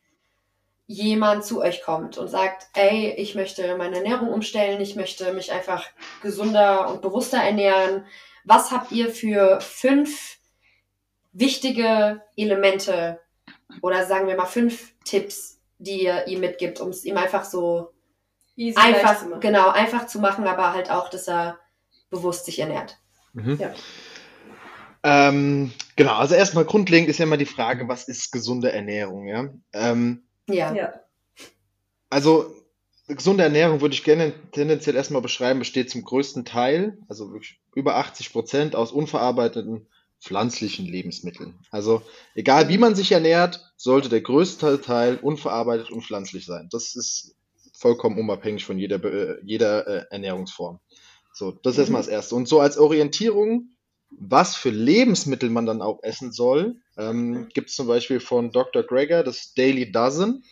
jemand 0.91 1.45
zu 1.45 1.61
euch 1.61 1.81
kommt 1.83 2.17
und 2.17 2.27
sagt, 2.27 2.67
ey, 2.73 3.13
ich 3.17 3.33
möchte 3.33 3.77
meine 3.77 3.97
Ernährung 3.97 4.29
umstellen, 4.29 4.81
ich 4.81 4.95
möchte 4.95 5.33
mich 5.33 5.51
einfach 5.51 5.85
gesünder 6.21 6.89
und 6.89 7.01
bewusster 7.01 7.37
ernähren, 7.37 8.05
was 8.43 8.71
habt 8.71 8.91
ihr 8.91 9.09
für 9.09 9.61
fünf 9.61 10.37
wichtige 11.31 12.21
Elemente 12.35 13.21
oder 13.81 14.05
sagen 14.05 14.27
wir 14.27 14.35
mal 14.35 14.45
fünf 14.45 14.93
Tipps, 15.05 15.59
die 15.77 16.03
ihr 16.03 16.27
ihm 16.27 16.41
mitgibt, 16.41 16.81
um 16.81 16.89
es 16.89 17.05
ihm 17.05 17.15
einfach 17.15 17.45
so 17.45 17.93
Easy 18.57 18.77
einfach, 18.77 19.25
machen. 19.25 19.39
genau, 19.39 19.69
einfach 19.69 20.07
zu 20.07 20.19
machen, 20.19 20.45
aber 20.45 20.73
halt 20.73 20.91
auch, 20.91 21.07
dass 21.09 21.29
er 21.29 21.57
bewusst 22.09 22.45
sich 22.45 22.59
ernährt. 22.59 22.97
Mhm. 23.31 23.57
Ja. 23.57 23.73
Ähm, 25.03 25.71
genau, 25.95 26.15
also 26.15 26.35
erstmal 26.35 26.65
grundlegend 26.65 27.09
ist 27.09 27.17
ja 27.17 27.23
immer 27.23 27.37
die 27.37 27.45
Frage, 27.45 27.87
was 27.87 28.09
ist 28.09 28.31
gesunde 28.31 28.73
Ernährung, 28.73 29.25
ja? 29.27 29.45
Ähm, 29.71 30.23
Ja. 30.49 30.73
Ja. 30.73 30.93
also 32.09 32.53
gesunde 33.07 33.43
Ernährung 33.43 33.81
würde 33.81 33.93
ich 33.93 34.03
gerne 34.03 34.33
tendenziell 34.51 34.95
erstmal 34.95 35.21
beschreiben, 35.21 35.59
besteht 35.59 35.89
zum 35.89 36.03
größten 36.03 36.45
Teil, 36.45 36.97
also 37.07 37.31
wirklich 37.31 37.59
über 37.75 37.95
80 37.97 38.31
Prozent 38.31 38.75
aus 38.75 38.91
unverarbeiteten 38.91 39.87
pflanzlichen 40.19 40.85
Lebensmitteln. 40.85 41.59
Also 41.71 42.03
egal 42.35 42.69
wie 42.69 42.77
man 42.77 42.95
sich 42.95 43.11
ernährt, 43.11 43.73
sollte 43.75 44.07
der 44.07 44.21
größte 44.21 44.79
Teil 44.81 45.17
unverarbeitet 45.17 45.89
und 45.91 46.03
pflanzlich 46.03 46.45
sein. 46.45 46.69
Das 46.71 46.95
ist 46.95 47.35
vollkommen 47.73 48.19
unabhängig 48.19 48.63
von 48.63 48.77
jeder, 48.77 49.03
äh, 49.03 49.39
jeder 49.43 49.87
äh, 49.87 50.05
Ernährungsform. 50.11 50.79
So, 51.33 51.51
das 51.51 51.73
ist 51.73 51.77
Mhm. 51.77 51.81
erstmal 51.81 52.01
das 52.03 52.07
Erste. 52.09 52.35
Und 52.35 52.47
so 52.47 52.59
als 52.59 52.77
Orientierung, 52.77 53.69
was 54.11 54.55
für 54.55 54.69
Lebensmittel 54.69 55.49
man 55.49 55.65
dann 55.65 55.81
auch 55.81 56.03
essen 56.03 56.31
soll, 56.31 56.75
ähm, 56.97 57.49
gibt 57.53 57.69
es 57.69 57.75
zum 57.75 57.87
Beispiel 57.87 58.19
von 58.19 58.51
Dr. 58.51 58.83
Greger 58.83 59.23
das 59.23 59.53
Daily 59.53 59.91
Dozen. 59.91 60.43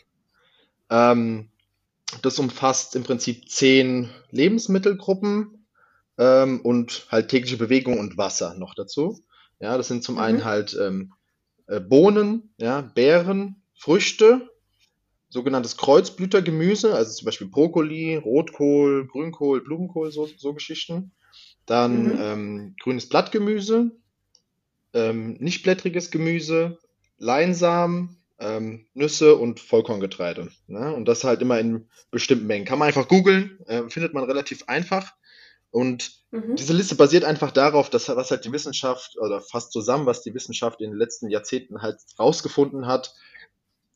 Ähm, 0.89 1.49
das 2.21 2.39
umfasst 2.39 2.95
im 2.95 3.03
Prinzip 3.03 3.49
zehn 3.49 4.09
Lebensmittelgruppen 4.31 5.65
ähm, 6.17 6.61
und 6.61 7.07
halt 7.11 7.29
tägliche 7.29 7.57
Bewegung 7.57 7.99
und 7.99 8.17
Wasser 8.17 8.55
noch 8.55 8.73
dazu. 8.73 9.23
Ja, 9.59 9.77
das 9.77 9.87
sind 9.87 10.03
zum 10.03 10.15
Mhm. 10.15 10.21
einen 10.21 10.45
halt 10.45 10.75
ähm, 10.79 11.13
äh, 11.67 11.79
Bohnen, 11.79 12.53
ja, 12.57 12.81
Beeren, 12.81 13.61
Früchte, 13.75 14.49
sogenanntes 15.29 15.77
Kreuzblütergemüse, 15.77 16.95
also 16.95 17.13
zum 17.13 17.25
Beispiel 17.25 17.47
Brokkoli, 17.47 18.15
Rotkohl, 18.15 19.07
Grünkohl, 19.07 19.61
Blumenkohl, 19.61 20.11
so, 20.11 20.27
so 20.37 20.53
Geschichten. 20.53 21.11
Dann 21.69 22.07
Mhm. 22.07 22.15
ähm, 22.19 22.75
grünes 22.81 23.07
Blattgemüse, 23.07 23.91
ähm, 24.93 25.33
nichtblättriges 25.39 26.09
Gemüse, 26.09 26.79
Leinsamen, 27.19 28.17
ähm, 28.39 28.87
Nüsse 28.95 29.35
und 29.35 29.59
Vollkorngetreide. 29.59 30.49
Ne? 30.65 30.95
Und 30.95 31.05
das 31.07 31.23
halt 31.23 31.43
immer 31.43 31.59
in 31.59 31.87
bestimmten 32.09 32.47
Mengen. 32.47 32.65
Kann 32.65 32.79
man 32.79 32.87
einfach 32.87 33.07
googeln, 33.07 33.59
äh, 33.67 33.87
findet 33.89 34.15
man 34.15 34.23
relativ 34.23 34.63
einfach. 34.65 35.13
Und 35.69 36.11
Mhm. 36.31 36.55
diese 36.55 36.73
Liste 36.73 36.95
basiert 36.95 37.23
einfach 37.23 37.51
darauf, 37.51 37.91
dass 37.91 38.09
was 38.09 38.31
halt 38.31 38.45
die 38.45 38.51
Wissenschaft 38.51 39.15
oder 39.19 39.39
fast 39.39 39.71
zusammen, 39.71 40.07
was 40.07 40.23
die 40.23 40.33
Wissenschaft 40.33 40.81
in 40.81 40.89
den 40.89 40.97
letzten 40.97 41.29
Jahrzehnten 41.29 41.83
halt 41.83 41.97
rausgefunden 42.17 42.87
hat, 42.87 43.13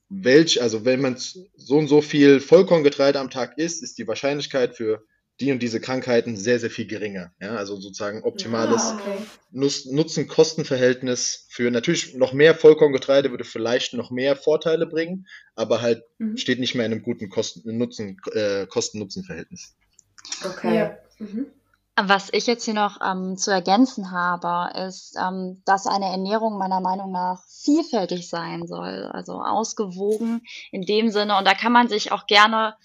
welch, 0.09 0.61
also 0.61 0.85
wenn 0.85 1.01
man 1.01 1.17
so 1.17 1.77
und 1.77 1.87
so 1.87 2.01
viel 2.01 2.39
Vollkorngetreide 2.39 3.19
am 3.19 3.31
Tag 3.31 3.57
isst, 3.57 3.81
ist 3.81 3.97
die 3.97 4.07
Wahrscheinlichkeit 4.07 4.75
für 4.75 5.03
die 5.39 5.51
und 5.51 5.59
diese 5.59 5.79
Krankheiten 5.81 6.37
sehr, 6.37 6.59
sehr 6.59 6.69
viel 6.69 6.85
geringer. 6.87 7.31
Ja, 7.41 7.55
also 7.55 7.79
sozusagen 7.79 8.23
optimales 8.23 8.81
Ah, 8.81 8.99
okay. 8.99 9.17
Nutzen-Kosten-Verhältnis 9.51 11.47
für 11.49 11.71
natürlich 11.71 12.15
noch 12.15 12.33
mehr 12.33 12.55
Vollkorngetreide 12.55 13.31
würde 13.31 13.43
vielleicht 13.43 13.93
noch 13.93 14.11
mehr 14.11 14.35
Vorteile 14.35 14.85
bringen, 14.85 15.27
aber 15.55 15.81
halt 15.81 16.03
Mhm. 16.17 16.37
steht 16.37 16.59
nicht 16.59 16.75
mehr 16.75 16.85
in 16.85 16.91
einem 16.93 17.03
guten 17.03 17.25
äh, 17.25 18.67
Kosten-Nutzen-Verhältnis. 18.67 19.75
Okay. 20.45 20.77
Ja. 20.77 20.97
Mhm. 21.19 21.47
Was 21.95 22.29
ich 22.31 22.47
jetzt 22.47 22.65
hier 22.65 22.73
noch 22.73 22.99
ähm, 23.05 23.37
zu 23.37 23.51
ergänzen 23.51 24.09
habe, 24.11 24.79
ist, 24.87 25.15
ähm, 25.15 25.61
dass 25.65 25.85
eine 25.85 26.05
Ernährung 26.05 26.57
meiner 26.57 26.79
Meinung 26.81 27.11
nach 27.11 27.43
vielfältig 27.47 28.29
sein 28.29 28.65
soll, 28.65 29.11
also 29.13 29.33
ausgewogen 29.33 30.41
in 30.71 30.81
dem 30.81 31.11
Sinne. 31.11 31.37
Und 31.37 31.45
da 31.45 31.53
kann 31.53 31.71
man 31.71 31.87
sich 31.89 32.11
auch 32.11 32.25
gerne 32.25 32.75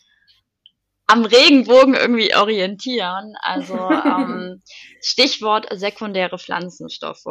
am 1.09 1.25
Regenbogen 1.25 1.95
irgendwie 1.95 2.35
orientieren. 2.37 3.35
Also 3.43 3.77
ähm, 3.77 4.63
Stichwort 5.03 5.67
sekundäre 5.73 6.39
Pflanzenstoffe. 6.39 7.27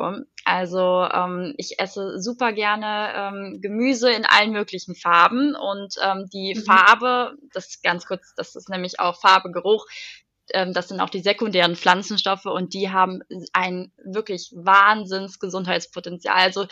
Also 0.46 1.08
ähm, 1.14 1.54
ich 1.58 1.80
esse 1.80 2.20
super 2.22 2.54
gerne 2.54 3.14
ähm, 3.16 3.60
Gemüse 3.62 4.12
in 4.12 4.26
allen 4.26 4.52
möglichen 4.52 4.96
Farben 4.96 5.56
und 5.56 5.96
ähm, 6.04 6.28
die 6.34 6.56
Mhm. 6.56 6.64
Farbe, 6.66 7.38
das 7.54 7.82
ganz 7.84 8.06
kurz, 8.08 8.34
das 8.36 8.56
ist 8.56 8.70
nämlich 8.70 9.00
auch 9.00 9.22
Farbe, 9.22 9.52
Geruch, 9.52 9.86
das 10.54 10.88
sind 10.88 11.00
auch 11.00 11.10
die 11.10 11.22
sekundären 11.22 11.76
Pflanzenstoffe 11.76 12.46
und 12.46 12.74
die 12.74 12.92
haben 12.92 13.22
ein 13.54 13.92
wirklich 14.04 14.52
Wahnsinns 14.56 15.40
Gesundheitspotenzial. 15.40 16.36
Also 16.36 16.68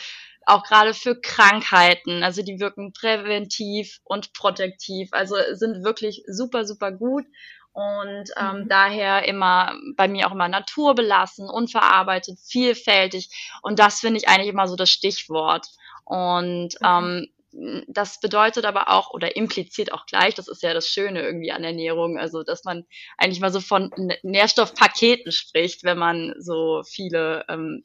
auch 0.46 0.62
gerade 0.62 0.94
für 0.94 1.20
Krankheiten. 1.20 2.22
Also 2.22 2.42
die 2.42 2.60
wirken 2.60 2.92
präventiv 2.92 4.00
und 4.04 4.32
protektiv. 4.32 5.08
Also 5.12 5.36
sind 5.52 5.84
wirklich 5.84 6.22
super, 6.28 6.64
super 6.64 6.92
gut. 6.92 7.26
Und 7.72 8.30
ähm, 8.38 8.60
Mhm. 8.62 8.68
daher 8.68 9.28
immer 9.28 9.74
bei 9.96 10.08
mir 10.08 10.26
auch 10.26 10.32
immer 10.32 10.48
naturbelassen, 10.48 11.50
unverarbeitet, 11.50 12.38
vielfältig. 12.40 13.28
Und 13.60 13.78
das 13.78 14.00
finde 14.00 14.18
ich 14.18 14.28
eigentlich 14.28 14.48
immer 14.48 14.66
so 14.66 14.76
das 14.76 14.88
Stichwort. 14.88 15.66
Und 16.04 16.70
ähm, 16.82 17.28
das 17.88 18.20
bedeutet 18.20 18.64
aber 18.64 18.90
auch 18.90 19.10
oder 19.10 19.36
impliziert 19.36 19.92
auch 19.92 20.06
gleich, 20.06 20.34
das 20.34 20.48
ist 20.48 20.62
ja 20.62 20.74
das 20.74 20.88
Schöne 20.88 21.22
irgendwie 21.22 21.52
an 21.52 21.64
Ernährung, 21.64 22.18
also 22.18 22.42
dass 22.42 22.64
man 22.64 22.84
eigentlich 23.18 23.40
mal 23.40 23.52
so 23.52 23.60
von 23.60 23.90
Nährstoffpaketen 24.22 25.32
spricht, 25.32 25.84
wenn 25.84 25.98
man 25.98 26.34
so 26.38 26.82
viele 26.84 27.44
ähm, 27.48 27.84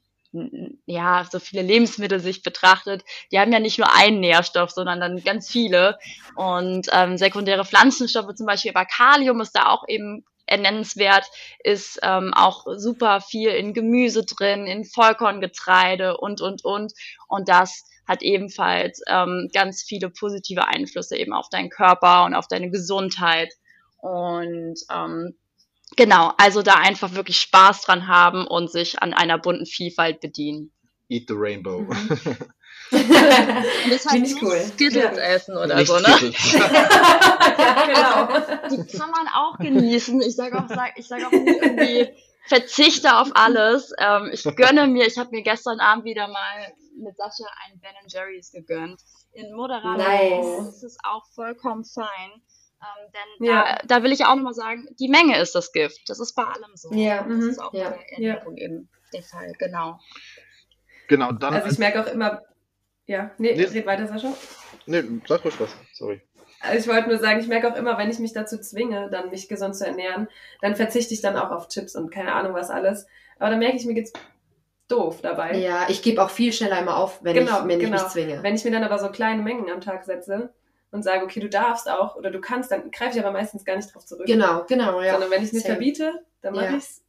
ja, 0.86 1.28
so 1.30 1.40
viele 1.40 1.62
Lebensmittel 1.62 2.20
sich 2.20 2.42
betrachtet, 2.42 3.04
die 3.32 3.40
haben 3.40 3.52
ja 3.52 3.60
nicht 3.60 3.78
nur 3.78 3.94
einen 3.94 4.22
Nährstoff, 4.22 4.72
sondern 4.72 5.02
dann 5.02 5.22
ganz 5.24 5.50
viele. 5.50 5.98
Und 6.36 6.88
ähm, 6.94 7.18
sekundäre 7.18 7.66
Pflanzenstoffe, 7.66 8.34
zum 8.36 8.46
Beispiel, 8.46 8.72
aber 8.74 8.86
Kalium 8.86 9.42
ist 9.42 9.52
da 9.52 9.68
auch 9.68 9.84
eben 9.90 10.24
nennenswert, 10.50 11.26
ist 11.64 12.00
ähm, 12.02 12.34
auch 12.34 12.66
super 12.76 13.22
viel 13.22 13.50
in 13.50 13.74
Gemüse 13.74 14.26
drin, 14.26 14.68
in 14.68 14.86
Vollkorngetreide 14.86 16.18
und, 16.18 16.42
und, 16.42 16.64
und. 16.64 16.94
Und 17.28 17.50
das 17.50 17.84
hat 18.08 18.22
ebenfalls 18.22 19.02
ähm, 19.08 19.50
ganz 19.54 19.84
viele 19.84 20.10
positive 20.10 20.68
Einflüsse 20.68 21.18
eben 21.18 21.34
auf 21.34 21.50
deinen 21.50 21.70
Körper 21.70 22.26
und 22.26 22.34
auf 22.34 22.48
deine 22.48 22.70
Gesundheit. 22.70 23.54
Und 23.98 24.76
ähm, 24.92 25.36
genau, 25.96 26.34
also 26.38 26.62
da 26.62 26.76
einfach 26.76 27.14
wirklich 27.14 27.40
Spaß 27.40 27.82
dran 27.82 28.08
haben 28.08 28.48
und 28.48 28.72
sich 28.72 29.02
an 29.02 29.14
einer 29.14 29.38
bunten 29.38 29.66
Vielfalt 29.66 30.20
bedienen. 30.20 30.72
Eat 31.10 31.26
the 31.28 31.36
Rainbow. 31.38 31.82
Mhm. 31.82 32.38
Das 32.92 34.04
Finde 34.04 34.28
ich 34.30 34.42
cool. 34.42 34.60
Skittles 34.60 34.96
Ja. 34.96 35.12
essen 35.12 35.56
oder 35.56 35.76
Nicht 35.78 35.88
so, 35.88 35.98
ne? 35.98 36.10
Skittles. 36.10 36.54
ja, 36.54 37.86
genau. 37.86 38.68
Die 38.70 38.98
kann 38.98 39.12
man 39.12 39.28
auch 39.34 39.58
genießen. 39.58 40.22
Ich 40.22 40.36
sage 40.36 40.58
auch, 40.58 40.68
sag, 40.68 40.98
ich 40.98 41.08
sag 41.08 41.24
auch 41.26 41.32
nie 41.32 41.58
irgendwie, 41.62 42.10
verzichte 42.47 43.17
auf 43.17 43.32
alles. 43.36 43.93
Ähm, 43.99 44.30
ich 44.34 44.43
gönne 44.56 44.88
mir, 44.88 45.06
ich 45.08 45.17
habe 45.17 45.30
mir 45.32 45.41
gestern 45.43 45.80
Abend 45.80 46.06
wieder 46.06 46.27
mal 46.27 46.73
mit 46.97 47.15
Sascha 47.17 47.49
ein 47.65 47.80
Ben 47.80 47.91
Jerry's 48.08 48.51
gegönnt. 48.51 49.01
In 49.34 49.54
moderater 49.56 49.97
Nice. 49.97 50.30
Menge 50.45 50.69
ist 50.69 50.84
es 50.84 50.97
auch 51.04 51.25
vollkommen 51.34 51.86
fein. 51.86 52.32
Ähm, 52.84 53.12
denn 53.13 53.45
Ja. 53.47 53.75
da, 53.84 53.97
da 53.99 54.04
will 54.04 54.12
ich 54.12 54.25
auch 54.25 54.36
nochmal 54.36 54.54
sagen, 54.56 54.88
die 54.99 55.08
Menge 55.08 55.39
ist 55.39 55.54
das 55.56 55.71
Gift. 55.71 56.01
Das 56.08 56.19
ist 56.19 56.34
bei 56.34 56.43
allem 56.43 56.71
so. 56.75 56.91
Ja. 56.93 57.23
Das 57.23 57.27
Mhm. 57.27 57.49
ist 57.49 57.60
auch 57.60 57.73
Ja. 57.73 57.91
bei 57.91 57.97
der 57.97 58.12
Ernährung 58.13 58.58
eben 58.58 58.89
der 59.13 59.23
Fall, 59.23 59.54
genau. 59.60 59.99
Genau, 61.08 61.32
dann. 61.32 61.54
Also 61.54 61.69
ich 61.69 61.77
merke 61.77 62.01
auch 62.01 62.12
immer, 62.12 62.41
ja, 63.06 63.32
nee, 63.38 63.54
Nee. 63.56 63.63
red 63.65 63.86
weiter, 63.86 64.08
Sascha. 64.08 64.34
nee, 64.86 65.04
sag 65.27 65.43
ruhig 65.45 65.60
was. 65.60 65.75
Sorry. 65.93 66.21
Also 66.62 66.78
ich 66.78 66.88
wollte 66.95 67.10
nur 67.10 67.17
sagen, 67.17 67.39
ich 67.39 67.47
merke 67.47 67.71
auch 67.71 67.76
immer, 67.76 67.97
wenn 67.97 68.10
ich 68.12 68.19
mich 68.19 68.34
dazu 68.34 68.60
zwinge, 68.60 69.10
dann 69.10 69.30
mich 69.30 69.50
gesund 69.50 69.76
zu 69.76 69.86
ernähren, 69.86 70.28
dann 70.62 70.76
verzichte 70.76 71.13
ich 71.13 71.21
dann 71.21 71.36
auch 71.38 71.52
auf 71.52 71.67
Chips 71.69 71.95
und 71.95 72.12
keine 72.12 72.34
Ahnung 72.34 72.54
was 72.54 72.69
alles. 72.69 73.08
Aber 73.39 73.50
dann 73.50 73.60
merke 73.60 73.78
ich, 73.78 73.86
mir 73.86 73.95
geht's 73.95 74.13
doof 74.88 75.19
dabei. 75.21 75.58
Ja, 75.58 75.86
ich 75.89 76.02
gebe 76.02 76.21
auch 76.24 76.30
viel 76.30 76.54
schneller 76.54 76.80
immer 76.80 76.97
auf, 76.97 77.24
wenn 77.24 77.34
Genau, 77.34 77.60
ich 77.60 77.65
nicht 77.65 77.80
genau. 77.80 77.91
mich 77.93 78.08
zwinge. 78.10 78.43
Wenn 78.43 78.56
ich 78.56 78.63
mir 78.63 78.71
dann 78.71 78.84
aber 78.84 79.00
so 79.00 79.10
kleine 79.10 79.41
Mengen 79.41 79.69
am 79.71 79.82
Tag 79.82 80.04
setze, 80.06 80.54
und 80.91 81.04
sage, 81.04 81.24
okay, 81.24 81.39
du 81.39 81.50
darfst 81.50 81.89
auch 81.89 82.15
oder 82.15 82.32
du 82.32 82.39
kannst, 82.41 82.71
dann 82.71 82.91
greife 82.91 83.17
ich 83.17 83.24
aber 83.24 83.32
meistens 83.32 83.63
gar 83.65 83.76
nicht 83.78 83.93
drauf 83.93 84.06
zurück. 84.06 84.26
Genau, 84.28 84.65
genau, 84.67 85.02
ja. 85.02 85.13
Sondern 85.13 85.32
wenn 85.32 85.41
ich 85.41 85.47
es 85.47 85.54
mir 85.54 85.62
verbiete, 85.62 86.26
dann 86.41 86.54
mache 86.54 86.65
Ja. 86.65 86.76
ich's. 86.78 87.02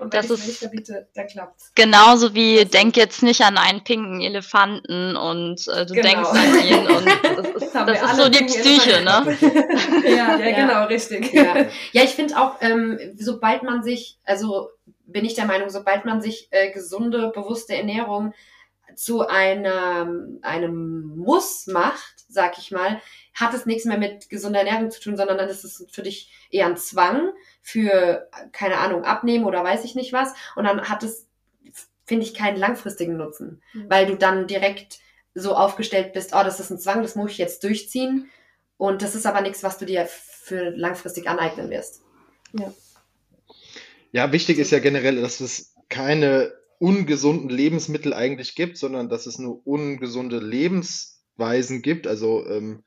Und 0.00 0.14
Das 0.14 0.30
ist- 0.30 0.58
verbiete, 0.58 1.06
klappt's. 1.30 1.72
Genauso 1.74 2.34
wie 2.34 2.58
Also- 2.60 2.70
denk 2.70 2.96
jetzt 2.96 3.22
nicht 3.22 3.40
an 3.42 3.58
einen 3.58 3.84
pinken 3.84 4.20
Elefanten 4.20 5.16
und 5.16 5.66
äh, 5.68 5.86
du 5.86 5.94
Genau. 5.94 6.08
denkst 6.08 6.30
an 6.30 6.66
ihn 6.66 6.86
und 6.86 7.06
das 7.54 7.62
ist, 7.62 7.74
das 7.74 8.02
ist 8.02 8.16
so 8.16 8.28
die 8.28 8.44
Psyche, 8.44 9.02
ne? 9.02 9.36
ja, 10.04 10.36
ja, 10.36 10.38
Ja. 10.38 10.56
genau, 10.66 10.84
richtig. 10.86 11.32
Ja, 11.32 11.66
ja 11.92 12.02
ich 12.02 12.10
finde 12.10 12.38
auch, 12.38 12.56
ähm, 12.60 12.98
sobald 13.18 13.62
man 13.62 13.82
sich, 13.82 14.18
also 14.24 14.70
bin 15.06 15.24
ich 15.24 15.34
der 15.34 15.44
Meinung, 15.46 15.70
sobald 15.70 16.04
man 16.04 16.20
sich 16.22 16.48
äh, 16.50 16.70
gesunde, 16.72 17.30
bewusste 17.34 17.74
Ernährung 17.74 18.32
zu 18.96 19.26
einem, 19.26 20.38
einem 20.42 21.16
Muss 21.16 21.66
macht, 21.66 22.24
sag 22.28 22.58
ich 22.58 22.70
mal, 22.70 23.00
hat 23.34 23.54
es 23.54 23.66
nichts 23.66 23.84
mehr 23.84 23.98
mit 23.98 24.28
gesunder 24.28 24.60
Ernährung 24.60 24.90
zu 24.90 25.00
tun, 25.00 25.16
sondern 25.16 25.38
dann 25.38 25.48
ist 25.48 25.64
es 25.64 25.86
für 25.90 26.02
dich 26.02 26.32
eher 26.50 26.66
ein 26.66 26.76
Zwang 26.76 27.30
für, 27.62 28.28
keine 28.52 28.78
Ahnung, 28.78 29.04
abnehmen 29.04 29.44
oder 29.44 29.62
weiß 29.64 29.84
ich 29.84 29.94
nicht 29.94 30.12
was. 30.12 30.34
Und 30.56 30.64
dann 30.64 30.88
hat 30.88 31.02
es, 31.02 31.26
finde 32.04 32.24
ich, 32.24 32.34
keinen 32.34 32.58
langfristigen 32.58 33.16
Nutzen, 33.16 33.62
Mhm. 33.72 33.86
weil 33.88 34.06
du 34.06 34.16
dann 34.16 34.46
direkt 34.46 34.98
so 35.34 35.54
aufgestellt 35.54 36.12
bist, 36.12 36.34
oh, 36.34 36.42
das 36.42 36.58
ist 36.60 36.70
ein 36.70 36.78
Zwang, 36.78 37.02
das 37.02 37.14
muss 37.14 37.30
ich 37.30 37.38
jetzt 37.38 37.62
durchziehen. 37.64 38.28
Und 38.76 39.02
das 39.02 39.14
ist 39.14 39.26
aber 39.26 39.42
nichts, 39.42 39.62
was 39.62 39.78
du 39.78 39.84
dir 39.86 40.06
für 40.06 40.70
langfristig 40.70 41.28
aneignen 41.28 41.70
wirst. 41.70 42.02
Ja, 44.12 44.32
wichtig 44.32 44.58
ist 44.58 44.72
ja 44.72 44.80
generell, 44.80 45.20
dass 45.20 45.40
es 45.40 45.74
keine 45.88 46.52
ungesunden 46.80 47.50
Lebensmittel 47.50 48.14
eigentlich 48.14 48.54
gibt, 48.54 48.78
sondern 48.78 49.08
dass 49.08 49.26
es 49.26 49.38
nur 49.38 49.64
ungesunde 49.66 50.38
Lebensweisen 50.38 51.82
gibt. 51.82 52.06
Also, 52.06 52.46
ähm, 52.46 52.82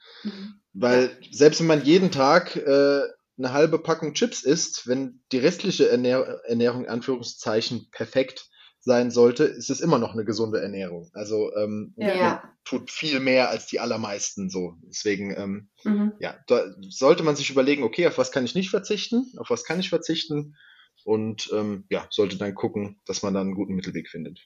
weil 0.74 1.18
selbst 1.32 1.60
wenn 1.60 1.68
man 1.68 1.86
jeden 1.86 2.12
Tag 2.12 2.56
äh, 2.56 3.02
eine 3.38 3.54
halbe 3.54 3.78
Packung 3.80 4.16
Chips 4.16 4.44
isst, 4.44 4.88
wenn 4.88 5.22
die 5.32 5.38
restliche 5.38 5.90
Ernähr 5.90 6.42
Ernährung 6.46 6.86
in 6.86 6.90
Anführungszeichen 6.90 7.88
perfekt 7.92 8.50
sein 8.80 9.12
sollte, 9.12 9.44
ist 9.46 9.70
es 9.70 9.80
immer 9.80 10.00
noch 10.00 10.14
eine 10.14 10.26
gesunde 10.26 10.60
Ernährung. 10.60 11.10
Also 11.14 11.56
ähm. 11.56 11.94
Ja. 11.98 12.44
tut 12.66 12.90
viel 12.90 13.20
mehr 13.20 13.50
als 13.50 13.68
die 13.68 13.80
allermeisten 13.80 14.50
so. 14.50 14.76
Deswegen, 14.88 15.36
ähm, 15.38 15.70
Mhm. 15.84 16.14
ja, 16.20 16.38
da 16.48 16.64
sollte 16.90 17.22
man 17.22 17.36
sich 17.36 17.50
überlegen, 17.50 17.84
okay, 17.84 18.08
auf 18.08 18.18
was 18.18 18.32
kann 18.32 18.46
ich 18.46 18.56
nicht 18.56 18.70
verzichten, 18.70 19.32
auf 19.38 19.50
was 19.50 19.66
kann 19.66 19.80
ich 19.82 19.90
verzichten 19.90 20.56
und 21.06 21.50
ähm, 21.54 21.86
ja, 21.90 22.08
sollte 22.10 22.38
dann 22.38 22.56
gucken, 22.56 23.02
dass 23.06 23.24
man 23.24 23.34
dann 23.34 23.48
einen 23.48 23.56
guten 23.56 23.76
Mittelweg 23.76 24.10
findet. 24.10 24.40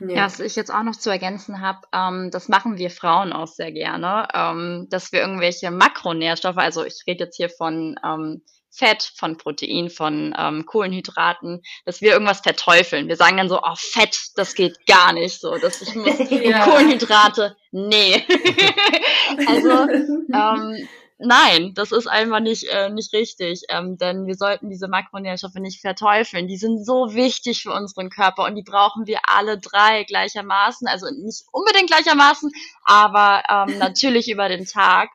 Ja, 0.00 0.24
was 0.24 0.40
ich 0.40 0.56
jetzt 0.56 0.72
auch 0.72 0.82
noch 0.82 0.96
zu 0.96 1.10
ergänzen 1.10 1.60
habe, 1.60 1.80
ähm, 1.92 2.30
das 2.30 2.48
machen 2.48 2.78
wir 2.78 2.90
Frauen 2.90 3.32
auch 3.32 3.46
sehr 3.46 3.70
gerne, 3.70 4.26
ähm, 4.34 4.86
dass 4.90 5.12
wir 5.12 5.20
irgendwelche 5.20 5.70
Makronährstoffe, 5.70 6.56
also 6.56 6.84
ich 6.84 7.02
rede 7.06 7.24
jetzt 7.24 7.36
hier 7.36 7.50
von 7.50 7.96
ähm, 8.04 8.42
Fett, 8.72 9.12
von 9.16 9.36
Protein, 9.36 9.90
von 9.90 10.34
ähm, 10.38 10.64
Kohlenhydraten, 10.64 11.60
dass 11.84 12.00
wir 12.00 12.12
irgendwas 12.12 12.40
verteufeln. 12.40 13.08
Wir 13.08 13.16
sagen 13.16 13.36
dann 13.36 13.48
so, 13.48 13.60
oh 13.60 13.74
Fett, 13.76 14.16
das 14.36 14.54
geht 14.54 14.86
gar 14.86 15.12
nicht 15.12 15.40
so, 15.40 15.58
dass 15.58 15.82
ich 15.82 15.94
muss 15.94 16.18
Ja. 16.30 16.64
Kohlenhydrate, 16.64 17.56
nee. 17.72 18.24
also 19.46 19.70
ähm, 20.32 20.88
nein, 21.20 21.72
das 21.74 21.92
ist 21.92 22.06
einfach 22.06 22.40
nicht, 22.40 22.64
äh, 22.64 22.90
nicht 22.90 23.12
richtig, 23.12 23.62
ähm, 23.68 23.98
denn 23.98 24.26
wir 24.26 24.34
sollten 24.34 24.70
diese 24.70 24.88
Makronährstoffe 24.88 25.54
nicht 25.54 25.80
verteufeln. 25.80 26.48
Die 26.48 26.56
sind 26.56 26.84
so 26.84 27.14
wichtig 27.14 27.62
für 27.62 27.72
unseren 27.72 28.10
Körper 28.10 28.44
und 28.44 28.54
die 28.54 28.62
brauchen 28.62 29.06
wir 29.06 29.20
alle 29.24 29.58
drei 29.58 30.04
gleichermaßen, 30.04 30.88
also 30.88 31.06
nicht 31.10 31.44
unbedingt 31.52 31.90
gleichermaßen, 31.90 32.50
aber 32.84 33.42
ähm, 33.48 33.78
natürlich 33.78 34.30
über 34.30 34.48
den 34.48 34.66
Tag. 34.66 35.10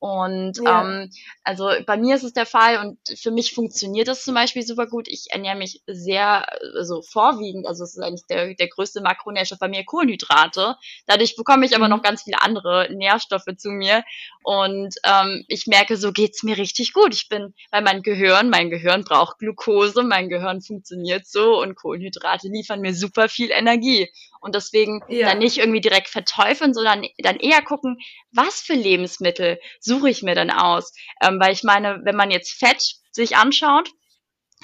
Und 0.00 0.58
Ja. 0.58 0.80
ähm, 0.82 1.10
also 1.44 1.70
bei 1.86 1.98
mir 1.98 2.16
ist 2.16 2.24
es 2.24 2.32
der 2.32 2.46
Fall 2.46 2.78
und 2.78 2.98
für 3.18 3.30
mich 3.30 3.54
funktioniert 3.54 4.08
das 4.08 4.24
zum 4.24 4.34
Beispiel 4.34 4.62
super 4.62 4.86
gut. 4.86 5.08
Ich 5.08 5.26
ernähre 5.30 5.56
mich 5.56 5.82
sehr, 5.86 6.46
also 6.74 7.02
vorwiegend, 7.02 7.66
also 7.66 7.84
es 7.84 7.94
ist 7.96 8.02
eigentlich 8.02 8.26
der, 8.30 8.54
der 8.54 8.68
größte 8.68 9.02
Makronährstoff 9.02 9.58
bei 9.58 9.68
mir 9.68 9.84
Kohlenhydrate. 9.84 10.76
Dadurch 11.06 11.36
bekomme 11.36 11.66
ich 11.66 11.76
aber 11.76 11.88
Mhm. 11.88 11.90
noch 11.90 12.02
ganz 12.02 12.22
viele 12.22 12.40
andere 12.42 12.88
Nährstoffe 12.92 13.44
zu 13.58 13.70
mir 13.70 14.02
und 14.42 14.94
ähm, 15.04 15.44
ich 15.48 15.66
merke, 15.66 15.96
so 15.98 16.12
geht's 16.12 16.42
mir 16.42 16.56
richtig 16.56 16.94
gut. 16.94 17.14
Ich 17.14 17.28
bin, 17.28 17.54
weil 17.70 17.82
mein 17.82 18.02
Gehirn, 18.02 18.48
mein 18.48 18.70
Gehirn 18.70 19.04
braucht 19.04 19.38
Glucose, 19.38 20.02
mein 20.02 20.30
Gehirn 20.30 20.62
funktioniert 20.62 21.26
so 21.26 21.60
und 21.60 21.74
Kohlenhydrate 21.76 22.48
liefern 22.48 22.80
mir 22.80 22.94
super 22.94 23.28
viel 23.28 23.50
Energie. 23.50 24.08
Und 24.40 24.54
deswegen 24.54 25.02
Ja. 25.08 25.28
dann 25.28 25.38
nicht 25.38 25.58
irgendwie 25.58 25.80
direkt 25.80 26.08
verteufeln, 26.08 26.74
sondern 26.74 27.06
dann 27.18 27.36
eher 27.36 27.62
gucken, 27.62 27.98
was 28.32 28.60
für 28.60 28.74
Lebensmittel 28.74 29.58
suche 29.80 30.10
ich 30.10 30.22
mir 30.22 30.34
denn 30.34 30.50
aus? 30.50 30.92
Ähm, 31.22 31.38
weil 31.40 31.52
ich 31.52 31.62
meine, 31.62 32.00
wenn 32.04 32.16
man 32.16 32.30
jetzt 32.30 32.52
Fett 32.58 32.82
sich 33.12 33.36
anschaut, 33.36 33.90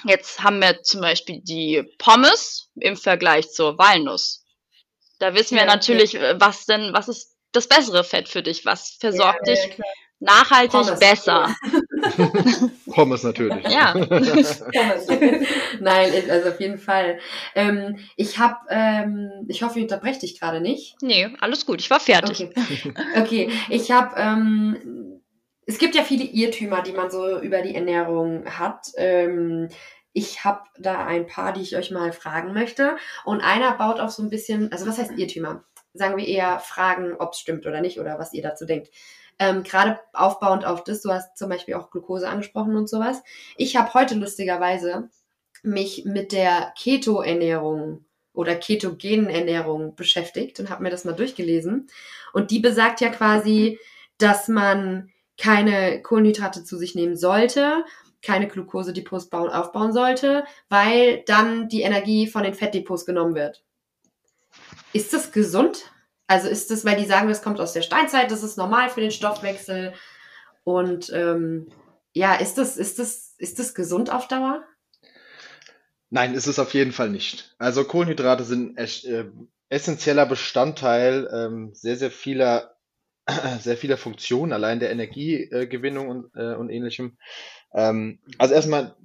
jetzt 0.05 0.41
haben 0.43 0.59
wir 0.61 0.81
zum 0.83 1.01
Beispiel 1.01 1.41
die 1.43 1.83
Pommes 1.97 2.69
im 2.75 2.97
Vergleich 2.97 3.49
zur 3.51 3.77
Walnuss. 3.77 4.43
Da 5.19 5.33
wissen 5.33 5.55
wir 5.55 5.65
Ja, 5.65 5.67
natürlich, 5.75 6.15
äh, 6.15 6.39
was 6.39 6.65
denn, 6.65 6.93
was 6.93 7.07
ist 7.07 7.35
das 7.51 7.67
bessere 7.67 8.03
Fett 8.03 8.29
für 8.29 8.43
dich? 8.43 8.65
Was 8.65 8.97
versorgt 8.99 9.47
Ja, 9.47 9.53
dich. 9.55 9.77
Nachhaltig 10.19 10.71
Pommes. 10.71 10.99
besser? 10.99 11.55
Pommes 12.91 13.23
natürlich. 13.23 13.67
Ja. 13.67 13.93
Pommes. 14.07 14.63
Nein, 15.79 16.11
also 16.29 16.49
auf 16.49 16.59
jeden 16.59 16.77
Fall. 16.77 17.19
Ähm, 17.55 17.97
ich 18.15 18.39
habe, 18.39 18.55
ähm, 18.69 19.45
ich 19.47 19.63
hoffe, 19.63 19.79
ich 19.79 19.83
unterbreche 19.83 20.21
dich 20.21 20.39
gerade 20.39 20.61
nicht. 20.61 20.95
Nee, 21.01 21.29
alles 21.39 21.65
gut, 21.65 21.81
ich 21.81 21.89
war 21.89 21.99
fertig. 21.99 22.49
Okay, 22.49 22.91
okay. 23.15 23.51
ich 23.69 23.91
habe, 23.91 24.15
ähm, 24.17 25.21
es 25.65 25.77
gibt 25.77 25.95
ja 25.95 26.03
viele 26.03 26.23
Irrtümer, 26.23 26.81
die 26.81 26.93
man 26.93 27.11
so 27.11 27.39
über 27.39 27.61
die 27.61 27.75
Ernährung 27.75 28.45
hat. 28.45 28.87
Ähm, 28.95 29.69
ich 30.13 30.43
habe 30.43 30.63
da 30.79 31.05
ein 31.05 31.27
paar, 31.27 31.53
die 31.53 31.61
ich 31.61 31.75
euch 31.75 31.91
mal 31.91 32.11
fragen 32.11 32.53
möchte. 32.53 32.97
Und 33.23 33.41
einer 33.41 33.73
baut 33.77 33.99
auf 33.99 34.09
so 34.09 34.23
ein 34.23 34.31
bisschen, 34.31 34.71
also 34.71 34.87
was 34.87 34.97
heißt 34.97 35.11
Irrtümer? 35.17 35.63
Sagen 35.93 36.17
wir 36.17 36.25
eher 36.25 36.59
Fragen, 36.59 37.13
ob 37.19 37.33
es 37.33 37.39
stimmt 37.39 37.67
oder 37.67 37.81
nicht 37.81 37.99
oder 37.99 38.17
was 38.17 38.33
ihr 38.33 38.41
dazu 38.41 38.65
denkt. 38.65 38.89
Ähm, 39.39 39.63
Gerade 39.63 39.99
aufbauend 40.13 40.65
auf 40.65 40.83
das, 40.83 41.01
du 41.01 41.11
hast 41.11 41.37
zum 41.37 41.49
Beispiel 41.49 41.75
auch 41.75 41.91
Glucose 41.91 42.27
angesprochen 42.27 42.75
und 42.75 42.89
sowas. 42.89 43.21
Ich 43.55 43.75
habe 43.75 43.93
heute 43.93 44.15
lustigerweise 44.15 45.09
mich 45.63 46.05
mit 46.05 46.31
der 46.31 46.73
Keto-Ernährung 46.77 48.05
oder 48.33 48.55
ketogenen 48.55 49.29
Ernährung 49.29 49.95
beschäftigt 49.95 50.59
und 50.59 50.69
habe 50.69 50.83
mir 50.83 50.89
das 50.89 51.05
mal 51.05 51.13
durchgelesen. 51.13 51.87
Und 52.33 52.51
die 52.51 52.59
besagt 52.59 53.01
ja 53.01 53.09
quasi, 53.09 53.79
dass 54.17 54.47
man 54.47 55.11
keine 55.37 56.01
Kohlenhydrate 56.01 56.63
zu 56.63 56.77
sich 56.77 56.95
nehmen 56.95 57.15
sollte, 57.15 57.83
keine 58.21 58.47
Glukosedepots 58.47 59.29
bauen, 59.29 59.49
aufbauen 59.49 59.93
sollte, 59.93 60.43
weil 60.69 61.23
dann 61.25 61.69
die 61.69 61.81
Energie 61.81 62.27
von 62.27 62.43
den 62.43 62.53
Fettdepots 62.53 63.05
genommen 63.05 63.35
wird. 63.35 63.63
Ist 64.93 65.13
das 65.13 65.31
gesund? 65.31 65.91
Also 66.27 66.49
ist 66.49 66.69
das, 66.71 66.83
weil 66.85 66.97
die 66.97 67.05
sagen, 67.05 67.29
das 67.29 67.41
kommt 67.41 67.59
aus 67.59 67.73
der 67.73 67.81
Steinzeit, 67.81 68.31
das 68.31 68.43
ist 68.43 68.57
normal 68.57 68.89
für 68.89 69.01
den 69.01 69.11
Stoffwechsel. 69.11 69.93
Und 70.63 71.09
ähm, 71.13 71.67
ja, 72.13 72.35
ist 72.35 72.57
das, 72.57 72.77
ist 72.77 72.99
das, 72.99 73.35
ist 73.37 73.59
das 73.59 73.73
gesund 73.73 74.11
auf 74.11 74.27
Dauer? 74.27 74.63
Nein, 76.09 76.35
ist 76.35 76.47
es 76.47 76.59
auf 76.59 76.73
jeden 76.73 76.91
Fall 76.91 77.09
nicht. 77.09 77.55
Also 77.57 77.83
Kohlenhydrate 77.83 78.43
sind 78.43 78.77
äh, 78.77 79.25
essentieller 79.69 80.25
Bestandteil 80.25 81.29
ähm, 81.33 81.71
sehr, 81.73 81.97
sehr 81.97 82.11
vieler, 82.11 82.75
sehr 83.59 83.77
vieler 83.77 83.97
Funktionen, 83.97 84.53
allein 84.53 84.79
der 84.79 84.91
Energiegewinnung 84.91 86.09
und, 86.09 86.35
äh, 86.35 86.55
und 86.55 86.69
ähnlichem. 86.69 87.17
Ähm, 87.73 88.19
also 88.37 88.53
erstmal, 88.53 88.95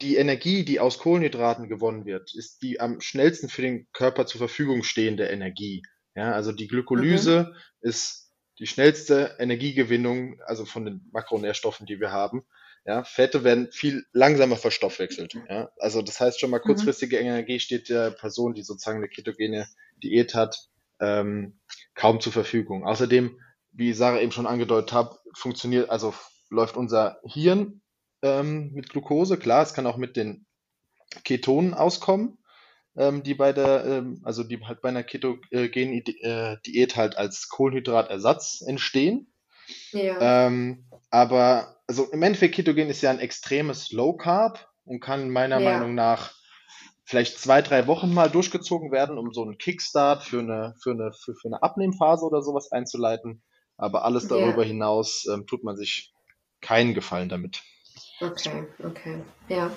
die 0.00 0.16
Energie, 0.16 0.64
die 0.64 0.80
aus 0.80 0.98
Kohlenhydraten 0.98 1.68
gewonnen 1.68 2.04
wird, 2.04 2.34
ist 2.34 2.62
die 2.62 2.80
am 2.80 3.00
schnellsten 3.00 3.48
für 3.48 3.62
den 3.62 3.86
Körper 3.92 4.26
zur 4.26 4.38
Verfügung 4.38 4.82
stehende 4.82 5.26
Energie. 5.26 5.82
Ja, 6.14 6.32
also 6.32 6.52
die 6.52 6.68
Glykolyse 6.68 7.54
ist 7.80 8.30
die 8.58 8.66
schnellste 8.66 9.36
Energiegewinnung, 9.38 10.40
also 10.46 10.64
von 10.64 10.84
den 10.84 11.08
Makronährstoffen, 11.12 11.86
die 11.86 12.00
wir 12.00 12.12
haben. 12.12 12.44
Ja, 12.84 13.04
Fette 13.04 13.44
werden 13.44 13.70
viel 13.70 14.04
langsamer 14.12 14.56
verstoffwechselt. 14.56 15.34
Ja, 15.48 15.70
also 15.78 16.02
das 16.02 16.20
heißt 16.20 16.40
schon 16.40 16.50
mal 16.50 16.58
kurzfristige 16.58 17.16
Energie 17.16 17.60
steht 17.60 17.88
der 17.88 18.10
Person, 18.10 18.54
die 18.54 18.62
sozusagen 18.62 18.98
eine 18.98 19.08
ketogene 19.08 19.68
Diät 20.02 20.34
hat, 20.34 20.68
ähm, 21.00 21.60
kaum 21.94 22.20
zur 22.20 22.32
Verfügung. 22.32 22.84
Außerdem, 22.84 23.38
wie 23.70 23.92
Sarah 23.92 24.20
eben 24.20 24.32
schon 24.32 24.46
angedeutet 24.46 24.92
hat, 24.92 25.20
funktioniert, 25.34 25.90
also 25.90 26.12
läuft 26.50 26.76
unser 26.76 27.20
Hirn 27.24 27.80
ähm, 28.20 28.72
mit 28.72 28.90
Glucose. 28.90 29.38
Klar, 29.38 29.62
es 29.62 29.74
kann 29.74 29.86
auch 29.86 29.96
mit 29.96 30.16
den 30.16 30.46
Ketonen 31.24 31.74
auskommen, 31.74 32.38
ähm, 32.96 33.22
die 33.22 33.34
bei 33.34 33.52
der, 33.52 33.84
ähm, 33.84 34.20
also 34.24 34.44
die 34.44 34.60
halt 34.64 34.82
bei 34.82 34.88
einer 34.90 35.02
ketogenen 35.02 36.02
äh, 36.20 36.56
Diät 36.66 36.96
halt 36.96 37.16
als 37.16 37.48
Kohlenhydratersatz 37.48 38.62
entstehen. 38.66 39.32
Ja. 39.92 40.46
Ähm, 40.46 40.84
aber 41.10 41.76
also 41.86 42.04
im 42.10 42.22
Endeffekt 42.22 42.54
Ketogen 42.54 42.88
ist 42.88 43.02
ja 43.02 43.10
ein 43.10 43.18
extremes 43.20 43.90
Low 43.92 44.14
Carb 44.16 44.68
und 44.84 45.00
kann 45.00 45.30
meiner 45.30 45.60
Ja. 45.60 45.70
Meinung 45.72 45.94
nach 45.94 46.32
vielleicht 47.04 47.38
zwei, 47.38 47.62
drei 47.62 47.86
Wochen 47.86 48.12
mal 48.14 48.30
durchgezogen 48.30 48.90
werden, 48.92 49.18
um 49.18 49.32
so 49.32 49.42
einen 49.42 49.58
Kickstart 49.58 50.22
für 50.24 50.38
eine, 50.40 50.74
für 50.82 50.92
eine, 50.92 51.12
für, 51.12 51.34
für 51.34 51.48
eine 51.48 51.62
Abnehmphase 51.62 52.24
oder 52.24 52.42
sowas 52.42 52.70
einzuleiten. 52.72 53.42
aber 53.76 54.04
alles 54.04 54.24
Ja. 54.24 54.30
darüber 54.30 54.64
hinaus 54.64 55.26
ähm, 55.32 55.46
tut 55.46 55.64
man 55.64 55.76
sich 55.76 56.12
keinen 56.60 56.94
Gefallen 56.94 57.28
damit. 57.28 57.62
Okay, 58.22 58.64
okay. 58.84 59.20
Ja. 59.48 59.70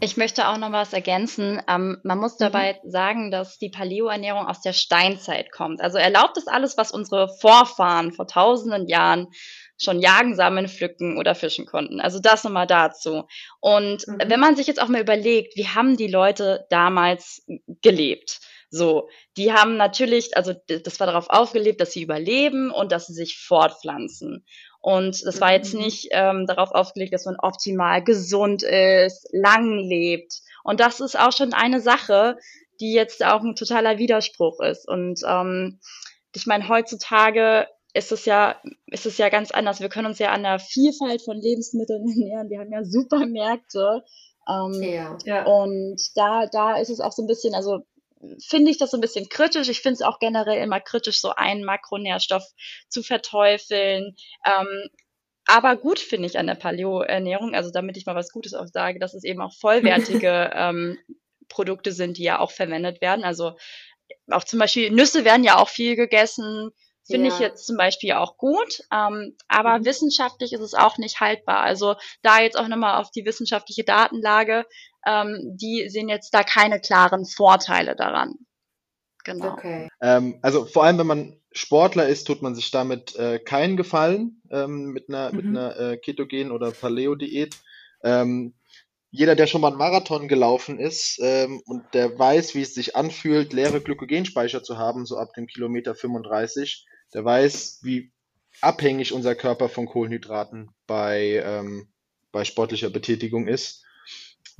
Ich 0.00 0.16
möchte 0.16 0.48
auch 0.48 0.58
noch 0.58 0.72
was 0.72 0.92
ergänzen. 0.92 1.62
Ähm, 1.68 1.98
man 2.02 2.18
muss 2.18 2.36
dabei 2.36 2.80
sagen, 2.84 3.30
dass 3.30 3.58
die 3.58 3.70
Paleo-Ernährung 3.70 4.46
aus 4.46 4.60
der 4.60 4.72
Steinzeit 4.72 5.52
kommt. 5.52 5.80
Also 5.80 5.98
erlaubt 5.98 6.36
es 6.36 6.48
alles, 6.48 6.76
was 6.76 6.90
unsere 6.90 7.28
Vorfahren 7.40 8.12
vor 8.12 8.26
tausenden 8.26 8.88
Jahren 8.88 9.28
schon 9.80 10.00
jagen, 10.00 10.34
sammeln, 10.34 10.68
pflücken 10.68 11.16
oder 11.18 11.34
fischen 11.34 11.66
konnten. 11.66 12.00
Also 12.00 12.18
das 12.20 12.44
nochmal 12.44 12.66
dazu. 12.66 13.24
Und 13.60 14.06
Mhm. 14.06 14.18
wenn 14.26 14.40
man 14.40 14.56
sich 14.56 14.66
jetzt 14.66 14.82
auch 14.82 14.88
mal 14.88 15.00
überlegt, 15.00 15.56
wie 15.56 15.68
haben 15.68 15.96
die 15.96 16.08
Leute 16.08 16.66
damals 16.70 17.44
gelebt? 17.82 18.40
So, 18.70 19.08
die 19.36 19.52
haben 19.52 19.76
natürlich, 19.76 20.36
also 20.36 20.54
das 20.66 20.98
war 20.98 21.06
darauf 21.06 21.28
aufgelebt, 21.28 21.80
dass 21.80 21.92
sie 21.92 22.02
überleben 22.02 22.70
und 22.70 22.90
dass 22.90 23.06
sie 23.06 23.12
sich 23.12 23.38
fortpflanzen. 23.38 24.46
Und 24.82 25.24
das 25.24 25.40
war 25.40 25.52
jetzt 25.52 25.74
Mhm. 25.74 25.80
nicht 25.80 26.08
ähm, 26.10 26.46
darauf 26.46 26.72
aufgelegt, 26.72 27.14
dass 27.14 27.24
man 27.24 27.36
optimal 27.38 28.02
gesund 28.02 28.62
ist, 28.64 29.28
lang 29.32 29.78
lebt. 29.78 30.40
Und 30.64 30.80
das 30.80 31.00
ist 31.00 31.18
auch 31.18 31.32
schon 31.32 31.54
eine 31.54 31.80
Sache, 31.80 32.36
die 32.80 32.92
jetzt 32.92 33.24
auch 33.24 33.42
ein 33.42 33.54
totaler 33.54 33.98
Widerspruch 33.98 34.60
ist. 34.60 34.88
Und 34.88 35.20
ähm, 35.26 35.78
ich 36.34 36.46
meine, 36.46 36.68
heutzutage 36.68 37.68
ist 37.94 38.10
es 38.10 38.24
ja, 38.24 38.56
ist 38.86 39.06
es 39.06 39.18
ja 39.18 39.28
ganz 39.28 39.52
anders. 39.52 39.80
Wir 39.80 39.88
können 39.88 40.06
uns 40.06 40.18
ja 40.18 40.32
an 40.32 40.42
der 40.42 40.58
Vielfalt 40.58 41.22
von 41.22 41.36
Lebensmitteln 41.36 42.04
ernähren. 42.08 42.50
Wir 42.50 42.58
haben 42.58 42.72
ja 42.72 42.84
Supermärkte. 42.84 44.02
Ähm. 44.48 44.82
Ja. 45.24 45.44
und 45.44 46.00
da, 46.16 46.46
da 46.50 46.76
ist 46.76 46.90
es 46.90 46.98
auch 46.98 47.12
so 47.12 47.22
ein 47.22 47.28
bisschen, 47.28 47.54
also 47.54 47.82
finde 48.46 48.70
ich 48.70 48.78
das 48.78 48.90
so 48.90 48.96
ein 48.96 49.00
bisschen 49.00 49.28
kritisch. 49.28 49.68
Ich 49.68 49.80
finde 49.80 49.94
es 49.94 50.02
auch 50.02 50.18
generell 50.18 50.62
immer 50.62 50.80
kritisch, 50.80 51.20
so 51.20 51.30
einen 51.30 51.64
Makronährstoff 51.64 52.44
zu 52.88 53.02
verteufeln. 53.02 54.16
Ähm, 54.46 54.88
aber 55.46 55.76
gut 55.76 55.98
finde 55.98 56.26
ich 56.28 56.38
an 56.38 56.46
der 56.46 56.54
Paleo-Ernährung, 56.54 57.54
also 57.54 57.70
damit 57.70 57.96
ich 57.96 58.06
mal 58.06 58.14
was 58.14 58.30
Gutes 58.30 58.54
auch 58.54 58.66
sage, 58.68 58.98
dass 59.00 59.14
es 59.14 59.24
eben 59.24 59.40
auch 59.40 59.52
vollwertige 59.54 60.50
ähm, 60.54 60.98
Produkte 61.48 61.92
sind, 61.92 62.16
die 62.18 62.22
ja 62.24 62.38
auch 62.38 62.52
verwendet 62.52 63.00
werden. 63.00 63.24
Also 63.24 63.52
auch 64.30 64.44
zum 64.44 64.58
Beispiel 64.58 64.90
Nüsse 64.90 65.24
werden 65.24 65.44
ja 65.44 65.58
auch 65.58 65.68
viel 65.68 65.96
gegessen. 65.96 66.70
Finde 67.04 67.28
ich 67.28 67.38
Ja. 67.38 67.46
jetzt 67.48 67.66
zum 67.66 67.76
Beispiel 67.76 68.12
auch 68.12 68.36
gut, 68.36 68.82
ähm, 68.92 69.36
aber 69.48 69.80
Mhm. 69.80 69.84
wissenschaftlich 69.84 70.52
ist 70.52 70.60
es 70.60 70.74
auch 70.74 70.98
nicht 70.98 71.20
haltbar. 71.20 71.60
Also 71.60 71.96
da 72.22 72.40
jetzt 72.40 72.56
auch 72.56 72.68
nochmal 72.68 73.00
auf 73.00 73.10
die 73.10 73.24
wissenschaftliche 73.26 73.82
Datenlage, 73.84 74.64
ähm, 75.06 75.56
die 75.56 75.88
sehen 75.88 76.08
jetzt 76.08 76.32
da 76.34 76.42
keine 76.42 76.80
klaren 76.80 77.24
Vorteile 77.24 77.96
daran. 77.96 78.34
Genau. 79.24 79.52
Okay. 79.52 79.88
Ähm, 80.00 80.38
also 80.42 80.64
vor 80.64 80.84
allem, 80.84 80.98
wenn 80.98 81.06
man 81.06 81.36
Sportler 81.52 82.08
ist, 82.08 82.24
tut 82.24 82.42
man 82.42 82.54
sich 82.54 82.70
damit 82.70 83.14
äh, 83.16 83.38
keinen 83.38 83.76
Gefallen 83.76 84.42
ähm, 84.50 84.86
mit 84.92 85.08
einer, 85.08 85.32
mit 85.32 85.44
Mhm. 85.44 85.56
einer 85.56 85.76
äh, 85.78 85.96
Ketogen- 85.96 86.50
oder 86.50 86.70
Paleo-Diät. 86.72 87.56
Ähm, 88.02 88.54
jeder, 89.10 89.36
der 89.36 89.46
schon 89.46 89.60
mal 89.60 89.68
einen 89.68 89.76
Marathon 89.76 90.26
gelaufen 90.26 90.78
ist 90.80 91.18
ähm, 91.22 91.60
und 91.66 91.84
der 91.92 92.18
weiß, 92.18 92.54
wie 92.54 92.62
es 92.62 92.74
sich 92.74 92.96
anfühlt, 92.96 93.52
leere 93.52 93.82
Glykogenspeicher 93.82 94.62
zu 94.62 94.78
haben, 94.78 95.04
so 95.04 95.18
ab 95.18 95.34
dem 95.34 95.46
Kilometer 95.46 95.94
35, 95.94 96.86
der 97.12 97.22
weiß, 97.22 97.80
wie 97.82 98.10
abhängig 98.62 99.12
unser 99.12 99.34
Körper 99.34 99.68
von 99.68 99.86
Kohlenhydraten 99.86 100.70
bei, 100.86 101.42
ähm, 101.44 101.88
bei 102.32 102.44
sportlicher 102.44 102.88
Betätigung 102.88 103.46
ist. 103.48 103.81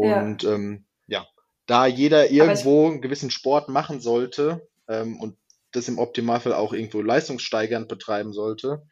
Ja. 0.04 0.20
Und 0.20 0.44
ähm, 0.44 0.86
ja, 1.06 1.26
da 1.66 1.86
jeder 1.86 2.30
irgendwo 2.30 2.86
einen 2.86 3.00
gewissen 3.02 3.30
Sport 3.30 3.68
machen 3.68 4.00
sollte 4.00 4.68
ähm, 4.88 5.20
und 5.20 5.36
das 5.72 5.88
im 5.88 5.98
Optimalfall 5.98 6.52
auch 6.52 6.72
irgendwo 6.72 7.00
leistungssteigernd 7.00 7.88
betreiben 7.88 8.32
sollte, 8.32 8.82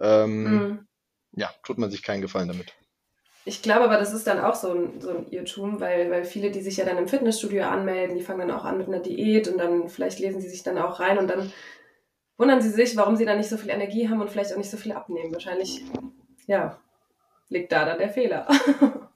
ähm, 0.00 0.44
Mhm. 0.44 0.88
ja, 1.32 1.50
tut 1.64 1.78
man 1.78 1.90
sich 1.90 2.02
keinen 2.02 2.22
Gefallen 2.22 2.48
damit. 2.48 2.72
Ich 3.46 3.62
glaube 3.62 3.84
aber, 3.84 3.96
das 3.96 4.12
ist 4.12 4.26
dann 4.26 4.38
auch 4.38 4.54
so 4.54 4.70
ein, 4.72 5.00
so 5.00 5.10
ein 5.10 5.30
Irrtum, 5.30 5.80
weil, 5.80 6.10
weil 6.10 6.24
viele, 6.24 6.50
die 6.50 6.60
sich 6.60 6.76
ja 6.76 6.84
dann 6.84 6.98
im 6.98 7.08
Fitnessstudio 7.08 7.64
anmelden, 7.64 8.16
die 8.16 8.22
fangen 8.22 8.46
dann 8.46 8.50
auch 8.50 8.64
an 8.64 8.78
mit 8.78 8.86
einer 8.86 9.00
Diät 9.00 9.48
und 9.48 9.58
dann 9.58 9.88
vielleicht 9.88 10.18
lesen 10.18 10.40
sie 10.40 10.48
sich 10.48 10.62
dann 10.62 10.78
auch 10.78 11.00
rein 11.00 11.18
und 11.18 11.26
dann 11.28 11.50
wundern 12.36 12.60
sie 12.60 12.70
sich, 12.70 12.96
warum 12.96 13.16
sie 13.16 13.24
dann 13.24 13.38
nicht 13.38 13.48
so 13.48 13.56
viel 13.56 13.70
Energie 13.70 14.08
haben 14.08 14.20
und 14.20 14.30
vielleicht 14.30 14.52
auch 14.52 14.58
nicht 14.58 14.70
so 14.70 14.76
viel 14.76 14.92
abnehmen. 14.92 15.32
Wahrscheinlich, 15.32 15.82
ja, 16.46 16.78
liegt 17.48 17.72
da 17.72 17.84
dann 17.86 17.98
der 17.98 18.10
Fehler. 18.10 18.46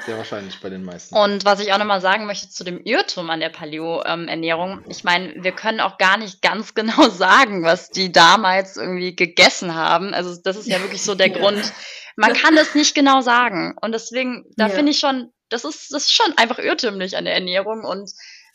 Sehr 0.00 0.16
wahrscheinlich 0.18 0.60
bei 0.60 0.68
den 0.70 0.84
meisten. 0.84 1.14
Und 1.16 1.44
was 1.44 1.60
ich 1.60 1.72
auch 1.72 1.78
nochmal 1.78 2.00
sagen 2.00 2.26
möchte 2.26 2.48
zu 2.50 2.64
dem 2.64 2.80
Irrtum 2.84 3.30
an 3.30 3.40
der 3.40 3.48
Paleo-Ernährung, 3.50 4.84
ich 4.88 5.04
meine, 5.04 5.32
wir 5.36 5.52
können 5.52 5.80
auch 5.80 5.98
gar 5.98 6.16
nicht 6.16 6.42
ganz 6.42 6.74
genau 6.74 7.08
sagen, 7.08 7.62
was 7.62 7.90
die 7.90 8.10
damals 8.12 8.76
irgendwie 8.76 9.14
gegessen 9.14 9.74
haben. 9.74 10.12
Also 10.12 10.34
das 10.42 10.56
ist 10.56 10.66
ja 10.68 10.80
wirklich 10.80 11.02
so 11.02 11.14
der 11.14 11.28
Ja. 11.30 11.38
Grund. 11.38 11.72
Man 12.16 12.32
kann 12.32 12.56
das 12.56 12.74
nicht 12.74 12.94
genau 12.94 13.20
sagen. 13.20 13.76
Und 13.80 13.92
deswegen, 13.92 14.44
da 14.56 14.66
Ja. 14.68 14.74
finde 14.74 14.92
ich 14.92 14.98
schon, 14.98 15.32
das 15.48 15.64
ist, 15.64 15.92
das 15.92 16.04
ist 16.04 16.12
schon 16.12 16.36
einfach 16.38 16.58
irrtümlich 16.58 17.16
an 17.16 17.24
der 17.24 17.34
Ernährung 17.34 17.84
und 17.84 18.10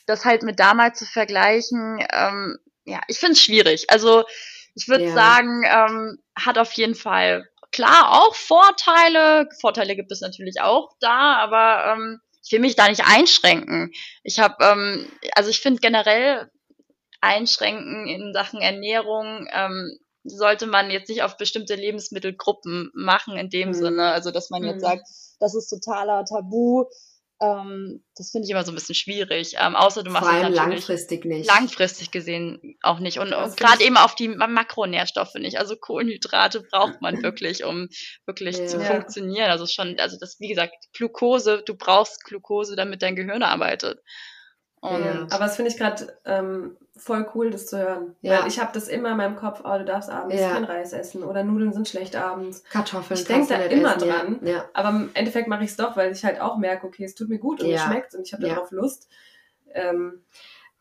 das 0.05 0.25
halt 0.25 0.43
mit 0.43 0.59
damals 0.59 0.99
zu 0.99 1.05
vergleichen, 1.05 2.05
ähm, 2.11 2.57
ja, 2.83 2.99
ich 3.07 3.17
finde 3.19 3.33
es 3.33 3.41
schwierig. 3.43 3.85
Also 3.89 4.23
ich 4.75 4.87
würde 4.87 5.05
Ja. 5.05 5.13
sagen, 5.13 5.63
ähm, 5.65 6.17
hat 6.35 6.57
auf 6.57 6.71
jeden 6.73 6.95
Fall 6.95 7.47
klar 7.71 8.21
auch 8.21 8.35
Vorteile. 8.35 9.47
Vorteile 9.59 9.95
gibt 9.95 10.11
es 10.11 10.21
natürlich 10.21 10.61
auch 10.61 10.91
da, 10.99 11.35
aber 11.37 11.93
ähm, 11.93 12.19
ich 12.43 12.51
will 12.51 12.59
mich 12.59 12.75
da 12.75 12.87
nicht 12.87 13.05
einschränken. 13.05 13.91
Ich 14.23 14.39
habe, 14.39 14.55
ähm, 14.63 15.07
also 15.35 15.49
ich 15.49 15.59
finde 15.59 15.79
generell 15.81 16.49
Einschränken 17.21 18.07
in 18.07 18.33
Sachen 18.33 18.61
Ernährung 18.61 19.47
ähm, 19.51 19.97
sollte 20.23 20.67
man 20.67 20.89
jetzt 20.91 21.09
nicht 21.09 21.23
auf 21.23 21.37
bestimmte 21.37 21.75
Lebensmittelgruppen 21.75 22.91
machen 22.93 23.37
in 23.37 23.49
dem 23.49 23.69
Mhm. 23.69 23.73
Sinne. 23.73 24.11
Also 24.11 24.31
dass 24.31 24.49
man 24.49 24.63
jetzt 24.63 24.77
Mhm. 24.81 24.87
sagt, 24.87 25.07
das 25.39 25.55
ist 25.55 25.69
totaler 25.69 26.25
Tabu. 26.25 26.85
Ähm, 27.41 28.03
das 28.15 28.31
finde 28.31 28.45
ich 28.45 28.51
immer 28.51 28.65
so 28.65 28.71
ein 28.71 28.75
bisschen 28.75 28.95
schwierig. 28.95 29.55
Ähm, 29.57 29.75
außer 29.75 30.03
du 30.03 30.11
machst 30.11 30.27
Vor 30.27 30.33
allem 30.33 30.51
natürlich 30.51 30.69
langfristig 30.69 31.25
nicht. 31.25 31.47
langfristig 31.47 32.11
gesehen 32.11 32.77
auch 32.81 32.99
nicht. 32.99 33.19
Und, 33.19 33.33
und 33.33 33.55
gerade 33.55 33.83
eben 33.83 33.95
auf 33.97 34.13
die 34.15 34.27
Ma- 34.27 34.47
Makronährstoffe 34.47 35.35
nicht. 35.35 35.57
Also 35.57 35.75
Kohlenhydrate 35.77 36.61
braucht 36.69 37.01
man 37.01 37.23
wirklich, 37.23 37.63
um 37.63 37.87
wirklich 38.25 38.57
Ja. 38.57 38.67
zu 38.67 38.79
funktionieren. 38.81 39.49
Also 39.49 39.67
schon, 39.67 39.97
also 39.99 40.17
das, 40.19 40.39
wie 40.39 40.49
gesagt, 40.49 40.73
Glucose, 40.93 41.63
du 41.65 41.75
brauchst 41.75 42.25
Glucose, 42.25 42.75
damit 42.75 43.01
dein 43.01 43.15
Gehirn 43.15 43.43
arbeitet. 43.43 44.01
Und 44.81 45.03
Ja. 45.03 45.27
Aber 45.29 45.45
das 45.45 45.55
finde 45.55 45.71
ich 45.71 45.77
gerade 45.77 46.17
ähm, 46.25 46.77
voll 46.99 47.27
cool, 47.33 47.49
das 47.51 47.65
zu 47.67 47.77
hören. 47.79 48.15
Ja. 48.21 48.41
Weil 48.41 48.47
ich 48.47 48.59
habe 48.59 48.71
das 48.73 48.87
immer 48.87 49.11
in 49.11 49.17
meinem 49.17 49.35
Kopf, 49.35 49.61
oh, 49.63 49.77
du 49.77 49.85
darfst 49.85 50.09
abends 50.09 50.35
Ja. 50.39 50.51
kein 50.51 50.63
Reis 50.65 50.93
essen 50.93 51.23
oder 51.23 51.43
Nudeln 51.43 51.73
sind 51.73 51.87
schlecht 51.87 52.15
abends. 52.15 52.63
Kartoffeln 52.71 53.19
Ich 53.19 53.25
denk 53.25 53.39
kannst 53.47 53.51
du 53.51 53.55
da 53.55 53.59
nicht 53.61 53.71
immer 53.73 53.95
essen, 53.95 54.09
dran. 54.09 54.39
Ja. 54.43 54.65
Aber 54.73 54.89
im 54.89 55.09
Endeffekt 55.13 55.47
mache 55.47 55.63
ich 55.63 55.71
es 55.71 55.77
doch, 55.77 55.95
weil 55.97 56.11
ich 56.11 56.23
halt 56.25 56.39
auch 56.41 56.57
merke, 56.57 56.85
okay, 56.87 57.03
es 57.05 57.15
tut 57.15 57.29
mir 57.29 57.39
gut 57.39 57.61
und 57.61 57.69
Ja. 57.69 57.75
es 57.77 57.81
schmeckt 57.83 58.13
und 58.15 58.21
ich 58.27 58.33
habe 58.33 58.45
Ja. 58.47 58.55
darauf 58.55 58.71
Lust. 58.71 59.09
Ähm, 59.73 60.23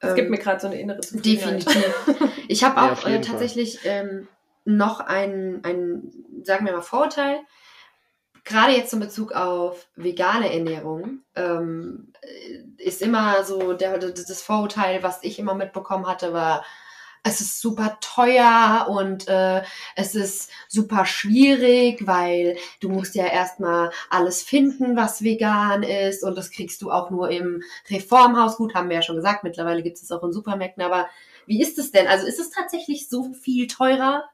das 0.01 0.11
Ähm, 0.11 0.17
gibt 0.17 0.31
mir 0.31 0.39
gerade 0.39 0.61
so 0.61 0.67
eine 0.69 0.81
innere 0.81 1.01
Zufriedenheit. 1.01 1.67
Definitiv. 1.67 2.33
Ich 2.49 2.65
habe 2.65 2.81
auch 2.81 3.07
äh, 3.07 3.21
tatsächlich 3.21 3.81
ähm, 3.85 4.27
noch 4.65 5.01
ein, 5.01 5.61
ein, 5.65 6.11
sagen 6.45 6.65
wir 6.67 6.73
mal, 6.73 6.81
Vorurteil. 6.83 7.41
Gerade 8.49 8.73
jetzt 8.73 8.95
in 8.95 9.01
Bezug 9.01 9.33
auf 9.33 9.87
vegane 9.95 10.51
Ernährung 10.51 11.21
ähm, 11.37 12.13
äh, 12.23 12.83
ist 12.83 13.03
immer 13.03 13.45
so 13.45 13.75
der, 13.75 13.99
das 13.99 14.41
Vorurteil, 14.41 15.03
was 15.03 15.23
ich 15.23 15.39
immer 15.39 15.55
mitbekommen 15.55 16.07
hatte, 16.07 16.33
war, 16.33 16.65
es 17.23 17.43
ist 17.43 17.61
super 17.61 17.99
teuer 18.01 18.87
und 18.89 19.29
äh, 19.29 19.63
es 19.97 20.15
ist 20.15 20.51
super 20.67 21.05
schwierig, 21.05 22.07
weil 22.07 22.57
du 22.81 22.89
musst 22.89 23.15
ja 23.15 23.27
erstmal 23.27 23.91
alles 24.09 24.43
finden, 24.43 24.97
was 24.97 25.23
vegan 25.23 25.83
ist 25.83 26.25
und 26.25 26.35
das 26.35 26.51
kriegst 26.51 26.81
du 26.81 26.91
auch 26.91 27.11
nur 27.11 27.31
im 27.31 27.63
Reformhaus. 27.91 28.57
Gut, 28.57 28.75
haben 28.75 28.89
wir 28.89 28.97
ja 28.97 29.03
schon 29.03 29.17
gesagt, 29.17 29.45
mittlerweile 29.45 29.83
gibt 29.83 29.99
es 29.99 30.11
auch 30.11 30.23
in 30.23 30.33
Supermärkten, 30.33 30.83
aber 30.83 31.11
wie 31.45 31.61
ist 31.61 31.79
es 31.79 31.91
denn? 31.91 32.07
Also 32.07 32.27
ist 32.27 32.39
es 32.39 32.49
tatsächlich 32.49 33.11
so 33.11 33.35
viel 33.35 33.67
teurer? 33.67 34.25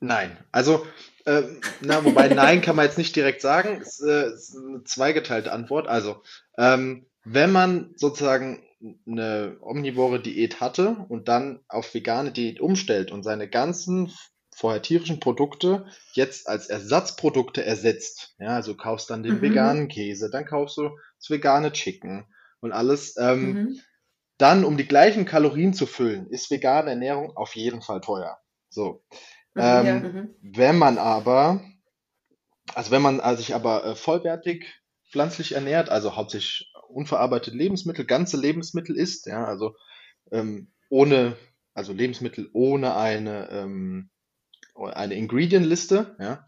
Nein, 0.00 0.38
also, 0.52 0.86
äh, 1.26 1.42
na, 1.80 2.04
wobei 2.04 2.28
nein 2.30 2.62
kann 2.62 2.76
man 2.76 2.86
jetzt 2.86 2.98
nicht 2.98 3.16
direkt 3.16 3.42
sagen. 3.42 3.80
Es 3.82 4.00
äh, 4.00 4.32
ist 4.32 4.56
eine 4.56 4.84
zweigeteilte 4.84 5.52
Antwort. 5.52 5.88
Also, 5.88 6.22
ähm, 6.58 7.06
wenn 7.24 7.52
man 7.52 7.92
sozusagen 7.96 8.62
eine 9.06 9.56
omnivore 9.60 10.20
Diät 10.20 10.60
hatte 10.60 11.06
und 11.08 11.28
dann 11.28 11.60
auf 11.68 11.92
vegane 11.94 12.32
Diät 12.32 12.60
umstellt 12.60 13.10
und 13.10 13.22
seine 13.24 13.48
ganzen 13.48 14.12
vorher 14.54 14.82
tierischen 14.82 15.20
Produkte 15.20 15.86
jetzt 16.12 16.48
als 16.48 16.68
Ersatzprodukte 16.68 17.64
ersetzt, 17.64 18.34
ja, 18.38 18.50
also 18.50 18.72
du 18.72 18.78
kaufst 18.78 19.10
dann 19.10 19.22
den 19.22 19.36
Mhm. 19.36 19.42
veganen 19.42 19.88
Käse, 19.88 20.30
dann 20.30 20.46
kaufst 20.46 20.76
du 20.78 20.90
das 21.18 21.30
vegane 21.30 21.72
Chicken 21.72 22.26
und 22.60 22.72
alles, 22.72 23.16
ähm, 23.18 23.60
Mhm. 23.60 23.80
dann 24.38 24.64
um 24.64 24.76
die 24.76 24.86
gleichen 24.88 25.24
Kalorien 25.24 25.74
zu 25.74 25.86
füllen, 25.86 26.28
ist 26.28 26.50
vegane 26.50 26.90
Ernährung 26.90 27.36
auf 27.36 27.54
jeden 27.56 27.82
Fall 27.82 28.00
teuer. 28.00 28.38
So. 28.68 29.02
Mhm, 29.56 29.62
Ähm, 29.62 29.86
ja. 29.86 29.94
mhm. 30.00 30.34
Wenn 30.42 30.78
man 30.78 30.98
aber, 30.98 31.64
also 32.74 32.90
wenn 32.90 33.02
man 33.02 33.20
also 33.20 33.38
sich 33.42 33.54
aber 33.54 33.84
äh, 33.84 33.94
vollwertig 33.96 34.66
pflanzlich 35.10 35.52
ernährt, 35.52 35.88
also 35.88 36.14
hauptsächlich 36.14 36.72
unverarbeitete 36.88 37.56
Lebensmittel, 37.56 38.04
ganze 38.04 38.36
Lebensmittel 38.36 38.96
isst, 38.96 39.26
ja, 39.26 39.44
also 39.44 39.74
ähm, 40.30 40.70
ohne, 40.90 41.36
also 41.74 41.92
Lebensmittel 41.92 42.50
ohne 42.52 42.96
eine 42.96 43.48
ähm, 43.50 44.10
eine 44.74 45.14
Ingredient-Liste, 45.14 46.16
ja, 46.18 46.44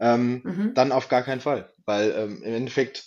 ähm, 0.00 0.42
mhm. 0.44 0.74
dann 0.74 0.90
auf 0.90 1.08
gar 1.08 1.22
keinen 1.22 1.40
Fall. 1.40 1.72
Weil 1.86 2.10
ähm, 2.10 2.42
im 2.42 2.54
Endeffekt 2.54 3.04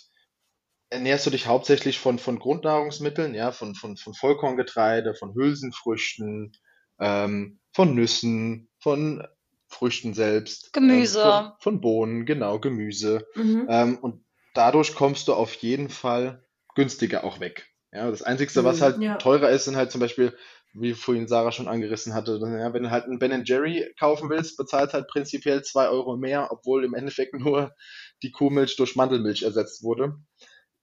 ernährst 0.88 1.26
du 1.26 1.30
dich 1.30 1.46
hauptsächlich 1.46 1.98
von, 1.98 2.18
von 2.18 2.38
Grundnahrungsmitteln, 2.38 3.34
ja, 3.34 3.52
von, 3.52 3.74
von, 3.74 3.96
von 3.98 4.14
Vollkorngetreide, 4.14 5.14
von 5.14 5.34
Hülsenfrüchten, 5.34 6.52
ähm, 7.00 7.60
von 7.74 7.94
Nüssen, 7.94 8.68
von 8.78 9.26
Früchten 9.72 10.14
selbst. 10.14 10.70
Ähm, 10.76 10.88
Gemüse. 10.88 11.20
Ähm, 11.20 11.26
von, 11.26 11.52
von, 11.58 11.80
Bohnen, 11.80 12.26
genau, 12.26 12.58
Gemüse. 12.58 13.26
Mhm. 13.34 13.66
Ähm, 13.68 13.98
und 13.98 14.24
dadurch 14.54 14.94
kommst 14.94 15.28
du 15.28 15.34
auf 15.34 15.54
jeden 15.54 15.88
Fall 15.88 16.44
günstiger 16.74 17.24
auch 17.24 17.40
weg. 17.40 17.68
Ja, 17.92 18.10
das 18.10 18.22
Einzige, 18.22 18.64
was 18.64 18.78
mhm, 18.78 18.82
halt 18.82 19.02
ja. 19.02 19.16
teurer 19.16 19.50
ist, 19.50 19.64
sind 19.64 19.76
halt 19.76 19.90
zum 19.90 20.00
Beispiel, 20.00 20.36
wie 20.72 20.94
vorhin 20.94 21.28
Sarah 21.28 21.52
schon 21.52 21.68
angerissen 21.68 22.14
hatte, 22.14 22.40
ja, 22.40 22.72
wenn 22.72 22.84
du 22.84 22.90
halt 22.90 23.04
einen 23.04 23.18
Ben 23.18 23.44
Jerry 23.44 23.92
kaufen 23.98 24.30
willst, 24.30 24.56
bezahlt 24.56 24.94
halt 24.94 25.08
prinzipiell 25.08 25.62
zwei 25.62 25.88
Euro 25.88 26.16
mehr, 26.16 26.48
obwohl 26.50 26.84
im 26.84 26.94
Endeffekt 26.94 27.34
nur 27.38 27.74
die 28.22 28.30
Kuhmilch 28.30 28.76
durch 28.76 28.96
Mandelmilch 28.96 29.42
ersetzt 29.42 29.82
wurde. 29.82 30.16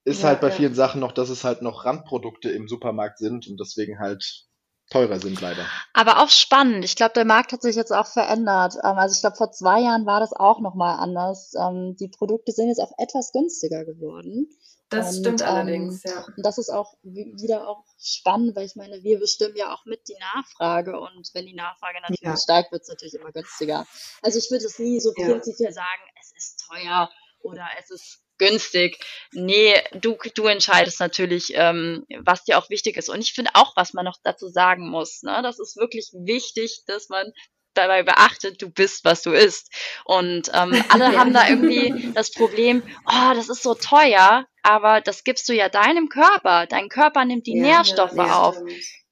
Ist 0.06 0.22
ja, 0.22 0.30
halt 0.30 0.42
bei 0.42 0.50
vielen 0.50 0.76
Sachen 0.76 1.02
noch, 1.02 1.12
dass 1.12 1.30
es 1.30 1.44
halt 1.44 1.62
noch 1.62 1.86
Randprodukte 1.86 2.50
im 2.50 2.68
Supermarkt 2.68 3.18
sind 3.18 3.48
und 3.48 3.60
deswegen 3.60 4.00
halt 4.00 4.49
teurer 4.90 5.20
sind 5.20 5.40
leider. 5.42 5.66
Aber 5.94 6.22
auch 6.24 6.30
spannend. 6.30 6.84
Ich 6.84 6.96
glaube, 6.96 7.14
der 7.14 7.26
Markt 7.26 7.52
hat 7.52 7.62
sich 7.62 7.76
jetzt 7.76 7.92
auch 7.92 8.08
verändert. 8.08 8.76
Ähm, 8.84 8.98
also 8.98 9.14
ich 9.14 9.22
glaube, 9.22 9.38
vor 9.38 9.52
zwei 9.52 9.82
Jahren 9.82 10.06
war 10.06 10.20
das 10.20 10.34
auch 10.34 10.60
nochmal 10.60 11.00
anders. 11.00 11.54
Ähm, 11.60 11.96
die 12.00 12.10
Produkte 12.10 12.52
sind 12.52 12.68
jetzt 12.68 12.82
auch 12.82 12.94
etwas 12.98 13.32
günstiger 13.32 13.86
geworden. 13.86 14.50
Das 14.90 15.16
und, 15.16 15.22
stimmt 15.22 15.42
ähm, 15.42 15.48
allerdings, 15.48 16.04
ja. 16.04 16.26
Und 16.36 16.44
das 16.44 16.58
ist 16.58 16.70
auch 16.70 16.96
wieder 17.04 17.68
auch 17.68 17.84
spannend, 18.00 18.56
weil 18.56 18.66
ich 18.66 18.76
meine, 18.76 19.04
wir 19.04 19.20
bestimmen 19.20 19.56
ja 19.56 19.72
auch 19.72 19.86
mit 19.86 20.08
die 20.08 20.18
Nachfrage 20.20 21.00
und 21.00 21.30
wenn 21.34 21.46
die 21.46 21.54
Nachfrage 21.54 22.02
natürlich 22.02 22.22
ja. 22.22 22.38
steigt, 22.38 22.72
wird 22.72 22.82
es 22.82 22.90
natürlich 22.90 23.14
immer 23.14 23.32
günstiger. 23.32 23.86
Also 24.24 24.40
ich 24.40 24.50
würde 24.50 24.66
es 24.66 24.80
nie 24.80 25.00
so 25.00 25.14
prinzipiell 25.14 25.70
ja. 25.70 25.74
sagen, 25.74 26.02
es 26.20 26.34
ist 26.36 26.66
teuer 26.68 27.10
oder 27.42 27.68
es 27.80 27.92
ist 27.92 28.24
günstig. 28.40 28.98
Nee, 29.32 29.76
du, 29.94 30.18
du 30.34 30.48
entscheidest 30.48 31.00
natürlich, 31.00 31.52
ähm, 31.54 32.06
was 32.22 32.44
dir 32.46 32.58
auch 32.58 32.70
wichtig 32.70 32.98
ist. 32.98 33.10
Und 33.10 33.22
ich 33.22 33.34
finde 33.34 33.52
auch, 33.54 33.76
was 33.76 33.94
man 33.94 34.06
noch 34.06 34.18
dazu 34.24 34.48
sagen 34.48 34.90
muss, 34.90 35.22
ne, 35.22 35.42
das 35.44 35.60
ist 35.60 35.78
wirklich 35.78 36.10
wichtig, 36.14 36.82
dass 36.88 37.10
man 37.10 37.32
dabei 37.74 38.04
beachtet, 38.04 38.62
du 38.62 38.70
bist, 38.70 39.06
was 39.06 39.22
du 39.22 39.32
isst. 39.32 39.72
Und 40.06 40.50
ähm, 40.54 40.84
alle 40.90 41.18
haben 41.18 41.34
da 41.34 41.48
irgendwie 41.48 42.12
das 42.14 42.32
Problem, 42.32 42.84
oh, 43.06 43.34
das 43.36 43.50
ist 43.50 43.64
so 43.64 43.76
teuer, 43.76 44.48
aber 44.64 45.02
das 45.02 45.24
gibst 45.24 45.48
du 45.50 45.54
ja 45.54 45.70
deinem 45.70 46.10
Körper. 46.10 46.66
Dein 46.68 46.90
Körper 46.90 47.26
nimmt 47.26 47.48
die 47.48 47.58
ja, 47.58 47.64
Nährstoffe 47.64 48.16
ja, 48.16 48.40
auf. 48.42 48.58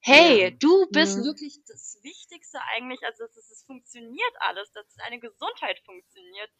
Hey, 0.00 0.42
ja. 0.42 0.50
du 0.50 0.86
bist 0.90 1.18
mhm. 1.18 1.24
wirklich 1.24 1.58
das 1.66 1.98
Wichtigste 2.02 2.58
eigentlich, 2.74 3.00
also 3.04 3.24
dass 3.24 3.50
es 3.50 3.64
funktioniert 3.66 4.32
alles, 4.40 4.70
dass 4.72 4.86
deine 4.96 5.18
Gesundheit 5.18 5.80
funktioniert. 5.84 6.50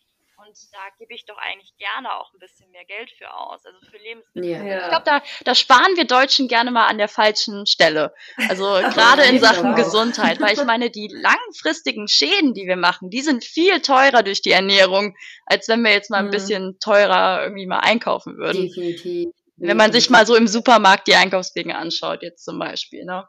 Und 0.47 0.57
da 0.73 0.79
gebe 0.99 1.15
ich 1.15 1.27
doch 1.27 1.37
eigentlich 1.37 1.77
gerne 1.79 2.13
auch 2.13 2.33
ein 2.33 2.39
bisschen 2.39 2.71
mehr 2.71 2.85
Geld 2.85 3.11
für 3.19 3.35
aus. 3.35 3.65
Also 3.67 3.79
für 3.91 3.99
Lebensmittel. 3.99 4.51
Ja. 4.51 4.83
Ich 4.83 4.89
glaube, 4.89 5.05
da, 5.05 5.23
da 5.45 5.55
sparen 5.57 5.97
wir 5.97 6.05
Deutschen 6.05 6.47
gerne 6.47 6.71
mal 6.71 6.87
an 6.87 6.99
der 6.99 7.09
falschen 7.09 7.67
Stelle. 7.67 8.15
Also 8.49 8.65
gerade 8.95 9.23
in 9.25 9.41
Sachen 9.41 9.75
Gesundheit. 9.75 10.41
Weil 10.41 10.55
ich 10.55 10.65
meine, 10.65 10.91
die 10.91 11.09
langfristigen 11.13 12.07
Schäden, 12.07 12.55
die 12.55 12.69
wir 12.69 12.77
machen, 12.77 13.11
die 13.11 13.21
sind 13.21 13.45
viel 13.45 13.81
teurer 13.83 14.23
durch 14.23 14.41
die 14.41 14.53
Ernährung, 14.53 15.17
als 15.45 15.69
wenn 15.69 15.83
wir 15.83 15.91
jetzt 15.91 16.09
mal 16.09 16.19
ein 16.19 16.27
mhm. 16.27 16.31
bisschen 16.31 16.79
teurer 16.79 17.43
irgendwie 17.43 17.67
mal 17.67 17.81
einkaufen 17.81 18.37
würden. 18.37 18.69
Definitiv. 18.69 19.31
Wenn 19.57 19.77
man 19.77 19.93
sich 19.93 20.09
mal 20.09 20.25
so 20.25 20.37
im 20.37 20.47
Supermarkt 20.47 21.09
die 21.09 21.17
Einkaufswege 21.17 21.75
anschaut, 21.75 22.23
jetzt 22.23 22.45
zum 22.45 22.61
Beispiel. 22.61 23.05
Ne? 23.05 23.27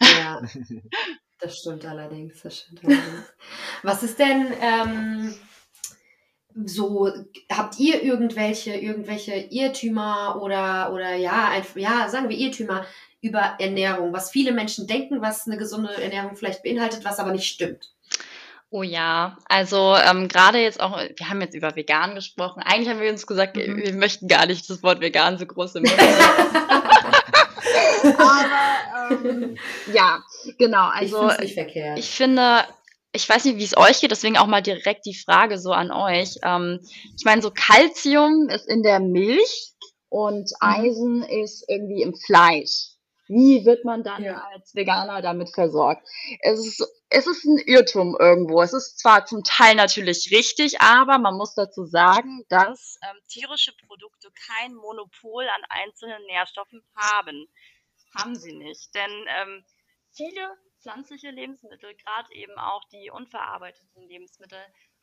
Ja. 0.00 0.42
Das 1.40 1.58
stimmt 1.58 1.84
allerdings, 1.84 2.40
das 2.40 2.60
stimmt 2.60 2.84
allerdings. 2.84 3.34
Was 3.82 4.02
ist 4.02 4.18
denn, 4.18 4.54
ähm, 4.62 5.34
so 6.64 7.12
habt 7.50 7.78
ihr 7.78 8.02
irgendwelche 8.02 8.74
irgendwelche 8.74 9.34
Irrtümer 9.34 10.40
oder 10.40 10.92
oder 10.92 11.14
ja 11.14 11.48
ein, 11.48 11.64
ja 11.74 12.08
sagen 12.08 12.28
wir 12.28 12.36
Irrtümer 12.36 12.84
über 13.20 13.56
Ernährung, 13.58 14.12
was 14.12 14.30
viele 14.30 14.52
Menschen 14.52 14.86
denken, 14.86 15.22
was 15.22 15.46
eine 15.46 15.56
gesunde 15.56 15.90
Ernährung 16.00 16.36
vielleicht 16.36 16.62
beinhaltet, 16.62 17.04
was 17.04 17.18
aber 17.18 17.32
nicht 17.32 17.48
stimmt. 17.48 17.90
Oh 18.70 18.82
ja, 18.82 19.38
also 19.48 19.96
ähm, 19.96 20.28
gerade 20.28 20.58
jetzt 20.58 20.80
auch, 20.80 20.98
wir 20.98 21.28
haben 21.30 21.40
jetzt 21.40 21.54
über 21.54 21.76
vegan 21.76 22.14
gesprochen. 22.16 22.62
Eigentlich 22.62 22.88
haben 22.88 23.00
wir 23.00 23.10
uns 23.10 23.26
gesagt, 23.26 23.56
mhm. 23.56 23.76
wir 23.76 23.94
möchten 23.94 24.28
gar 24.28 24.46
nicht 24.46 24.68
das 24.68 24.82
Wort 24.82 25.00
vegan 25.00 25.38
so 25.38 25.46
groß 25.46 25.76
im 25.76 25.84
Aber 28.04 28.44
ähm, 29.10 29.56
ja, 29.92 30.22
genau. 30.58 30.88
Also 30.88 31.30
ich, 31.40 31.56
ich 31.56 32.10
finde, 32.10 32.64
ich 33.14 33.28
weiß 33.28 33.44
nicht, 33.44 33.58
wie 33.58 33.64
es 33.64 33.76
euch 33.76 34.00
geht, 34.00 34.10
deswegen 34.10 34.36
auch 34.36 34.48
mal 34.48 34.60
direkt 34.60 35.06
die 35.06 35.14
Frage 35.14 35.58
so 35.58 35.72
an 35.72 35.92
euch. 35.92 36.36
Ähm, 36.42 36.80
ich 37.16 37.24
meine, 37.24 37.42
so 37.42 37.52
Calcium 37.52 38.48
ist 38.48 38.68
in 38.68 38.82
der 38.82 38.98
Milch 38.98 39.72
und 40.08 40.50
mhm. 40.50 40.56
Eisen 40.60 41.22
ist 41.22 41.64
irgendwie 41.68 42.02
im 42.02 42.14
Fleisch. 42.14 42.90
Wie 43.28 43.64
wird 43.64 43.84
man 43.84 44.02
dann 44.02 44.22
ja. 44.22 44.44
als 44.52 44.74
Veganer 44.74 45.22
damit 45.22 45.48
versorgt? 45.54 46.06
Es 46.40 46.58
ist, 46.58 46.86
es 47.08 47.26
ist 47.26 47.44
ein 47.44 47.56
Irrtum 47.58 48.16
irgendwo. 48.18 48.60
Es 48.60 48.74
ist 48.74 48.98
zwar 48.98 49.24
zum 49.24 49.42
Teil 49.44 49.76
natürlich 49.76 50.30
richtig, 50.30 50.80
aber 50.80 51.18
man 51.18 51.36
muss 51.36 51.54
dazu 51.54 51.86
sagen, 51.86 52.44
dass 52.48 52.98
ähm, 53.02 53.16
tierische 53.28 53.72
Produkte 53.86 54.28
kein 54.46 54.74
Monopol 54.74 55.44
an 55.44 55.62
einzelnen 55.68 56.22
Nährstoffen 56.26 56.82
haben. 56.96 57.46
Haben 58.16 58.34
sie 58.34 58.52
nicht. 58.52 58.94
Denn 58.94 59.10
ähm, 59.40 59.64
viele 60.12 60.56
pflanzliche 60.84 61.30
Lebensmittel, 61.30 61.94
gerade 61.96 62.32
eben 62.34 62.56
auch 62.58 62.84
die 62.92 63.10
unverarbeiteten 63.10 64.06
Lebensmittel, 64.06 64.58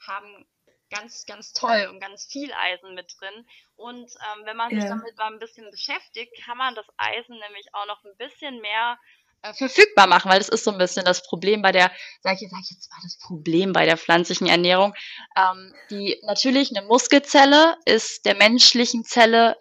haben 0.08 0.46
ganz, 0.92 1.26
ganz 1.26 1.54
toll 1.54 1.88
und 1.90 2.00
ganz 2.00 2.26
viel 2.26 2.52
Eisen 2.54 2.94
mit 2.94 3.14
drin. 3.20 3.46
Und 3.76 4.12
ähm, 4.12 4.46
wenn 4.46 4.58
man 4.58 4.70
sich 4.70 4.84
ja. 4.84 4.90
damit 4.90 5.18
mal 5.18 5.34
ein 5.34 5.40
bisschen 5.40 5.70
beschäftigt, 5.72 6.34
kann 6.46 6.58
man 6.58 6.76
das 6.76 6.86
Eisen 6.98 7.40
nämlich 7.40 7.68
auch 7.74 7.88
noch 7.88 8.04
ein 8.04 8.16
bisschen 8.18 8.62
mehr 8.62 9.00
äh, 9.42 9.54
verfügbar 9.54 10.06
machen, 10.06 10.30
weil 10.30 10.38
das 10.38 10.50
ist 10.50 10.64
so 10.64 10.72
ein 10.72 10.78
bisschen 10.78 11.04
das 11.04 11.24
Problem 11.24 11.64
bei 11.64 11.72
der, 11.72 11.92
sag 12.22 12.40
ich, 12.42 12.50
sag 12.50 12.60
ich 12.62 12.72
jetzt 12.72 12.92
mal 12.92 13.00
das 13.02 13.18
Problem 13.18 13.74
bei 13.74 13.86
der 13.86 13.98
pflanzlichen 13.98 14.48
Ernährung. 14.48 14.94
Ähm, 15.36 15.74
die 15.90 16.22
natürlich 16.24 16.76
eine 16.76 16.86
Muskelzelle 16.86 17.78
ist 17.86 18.26
der 18.26 18.36
menschlichen 18.36 19.04
Zelle 19.04 19.58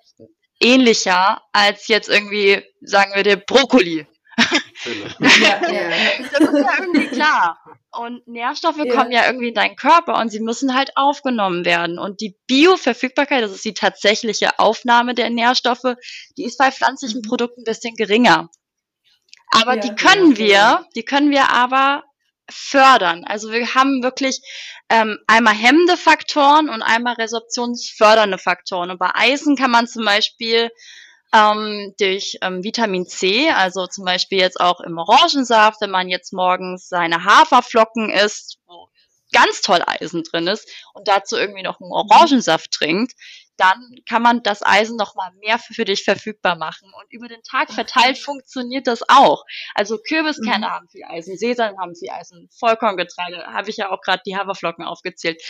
ähnlicher 0.60 1.42
als 1.52 1.88
jetzt 1.88 2.10
irgendwie, 2.10 2.62
sagen 2.82 3.14
wir, 3.14 3.22
der 3.22 3.36
Brokkoli 3.36 4.06
ja, 5.20 5.72
ja. 5.72 5.90
Das 6.30 6.40
ist 6.40 6.58
ja 6.58 6.72
irgendwie 6.78 7.06
klar. 7.08 7.58
Und 7.92 8.26
Nährstoffe 8.26 8.78
ja. 8.84 8.94
kommen 8.94 9.12
ja 9.12 9.26
irgendwie 9.26 9.48
in 9.48 9.54
deinen 9.54 9.76
Körper 9.76 10.18
und 10.18 10.30
sie 10.30 10.40
müssen 10.40 10.74
halt 10.74 10.96
aufgenommen 10.96 11.64
werden. 11.64 11.98
Und 11.98 12.20
die 12.20 12.36
Bioverfügbarkeit, 12.46 13.42
das 13.42 13.52
ist 13.52 13.64
die 13.64 13.74
tatsächliche 13.74 14.58
Aufnahme 14.58 15.14
der 15.14 15.30
Nährstoffe, 15.30 15.96
die 16.36 16.44
ist 16.44 16.58
bei 16.58 16.70
pflanzlichen 16.70 17.22
mhm. 17.24 17.28
Produkten 17.28 17.62
ein 17.62 17.64
bisschen 17.64 17.96
geringer. 17.96 18.48
Aber 19.50 19.74
ja, 19.74 19.80
die 19.80 19.94
können 19.94 20.36
wir, 20.36 20.86
die 20.94 21.04
können 21.04 21.30
wir 21.30 21.50
aber 21.50 22.04
fördern. 22.48 23.24
Also 23.24 23.50
wir 23.50 23.74
haben 23.74 24.02
wirklich 24.02 24.40
ähm, 24.88 25.18
einmal 25.26 25.54
hemmende 25.54 25.96
Faktoren 25.96 26.68
und 26.68 26.82
einmal 26.82 27.14
resorptionsfördernde 27.14 28.38
Faktoren. 28.38 28.90
Und 28.90 28.98
bei 28.98 29.10
Eisen 29.14 29.56
kann 29.56 29.70
man 29.70 29.86
zum 29.86 30.04
Beispiel 30.04 30.70
ähm, 31.32 31.94
durch 31.98 32.38
ähm, 32.42 32.64
Vitamin 32.64 33.06
C, 33.06 33.50
also 33.50 33.86
zum 33.86 34.04
Beispiel 34.04 34.38
jetzt 34.38 34.60
auch 34.60 34.80
im 34.80 34.98
Orangensaft, 34.98 35.80
wenn 35.80 35.90
man 35.90 36.08
jetzt 36.08 36.32
morgens 36.32 36.88
seine 36.88 37.24
Haferflocken 37.24 38.10
isst, 38.10 38.58
wo 38.66 38.88
ganz 39.32 39.60
toll 39.60 39.80
Eisen 39.86 40.24
drin 40.24 40.48
ist 40.48 40.68
und 40.92 41.06
dazu 41.06 41.36
irgendwie 41.36 41.62
noch 41.62 41.80
einen 41.80 41.92
Orangensaft 41.92 42.72
trinkt, 42.72 43.14
dann 43.60 43.94
kann 44.08 44.22
man 44.22 44.42
das 44.42 44.62
Eisen 44.62 44.96
noch 44.96 45.14
mal 45.14 45.30
mehr 45.34 45.58
für 45.58 45.84
dich 45.84 46.02
verfügbar 46.02 46.56
machen. 46.56 46.90
Und 46.94 47.12
über 47.12 47.28
den 47.28 47.42
Tag 47.42 47.70
verteilt 47.70 48.18
funktioniert 48.18 48.86
das 48.86 49.02
auch. 49.08 49.44
Also 49.74 49.98
Kürbiskerne 49.98 50.66
mhm. 50.66 50.70
haben 50.70 50.88
viel 50.88 51.04
Eisen, 51.04 51.36
Sesam 51.36 51.76
haben 51.78 51.94
viel 51.94 52.10
Eisen, 52.10 52.48
Vollkorngetreide, 52.58 53.44
habe 53.48 53.68
ich 53.68 53.76
ja 53.76 53.90
auch 53.90 54.00
gerade 54.00 54.22
die 54.24 54.36
Haferflocken 54.36 54.84
aufgezählt. 54.84 55.42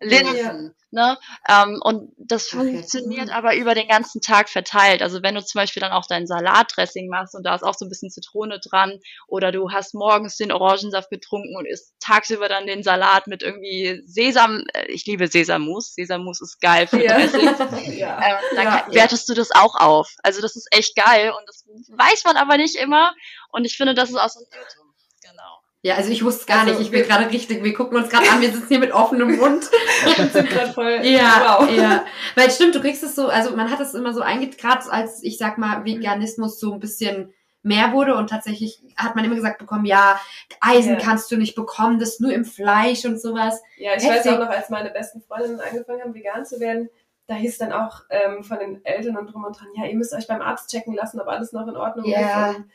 Linsen, 0.00 0.74
Ne? 0.92 1.16
Ähm, 1.48 1.80
und 1.84 2.12
das 2.18 2.48
funktioniert 2.48 3.30
aber 3.30 3.54
über 3.54 3.76
den 3.76 3.86
ganzen 3.86 4.20
Tag 4.20 4.48
verteilt. 4.48 5.02
Also 5.02 5.22
wenn 5.22 5.36
du 5.36 5.44
zum 5.44 5.60
Beispiel 5.60 5.80
dann 5.80 5.92
auch 5.92 6.06
dein 6.08 6.26
Salatdressing 6.26 7.08
machst 7.08 7.36
und 7.36 7.44
da 7.44 7.54
ist 7.54 7.62
auch 7.62 7.74
so 7.74 7.84
ein 7.84 7.88
bisschen 7.88 8.10
Zitrone 8.10 8.58
dran 8.58 8.98
oder 9.28 9.52
du 9.52 9.70
hast 9.70 9.94
morgens 9.94 10.36
den 10.36 10.50
Orangensaft 10.50 11.08
getrunken 11.08 11.56
und 11.56 11.66
isst 11.66 11.94
tagsüber 12.00 12.48
dann 12.48 12.66
den 12.66 12.82
Salat 12.82 13.28
mit 13.28 13.44
irgendwie 13.44 14.02
Sesam, 14.04 14.64
äh, 14.74 14.86
ich 14.86 15.06
liebe 15.06 15.28
Sesammus, 15.28 15.94
Sesammus 15.94 16.40
ist 16.40 16.60
geil 16.60 16.88
für 16.88 17.04
ja. 17.04 17.14
Dressing, 17.14 17.92
ja. 17.96 18.18
äh, 18.18 18.56
dann 18.56 18.64
ja, 18.64 18.86
wertest 18.90 19.28
du 19.28 19.34
das 19.34 19.52
auch 19.52 19.76
auf. 19.76 20.16
Also 20.24 20.42
das 20.42 20.56
ist 20.56 20.66
echt 20.72 20.96
geil 20.96 21.30
und 21.30 21.48
das 21.48 21.64
weiß 21.96 22.24
man 22.24 22.36
aber 22.36 22.56
nicht 22.56 22.74
immer 22.74 23.14
und 23.52 23.64
ich 23.64 23.76
finde, 23.76 23.94
das 23.94 24.10
ist 24.10 24.16
auch 24.16 24.28
so 24.28 24.40
ein 24.40 24.46
Irrtum. 24.50 24.92
Genau. 25.22 25.59
Ja, 25.82 25.94
also 25.94 26.10
ich 26.10 26.22
wusste 26.22 26.44
gar 26.46 26.60
also, 26.60 26.72
nicht. 26.72 26.80
Ich 26.82 26.90
bin 26.90 27.02
gerade 27.04 27.30
richtig, 27.30 27.64
wir 27.64 27.72
gucken 27.72 27.96
uns 27.96 28.10
gerade 28.10 28.28
an, 28.30 28.40
wir 28.42 28.52
sitzen 28.52 28.68
hier 28.68 28.78
mit 28.80 28.92
offenem 28.92 29.36
Mund. 29.36 29.64
und 30.18 30.32
sind 30.32 30.50
gerade 30.50 30.72
voll. 30.72 31.00
Ja, 31.04 31.58
wow. 31.60 31.70
ja. 31.70 32.04
Weil 32.34 32.50
stimmt, 32.50 32.74
du 32.74 32.80
kriegst 32.80 33.02
es 33.02 33.14
so, 33.14 33.28
also 33.28 33.56
man 33.56 33.70
hat 33.70 33.80
es 33.80 33.94
immer 33.94 34.12
so 34.12 34.20
eingeht, 34.20 34.58
gerade 34.58 34.90
als, 34.90 35.22
ich 35.22 35.38
sag 35.38 35.56
mal, 35.56 35.84
Veganismus 35.86 36.60
so 36.60 36.74
ein 36.74 36.80
bisschen 36.80 37.32
mehr 37.62 37.92
wurde 37.92 38.14
und 38.16 38.28
tatsächlich 38.28 38.82
hat 38.96 39.16
man 39.16 39.24
immer 39.24 39.34
gesagt 39.34 39.58
bekommen, 39.58 39.84
ja, 39.86 40.20
Eisen 40.60 40.94
Ja. 40.94 40.98
kannst 41.00 41.30
du 41.30 41.36
nicht 41.36 41.54
bekommen, 41.54 41.98
das 41.98 42.20
nur 42.20 42.32
im 42.32 42.44
Fleisch 42.44 43.04
und 43.06 43.20
sowas. 43.20 43.60
Ja, 43.76 43.92
ich 43.96 44.04
Heftig. 44.04 44.26
weiß 44.26 44.28
auch 44.34 44.38
noch, 44.38 44.48
als 44.50 44.70
meine 44.70 44.90
besten 44.90 45.22
Freundinnen 45.22 45.60
angefangen 45.60 46.02
haben, 46.02 46.14
vegan 46.14 46.44
zu 46.44 46.60
werden, 46.60 46.88
da 47.26 47.34
hieß 47.34 47.58
dann 47.58 47.72
auch 47.72 48.00
ähm, 48.10 48.44
von 48.44 48.58
den 48.58 48.84
Eltern 48.84 49.16
und 49.16 49.32
drum 49.32 49.44
und 49.44 49.58
dran, 49.58 49.68
ja, 49.76 49.86
ihr 49.86 49.96
müsst 49.96 50.12
euch 50.14 50.26
beim 50.26 50.40
Arzt 50.42 50.70
checken 50.70 50.94
lassen, 50.94 51.20
ob 51.20 51.28
alles 51.28 51.52
noch 51.52 51.66
in 51.68 51.76
Ordnung 51.76 52.04
Ja. 52.06 52.50
ist. 52.50 52.56
Und, 52.56 52.70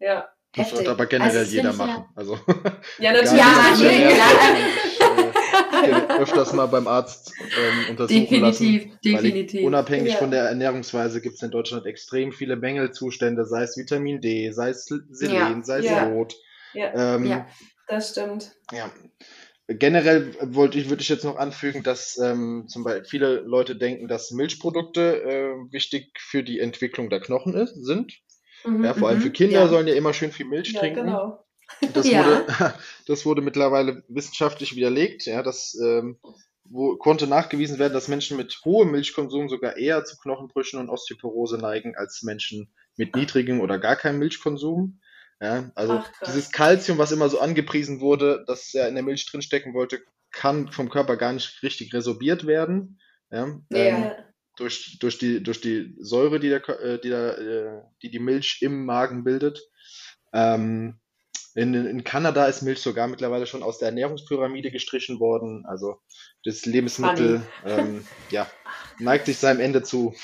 ja. 0.00 0.28
Das 0.56 0.70
sollte 0.70 0.90
aber 0.90 1.06
generell 1.06 1.36
Also 1.38 1.52
jeder 1.54 1.70
ich 1.70 1.78
ja- 1.78 1.86
machen. 1.86 2.04
Also 2.14 2.38
Ja, 2.98 3.12
natürlich. 3.12 3.32
Ja, 3.32 3.36
ja. 3.38 3.74
ich, 3.74 3.82
äh, 3.84 4.10
ich 5.90 6.10
öfters 6.20 6.52
mal 6.52 6.66
beim 6.66 6.86
Arzt 6.86 7.32
ähm, 7.38 7.90
untersuchen 7.90 8.20
Definitiv, 8.22 8.40
lassen. 8.40 8.98
Ich, 9.02 9.12
definitiv. 9.12 9.64
unabhängig 9.64 10.12
Ja. 10.14 10.18
von 10.18 10.30
der 10.30 10.44
Ernährungsweise 10.44 11.20
gibt 11.20 11.36
es 11.36 11.42
in 11.42 11.50
Deutschland 11.50 11.86
extrem 11.86 12.32
viele 12.32 12.56
Mängelzustände, 12.56 13.44
sei 13.44 13.62
es 13.62 13.76
Vitamin 13.76 14.20
D, 14.20 14.50
sei 14.52 14.70
es 14.70 14.84
Selen, 14.86 15.34
Ja. 15.34 15.60
sei 15.62 15.78
es 15.78 15.84
Ja. 15.84 16.08
Jod. 16.08 16.34
Ja. 16.74 17.14
Ähm, 17.16 17.26
Ja. 17.26 17.46
Das 17.88 18.10
stimmt. 18.10 18.52
Ja. 18.72 18.90
Generell 19.68 20.32
wollte 20.42 20.78
ich, 20.78 20.88
würde 20.90 21.02
ich 21.02 21.08
jetzt 21.08 21.24
noch 21.24 21.36
anfügen, 21.36 21.82
dass 21.82 22.18
ähm, 22.18 22.66
zum 22.68 22.84
Beispiel 22.84 23.04
viele 23.04 23.34
Leute 23.40 23.74
denken, 23.74 24.06
dass 24.06 24.30
Milchprodukte 24.30 25.22
äh, 25.22 25.72
wichtig 25.72 26.12
für 26.20 26.44
die 26.44 26.60
Entwicklung 26.60 27.10
der 27.10 27.20
Knochen 27.20 27.54
ist, 27.54 27.74
sind. 27.84 28.12
Mhm. 28.66 28.84
Ja, 28.84 28.94
vor 28.94 29.08
allem 29.08 29.18
Mhm, 29.18 29.22
für 29.22 29.30
Kinder 29.30 29.60
ja. 29.60 29.68
sollen 29.68 29.86
ja 29.86 29.94
immer 29.94 30.12
schön 30.12 30.32
viel 30.32 30.46
Milch 30.46 30.72
Ja, 30.72 30.80
trinken. 30.80 31.06
genau. 31.06 31.44
Das, 31.94 32.06
Ja. 32.10 32.24
wurde, 32.24 32.46
das 33.06 33.26
wurde 33.26 33.42
mittlerweile 33.42 34.02
wissenschaftlich 34.08 34.76
widerlegt. 34.76 35.26
Ja, 35.26 35.42
das 35.42 35.76
ähm, 35.82 36.18
wo, 36.64 36.96
konnte 36.96 37.26
nachgewiesen 37.26 37.78
werden, 37.78 37.92
dass 37.92 38.08
Menschen 38.08 38.36
mit 38.36 38.60
hohem 38.64 38.90
Milchkonsum 38.90 39.48
sogar 39.48 39.76
eher 39.76 40.04
zu 40.04 40.16
Knochenbrüchen 40.18 40.80
und 40.80 40.88
Osteoporose 40.90 41.58
neigen 41.58 41.96
als 41.96 42.22
Menschen 42.22 42.72
mit 42.96 43.14
niedrigem 43.14 43.60
oder 43.60 43.78
gar 43.78 43.96
keinem 43.96 44.18
Milchkonsum. 44.18 45.00
Ja, 45.40 45.70
also 45.74 45.94
Ach, 45.98 46.10
dieses 46.26 46.50
Kalzium, 46.50 46.98
was 46.98 47.12
immer 47.12 47.28
so 47.28 47.38
angepriesen 47.40 48.00
wurde, 48.00 48.42
dass 48.46 48.72
er 48.74 48.88
in 48.88 48.94
der 48.94 49.04
Milch 49.04 49.26
drinstecken 49.26 49.74
wollte, 49.74 50.00
kann 50.32 50.72
vom 50.72 50.88
Körper 50.88 51.16
gar 51.16 51.32
nicht 51.32 51.62
richtig 51.62 51.92
resorbiert 51.92 52.46
werden. 52.46 52.98
Ja, 53.30 53.46
Ja. 53.70 53.78
ähm, 53.78 54.02
Ja. 54.02 54.16
Durch, 54.56 54.98
durch, 54.98 55.18
die, 55.18 55.42
durch 55.42 55.60
die 55.60 55.94
Säure, 55.98 56.40
die, 56.40 56.48
der, 56.48 56.68
äh, 56.68 56.98
die, 57.00 57.08
der, 57.08 57.38
äh, 57.38 57.82
die 58.02 58.10
die 58.10 58.18
Milch 58.18 58.58
im 58.62 58.84
Magen 58.84 59.24
bildet. 59.24 59.60
Ähm, 60.32 60.98
in, 61.54 61.72
in 61.72 62.04
Kanada 62.04 62.46
ist 62.46 62.62
Milch 62.62 62.80
sogar 62.80 63.08
mittlerweile 63.08 63.46
schon 63.46 63.62
aus 63.62 63.78
der 63.78 63.88
Ernährungspyramide 63.88 64.70
gestrichen 64.70 65.20
worden. 65.20 65.64
Also 65.66 66.00
das 66.46 66.64
Lebensmittel 66.64 67.42
ähm, 67.66 68.06
ja, 68.30 68.46
neigt 68.98 69.26
sich 69.26 69.38
seinem 69.38 69.60
Ende 69.60 69.82
zu. 69.82 70.14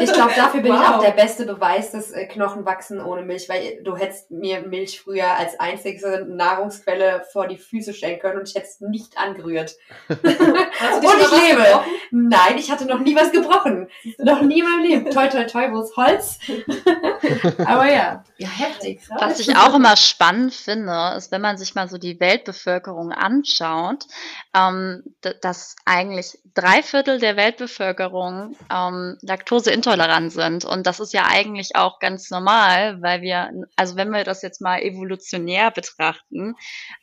Ich 0.00 0.12
glaube, 0.12 0.32
dafür 0.36 0.60
bin 0.60 0.72
ich 0.72 0.78
Wow. 0.78 0.96
auch 0.96 1.02
der 1.02 1.10
beste 1.12 1.46
Beweis, 1.46 1.90
dass 1.92 2.10
äh, 2.12 2.26
Knochen 2.26 2.64
wachsen 2.64 3.00
ohne 3.00 3.22
Milch, 3.22 3.48
weil 3.48 3.82
du 3.82 3.96
hättest 3.96 4.30
mir 4.30 4.60
Milch 4.62 5.00
früher 5.00 5.26
als 5.36 5.58
einzige 5.58 6.26
Nahrungsquelle 6.28 7.24
vor 7.32 7.48
die 7.48 7.58
Füße 7.58 7.94
stellen 7.94 8.20
können 8.20 8.38
und 8.40 8.48
ich 8.48 8.54
hätte 8.54 8.66
es 8.66 8.80
nicht 8.80 9.18
angerührt. 9.18 9.76
Hast 10.08 10.22
du 10.22 11.00
dich 11.00 11.10
Und 11.10 11.20
ich 11.20 11.30
lebe. 11.48 11.62
gebrochen? 11.62 11.90
Nein, 12.10 12.58
ich 12.58 12.70
hatte 12.70 12.84
noch 12.86 13.00
nie 13.00 13.16
was 13.16 13.32
gebrochen. 13.32 13.88
Noch 14.18 14.42
nie 14.42 14.60
in 14.60 14.64
meinem 14.64 14.82
Leben. 14.84 15.10
Toi, 15.10 15.28
toi, 15.28 15.44
toi, 15.44 15.70
wo 15.72 15.80
ist 15.82 15.96
Holz? 15.96 16.38
Aber 17.66 17.90
ja. 17.90 18.24
Ja, 18.38 18.48
heftig. 18.48 19.00
Was 19.18 19.40
ich 19.40 19.56
auch 19.56 19.74
immer 19.74 19.96
spannend 19.96 20.52
finde, 20.54 21.14
ist, 21.16 21.30
wenn 21.32 21.40
man 21.40 21.56
sich 21.58 21.74
mal 21.74 21.88
so 21.88 21.96
die 21.98 22.18
Weltbevölkerung 22.20 23.12
anschaut, 23.12 24.06
ähm, 24.54 25.02
dass 25.40 25.76
eigentlich 25.84 26.38
drei 26.54 26.82
Viertel 26.82 27.18
der 27.18 27.36
Weltbevölkerung 27.36 28.56
ähm, 28.70 29.18
laktoseintolerant 29.22 30.32
sind. 30.32 30.64
Und 30.64 30.86
das 30.86 31.00
ist 31.00 31.12
ja 31.12 31.26
eigentlich 31.26 31.76
auch 31.76 31.98
ganz 31.98 32.30
normal, 32.30 33.00
weil 33.02 33.22
wir, 33.22 33.50
also 33.76 33.96
wenn 33.96 34.10
wir 34.10 34.24
das 34.24 34.42
jetzt 34.42 34.60
mal 34.60 34.80
evolutionär 34.80 35.70
betrachten, 35.70 36.54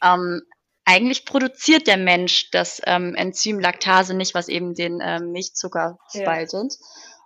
ähm, 0.03 0.41
eigentlich 0.85 1.25
produziert 1.25 1.85
der 1.85 1.97
Mensch 1.97 2.49
das 2.51 2.81
ähm, 2.85 3.13
Enzym 3.13 3.59
Laktase 3.59 4.15
nicht, 4.15 4.33
was 4.33 4.47
eben 4.47 4.73
den 4.73 4.99
ähm, 5.03 5.31
Milchzucker 5.31 5.99
Ja. 6.63 6.69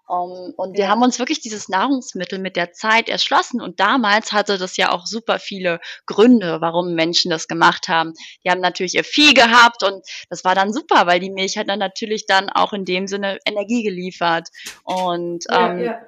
Um, 0.07 0.53
und 0.57 0.73
wir 0.77 0.85
Ja. 0.85 0.89
haben 0.89 1.01
uns 1.01 1.17
wirklich 1.17 1.39
dieses 1.39 1.69
Nahrungsmittel 1.69 2.37
mit 2.39 2.55
der 2.57 2.73
Zeit 2.73 3.07
erschlossen. 3.09 3.61
Und 3.61 3.79
damals 3.79 4.31
hatte 4.33 4.57
das 4.57 4.75
ja 4.77 4.91
auch 4.91 5.05
super 5.05 5.39
viele 5.39 5.79
Gründe, 6.05 6.59
warum 6.59 6.93
Menschen 6.93 7.31
das 7.31 7.47
gemacht 7.47 7.87
haben. 7.87 8.13
Die 8.43 8.49
haben 8.49 8.59
natürlich 8.61 8.95
ihr 8.95 9.05
Vieh 9.05 9.33
gehabt 9.33 9.81
und 9.83 10.05
das 10.29 10.43
war 10.43 10.55
dann 10.55 10.73
super, 10.73 11.07
weil 11.07 11.19
die 11.21 11.31
Milch 11.31 11.57
hat 11.57 11.69
dann 11.69 11.79
natürlich 11.79 12.25
dann 12.25 12.49
auch 12.49 12.73
in 12.73 12.83
dem 12.85 13.07
Sinne 13.07 13.39
Energie 13.45 13.83
geliefert. 13.83 14.49
Und 14.83 15.45
Ja, 15.49 15.71
ähm, 15.71 15.79
ja. 15.79 16.01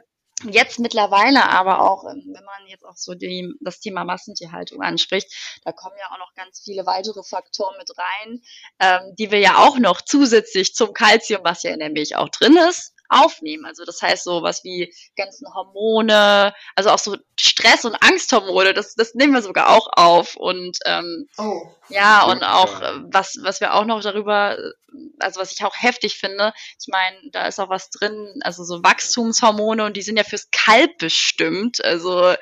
Jetzt 0.44 0.80
mittlerweile 0.80 1.50
aber 1.50 1.80
auch, 1.90 2.04
ähm, 2.04 2.22
wenn 2.26 2.44
man 2.44 2.68
jetzt 2.68 2.84
auch 2.86 2.98
so 2.98 3.14
die, 3.16 3.50
das 3.62 3.80
Thema 3.80 4.04
Massentierhaltung 4.04 4.82
anspricht, 4.82 5.34
da 5.64 5.72
kommen 5.72 5.96
ja 5.98 6.14
auch 6.14 6.20
noch 6.20 6.34
ganz 6.36 6.62
viele 6.62 6.86
weitere 6.86 7.24
Faktoren 7.24 7.74
mit 7.78 7.90
rein, 7.98 8.42
ähm, 8.82 9.16
die 9.18 9.32
wir 9.32 9.40
ja 9.40 9.60
auch 9.60 9.78
noch 9.80 10.02
zusätzlich 10.02 10.76
zum 10.76 10.94
Kalzium, 10.94 11.40
was 11.46 11.64
ja 11.64 11.72
in 11.72 11.80
der 11.80 11.90
Milch 11.90 12.18
auch 12.18 12.28
drin 12.30 12.58
ist, 12.58 12.94
aufnehmen. 13.10 13.66
Also 13.66 13.86
das 13.86 14.02
heißt 14.02 14.24
so 14.24 14.42
was 14.44 14.64
wie 14.64 14.94
ganzen 15.16 15.48
Hormone, 15.54 16.54
also 16.76 16.90
auch 16.90 17.00
so 17.00 17.18
Stress- 17.40 17.86
und 17.86 17.96
Angsthormone, 17.96 18.74
das, 18.74 18.96
das 18.96 19.14
nehmen 19.16 19.34
wir 19.34 19.42
sogar 19.42 19.70
auch 19.70 19.88
auf. 19.96 20.36
Und 20.36 20.78
ähm, 20.86 21.28
Oh. 21.38 21.62
ja, 21.90 22.24
und 22.26 22.44
auch, 22.44 22.82
äh, 22.82 22.94
was, 23.12 23.38
was 23.42 23.62
wir 23.62 23.74
auch 23.74 23.86
noch 23.86 24.02
darüber, 24.02 24.58
also 25.20 25.40
was 25.40 25.52
ich 25.52 25.64
auch 25.64 25.76
heftig 25.78 26.18
finde, 26.18 26.54
ich 26.80 26.88
meine, 26.88 27.18
da 27.32 27.48
ist 27.48 27.60
auch 27.60 27.70
was 27.70 27.90
drin, 27.90 28.40
also 28.42 28.64
so 28.64 28.84
Wachstumshormone 28.84 29.84
und 29.86 29.98
die 29.98 30.02
sind 30.02 30.18
ja 30.18 30.24
fürs 30.24 30.50
Kalb 30.52 30.98
bestimmt. 30.98 31.84
Also, 31.84 32.34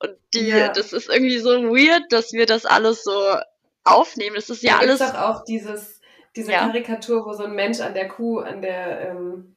und 0.00 0.16
die, 0.34 0.48
Ja. 0.48 0.68
das 0.68 0.92
ist 0.92 1.08
irgendwie 1.08 1.38
so 1.38 1.50
weird, 1.64 2.04
dass 2.12 2.32
wir 2.32 2.46
das 2.46 2.64
alles 2.66 3.02
so 3.02 3.36
aufnehmen. 3.84 4.36
Das 4.36 4.50
ist 4.50 4.62
ja 4.62 4.74
da 4.74 4.78
alles. 4.78 4.98
gibt's 4.98 5.12
doch 5.12 5.20
auch 5.20 5.44
dieses, 5.44 6.00
diese 6.36 6.52
Ja. 6.52 6.60
Karikatur, 6.60 7.24
wo 7.26 7.32
so 7.32 7.44
ein 7.44 7.54
Mensch 7.54 7.80
an 7.80 7.94
der 7.94 8.08
Kuh, 8.08 8.38
an 8.40 8.62
der, 8.62 9.10
ähm, 9.10 9.56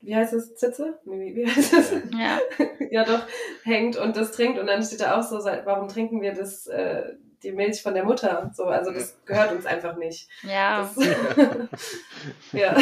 wie 0.00 0.14
heißt 0.16 0.32
es, 0.32 0.56
Zitze? 0.56 0.98
Wie, 1.04 1.34
wie 1.36 1.46
heißt 1.46 1.72
es? 1.72 1.92
Ja, 2.16 2.38
ja 2.90 3.04
doch, 3.04 3.22
hängt 3.64 3.96
und 3.96 4.16
das 4.16 4.32
trinkt 4.32 4.58
und 4.58 4.66
dann 4.66 4.82
steht 4.82 5.00
da 5.00 5.18
auch 5.18 5.22
so, 5.22 5.40
seit- 5.40 5.66
warum 5.66 5.88
trinken 5.88 6.20
wir 6.22 6.34
das, 6.34 6.66
äh, 6.66 7.02
die 7.42 7.52
Milch 7.52 7.82
von 7.82 7.94
der 7.94 8.04
Mutter? 8.04 8.50
So, 8.56 8.64
also 8.64 8.90
das 8.90 9.16
gehört 9.24 9.52
uns 9.52 9.64
einfach 9.66 9.96
nicht. 9.96 10.28
ja. 10.42 10.90
Das, 10.96 11.06
ja. 12.52 12.76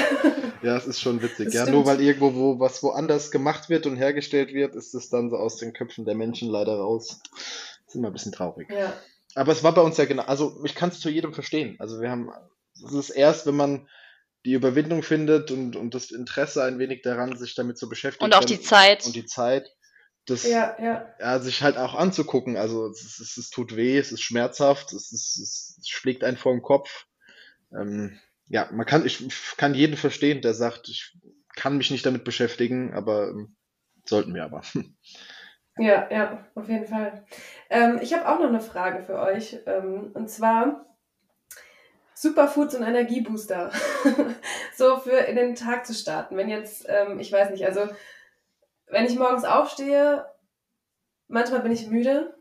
Ja, 0.63 0.77
es 0.77 0.87
ist 0.87 1.01
schon 1.01 1.21
witzig. 1.23 1.47
Das 1.47 1.55
Ja, 1.55 1.63
stimmt. 1.63 1.77
nur 1.77 1.87
weil 1.87 2.01
irgendwo 2.01 2.35
wo 2.35 2.59
was 2.59 2.83
woanders 2.83 3.31
gemacht 3.31 3.69
wird 3.69 3.87
und 3.87 3.97
hergestellt 3.97 4.53
wird, 4.55 4.75
ist 4.75 4.95
es 4.95 5.11
dann 5.11 5.31
so 5.31 5.37
aus 5.37 5.57
den 5.59 5.73
Köpfen 5.73 6.05
der 6.05 6.15
Menschen 6.15 6.49
leider 6.49 6.77
raus. 6.77 7.21
ist 7.87 7.95
immer 7.95 8.09
ein 8.09 8.13
bisschen 8.13 8.33
traurig. 8.33 8.71
ja. 8.71 8.93
Aber 9.35 9.53
es 9.53 9.63
war 9.63 9.75
bei 9.75 9.83
uns 9.83 9.99
ja 9.99 10.07
genau, 10.07 10.23
also 10.23 10.63
ich 10.65 10.75
kann 10.75 10.89
es 10.89 10.99
zu 11.01 11.11
jedem 11.11 11.35
verstehen. 11.35 11.77
Also 11.79 12.01
wir 12.01 12.11
haben, 12.11 12.31
es 12.83 12.95
ist 12.95 13.11
erst, 13.11 13.47
wenn 13.47 13.57
man 13.57 13.87
die 14.47 14.53
Überwindung 14.53 15.03
findet 15.03 15.51
und, 15.51 15.75
und 15.75 15.93
das 15.93 16.13
Interesse 16.13 16.63
ein 16.63 16.79
wenig 16.79 17.03
daran, 17.03 17.37
sich 17.37 17.57
damit 17.57 17.79
zu 17.79 17.89
beschäftigen. 17.89 18.27
Und 18.27 18.35
auch 18.37 18.45
die 18.45 18.61
Zeit. 18.61 19.05
Und 19.05 19.17
die 19.17 19.27
Zeit, 19.27 19.69
das 20.25 20.49
Ja, 20.49 20.77
ja. 20.81 21.13
ja, 21.19 21.41
sich 21.41 21.65
halt 21.65 21.77
auch 21.77 21.97
anzugucken. 21.97 22.57
Also 22.57 22.87
es, 22.87 23.03
ist, 23.03 23.19
es, 23.19 23.37
es 23.37 23.51
tut 23.51 23.75
weh, 23.75 23.99
es 23.99 24.13
ist 24.13 24.23
schmerzhaft, 24.23 24.93
es, 24.93 25.11
ist, 25.11 25.37
es, 25.37 25.79
es 25.81 25.89
schlägt 25.89 26.23
einen 26.23 26.37
vor 26.37 26.53
den 26.53 26.63
Kopf. 26.63 27.07
Ähm, 27.73 28.21
ja, 28.47 28.69
man 28.71 28.87
kann, 28.87 29.05
ich 29.05 29.29
kann 29.57 29.75
jeden 29.75 29.97
verstehen, 29.97 30.43
der 30.43 30.55
sagt, 30.55 30.89
ich 30.89 31.19
kann 31.57 31.77
mich 31.77 31.91
nicht 31.91 32.07
damit 32.07 32.23
beschäftigen, 32.23 32.95
aber 32.95 33.31
ähm, 33.31 33.57
sollten 34.05 34.33
wir 34.33 34.45
aber. 34.45 34.63
Ja, 35.79 36.11
ja, 36.11 36.47
auf 36.55 36.71
jeden 36.71 36.87
Fall. 36.87 37.27
Ähm, 37.69 37.99
ich 38.01 38.15
habe 38.15 38.27
auch 38.27 38.39
noch 38.39 38.49
eine 38.49 38.63
Frage 38.63 39.05
für 39.05 39.19
euch. 39.19 39.59
Ähm, 39.67 40.11
und 40.15 40.31
zwar 40.31 40.96
Superfoods 42.17 42.75
und 42.75 42.83
Energiebooster. 42.83 43.71
so 44.75 44.97
für 44.97 45.19
in 45.19 45.37
den 45.37 45.55
Tag 45.55 45.87
zu 45.87 45.93
starten. 45.93 46.37
Wenn 46.37 46.49
jetzt, 46.49 46.87
ähm, 46.89 47.21
ich 47.21 47.31
weiß 47.31 47.51
nicht, 47.51 47.67
also 47.67 47.89
wenn 48.87 49.05
ich 49.05 49.19
morgens 49.19 49.45
aufstehe, 49.45 50.25
manchmal 51.29 51.61
bin 51.61 51.73
ich 51.73 51.89
müde. 51.89 52.35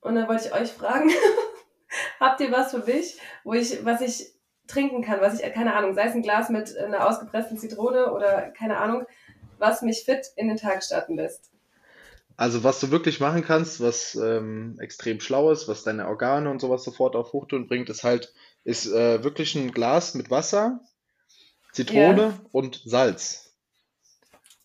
Und 0.00 0.14
dann 0.14 0.28
wollte 0.28 0.46
ich 0.46 0.54
euch 0.54 0.70
fragen, 0.70 1.10
habt 2.20 2.40
ihr 2.40 2.52
was 2.52 2.70
für 2.70 2.84
mich, 2.84 3.18
wo 3.44 3.54
ich, 3.54 3.84
was 3.84 4.02
ich 4.02 4.32
trinken 4.66 5.02
kann, 5.02 5.22
was 5.22 5.40
ich, 5.40 5.52
keine 5.54 5.74
Ahnung, 5.74 5.94
sei 5.94 6.04
es 6.04 6.14
ein 6.14 6.22
Glas 6.22 6.50
mit 6.50 6.76
einer 6.76 7.08
ausgepressten 7.08 7.56
Zitrone 7.56 8.12
oder 8.12 8.50
keine 8.50 8.76
Ahnung, 8.76 9.06
was 9.56 9.80
mich 9.80 10.04
fit 10.04 10.26
in 10.36 10.48
den 10.48 10.58
Tag 10.58 10.84
starten 10.84 11.16
lässt. 11.16 11.50
Also 12.36 12.62
was 12.62 12.78
du 12.78 12.92
wirklich 12.92 13.18
machen 13.18 13.42
kannst, 13.42 13.80
was 13.80 14.14
ähm, 14.14 14.78
extrem 14.78 15.18
schlau 15.18 15.50
ist, 15.50 15.66
was 15.66 15.82
deine 15.82 16.06
Organe 16.06 16.48
und 16.48 16.60
sowas 16.60 16.84
sofort 16.84 17.16
auf 17.16 17.32
Hochtouren 17.32 17.66
bringt, 17.66 17.88
ist 17.90 18.04
halt, 18.04 18.32
ist 18.68 18.86
äh, 18.86 19.24
wirklich 19.24 19.54
ein 19.54 19.72
Glas 19.72 20.12
mit 20.14 20.30
Wasser, 20.30 20.80
Zitrone 21.72 22.38
und 22.52 22.82
Salz. 22.84 23.54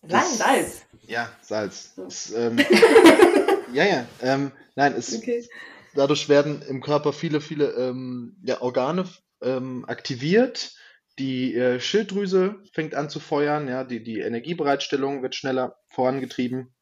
Das- 0.02 0.36
Salz. 0.36 0.82
Ja, 1.06 1.30
Salz. 1.40 1.92
Ist, 2.06 2.32
ähm, 2.36 2.58
ja, 3.72 3.84
ja. 3.84 4.06
Ähm, 4.20 4.52
nein, 4.74 4.92
es, 4.94 5.16
Okay. 5.16 5.48
dadurch 5.94 6.28
werden 6.28 6.60
im 6.62 6.82
Körper 6.82 7.14
viele, 7.14 7.40
viele 7.40 7.70
ähm, 7.72 8.36
ja, 8.44 8.60
Organe 8.60 9.08
ähm, 9.40 9.86
aktiviert. 9.86 10.74
Die 11.18 11.54
äh, 11.54 11.80
Schilddrüse 11.80 12.56
fängt 12.74 12.94
an 12.94 13.08
zu 13.08 13.20
feuern, 13.20 13.68
ja, 13.68 13.84
die, 13.84 14.02
die 14.02 14.18
Energiebereitstellung 14.20 15.22
wird 15.22 15.34
schneller 15.34 15.76
vorangetrieben. 15.88 16.73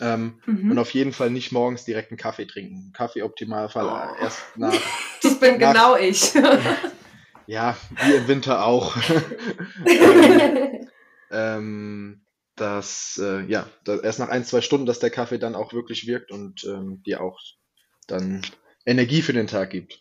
Ähm, 0.00 0.40
Mhm. 0.46 0.72
Und 0.72 0.78
auf 0.78 0.90
jeden 0.92 1.12
Fall 1.12 1.30
nicht 1.30 1.52
morgens 1.52 1.84
direkt 1.84 2.10
einen 2.10 2.18
Kaffee 2.18 2.46
trinken. 2.46 2.92
Kaffee 2.94 3.22
Optimalfall 3.22 3.86
Oh. 3.86 4.22
erst 4.22 4.42
nach, 4.56 4.74
Das 5.22 5.38
bin 5.40 5.58
Nach- 5.58 5.72
genau 5.72 5.96
ich. 5.96 6.34
ja, 7.46 7.76
wie 8.04 8.12
im 8.14 8.28
Winter 8.28 8.64
auch. 8.64 8.96
ähm, 9.86 10.88
ähm, 11.30 12.22
dass, 12.56 13.20
äh, 13.22 13.42
ja, 13.46 13.68
da, 13.84 13.98
erst 14.00 14.18
nach 14.18 14.28
ein, 14.30 14.44
zwei 14.44 14.60
Stunden, 14.62 14.86
dass 14.86 14.98
der 14.98 15.10
Kaffee 15.10 15.38
dann 15.38 15.54
auch 15.54 15.72
wirklich 15.74 16.06
wirkt 16.06 16.30
und 16.32 16.64
ähm, 16.64 17.02
dir 17.04 17.20
auch 17.20 17.38
dann 18.06 18.40
Energie 18.86 19.20
für 19.22 19.32
den 19.34 19.46
Tag 19.46 19.70
gibt. 19.70 20.00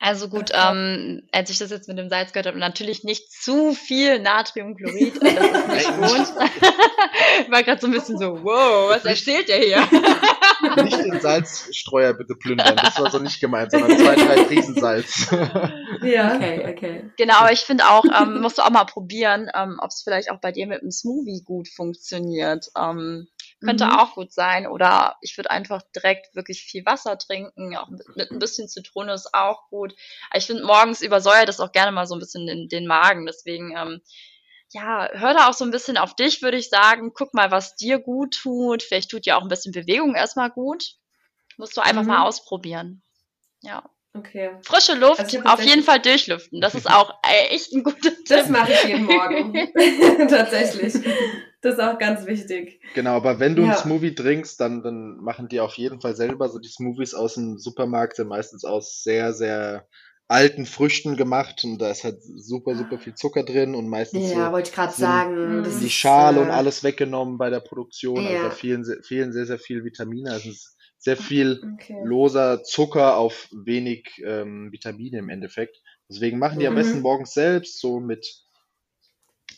Also 0.00 0.28
gut, 0.28 0.52
ähm, 0.54 1.22
als 1.32 1.50
ich 1.50 1.58
das 1.58 1.70
jetzt 1.70 1.88
mit 1.88 1.98
dem 1.98 2.08
Salz 2.08 2.32
gehört 2.32 2.46
habe, 2.46 2.58
natürlich 2.58 3.02
nicht 3.02 3.32
zu 3.32 3.74
viel 3.74 4.20
Natriumchlorid, 4.20 5.14
das 5.20 5.32
ist 5.32 5.68
nicht 5.68 5.96
gut. 5.96 6.36
War 7.50 7.62
gerade 7.64 7.80
so 7.80 7.88
ein 7.88 7.92
bisschen 7.92 8.16
so, 8.16 8.44
wow, 8.44 8.90
was 8.90 9.04
erzählt 9.04 9.48
der 9.48 9.58
hier? 9.58 9.88
Nicht 10.84 10.98
den 10.98 11.20
Salzstreuer 11.20 12.14
bitte 12.14 12.34
plündern, 12.34 12.76
das 12.76 12.98
war 12.98 13.10
so 13.12 13.20
nicht 13.20 13.40
gemeint, 13.40 13.70
sondern 13.70 13.96
zwei, 13.96 14.16
drei 14.16 14.42
Riesensalz. 14.42 15.28
ja. 16.02 16.34
Okay, 16.34 16.66
okay. 16.68 17.10
Genau, 17.16 17.34
aber 17.34 17.52
ich 17.52 17.60
finde 17.60 17.88
auch, 17.88 18.04
ähm, 18.04 18.40
musst 18.40 18.58
du 18.58 18.62
auch 18.62 18.70
mal 18.70 18.84
probieren, 18.84 19.48
ähm, 19.54 19.78
ob 19.80 19.90
es 19.90 20.02
vielleicht 20.02 20.32
auch 20.32 20.40
bei 20.40 20.50
dir 20.50 20.66
mit 20.66 20.82
dem 20.82 20.90
Smoothie 20.90 21.42
gut 21.44 21.68
funktioniert. 21.68 22.66
Ähm, 22.76 23.28
könnte 23.64 23.86
Mhm. 23.86 23.92
auch 23.92 24.14
gut 24.14 24.32
sein. 24.32 24.66
Oder 24.66 25.16
ich 25.20 25.36
würde 25.36 25.50
einfach 25.50 25.82
direkt 25.94 26.34
wirklich 26.34 26.62
viel 26.62 26.84
Wasser 26.86 27.18
trinken. 27.18 27.76
Auch 27.76 27.88
mit, 27.88 28.16
mit 28.16 28.30
ein 28.30 28.38
bisschen 28.38 28.68
Zitrone 28.68 29.12
ist 29.14 29.34
auch 29.34 29.68
gut. 29.70 29.94
Aber 30.30 30.38
ich 30.38 30.46
finde, 30.46 30.64
morgens 30.64 31.02
übersäuert 31.02 31.48
das 31.48 31.60
auch 31.60 31.72
gerne 31.72 31.92
mal 31.92 32.06
so 32.06 32.14
ein 32.14 32.20
bisschen 32.20 32.46
den, 32.46 32.68
den 32.68 32.86
Magen. 32.86 33.26
Deswegen, 33.26 33.76
ähm, 33.76 34.00
ja, 34.70 35.08
hör 35.12 35.34
da 35.34 35.48
auch 35.48 35.54
so 35.54 35.64
ein 35.64 35.70
bisschen 35.70 35.96
auf 35.96 36.14
dich, 36.14 36.42
würde 36.42 36.56
ich 36.58 36.68
sagen. 36.68 37.12
Guck 37.14 37.34
mal, 37.34 37.50
was 37.50 37.74
dir 37.74 37.98
gut 37.98 38.34
tut. 38.42 38.82
Vielleicht 38.82 39.10
tut 39.10 39.26
dir 39.26 39.36
auch 39.36 39.42
ein 39.42 39.48
bisschen 39.48 39.72
Bewegung 39.72 40.14
erstmal 40.14 40.50
gut. 40.50 40.84
Musst 41.56 41.76
du 41.76 41.80
einfach 41.80 42.02
Mhm. 42.02 42.08
mal 42.08 42.22
ausprobieren. 42.26 43.02
Ja. 43.62 43.82
Okay. 44.14 44.56
Frische 44.62 44.94
Luft, 44.94 45.20
Also 45.20 45.40
auf 45.44 45.62
jeden 45.62 45.82
Fall 45.82 46.00
durchlüften. 46.00 46.60
Das 46.60 46.74
ist 46.74 46.86
auch 46.90 47.10
äh, 47.26 47.48
echt 47.54 47.72
ein 47.72 47.82
guter 47.82 48.10
Tipp. 48.10 48.26
Das 48.28 48.48
mache 48.48 48.72
ich 48.72 48.84
jeden 48.84 49.04
Morgen. 49.04 49.52
Tatsächlich. 50.28 50.94
Das 51.60 51.74
ist 51.74 51.80
auch 51.80 51.98
ganz 51.98 52.26
wichtig. 52.26 52.80
Genau, 52.94 53.12
aber 53.12 53.40
wenn 53.40 53.56
du 53.56 53.62
Ja. 53.62 53.70
einen 53.70 53.76
Smoothie 53.78 54.14
trinkst, 54.14 54.60
dann, 54.60 54.82
dann 54.82 55.16
machen 55.18 55.48
die 55.48 55.60
auf 55.60 55.74
jeden 55.74 56.00
Fall 56.00 56.16
selber 56.16 56.48
so 56.48 56.58
die 56.58 56.68
Smoothies 56.68 57.14
aus 57.14 57.34
dem 57.34 57.58
Supermarkt 57.58 58.16
sind 58.16 58.28
meistens 58.28 58.64
aus 58.64 59.02
sehr, 59.02 59.32
sehr 59.32 59.86
alten 60.28 60.66
Früchten 60.66 61.16
gemacht 61.16 61.64
und 61.64 61.78
da 61.78 61.90
ist 61.90 62.04
halt 62.04 62.22
super, 62.22 62.74
super 62.74 62.98
viel 62.98 63.14
Zucker 63.14 63.44
drin 63.44 63.74
und 63.74 63.88
meistens 63.88 64.30
Ja, 64.30 64.46
so 64.46 64.52
wollte 64.52 64.68
ich 64.70 64.74
gerade 64.74 64.92
sagen. 64.92 65.58
Mhm. 65.58 65.62
Die 65.80 65.86
ist, 65.86 65.92
Schale 65.94 66.38
äh, 66.38 66.42
und 66.42 66.50
alles 66.50 66.84
weggenommen 66.84 67.38
bei 67.38 67.50
der 67.50 67.60
Produktion. 67.60 68.26
Also 68.26 68.34
Ja. 68.36 68.48
da 68.50 68.54
fehlen, 68.54 68.84
fehlen 69.02 69.32
sehr, 69.32 69.46
sehr 69.46 69.58
viel 69.58 69.84
Vitamine. 69.84 70.30
Also 70.32 70.50
es 70.50 70.56
ist 70.56 70.76
sehr 70.98 71.16
viel 71.16 71.60
Okay. 71.80 71.96
loser 72.04 72.62
Zucker 72.62 73.16
auf 73.16 73.48
wenig 73.52 74.06
ähm, 74.24 74.70
Vitamine 74.70 75.18
im 75.18 75.28
Endeffekt. 75.30 75.78
Deswegen 76.10 76.38
machen 76.38 76.58
die 76.60 76.66
am 76.66 76.74
Mhm. 76.74 76.78
besten 76.78 77.00
morgens 77.00 77.32
selbst 77.32 77.80
so 77.80 77.98
mit, 78.00 78.26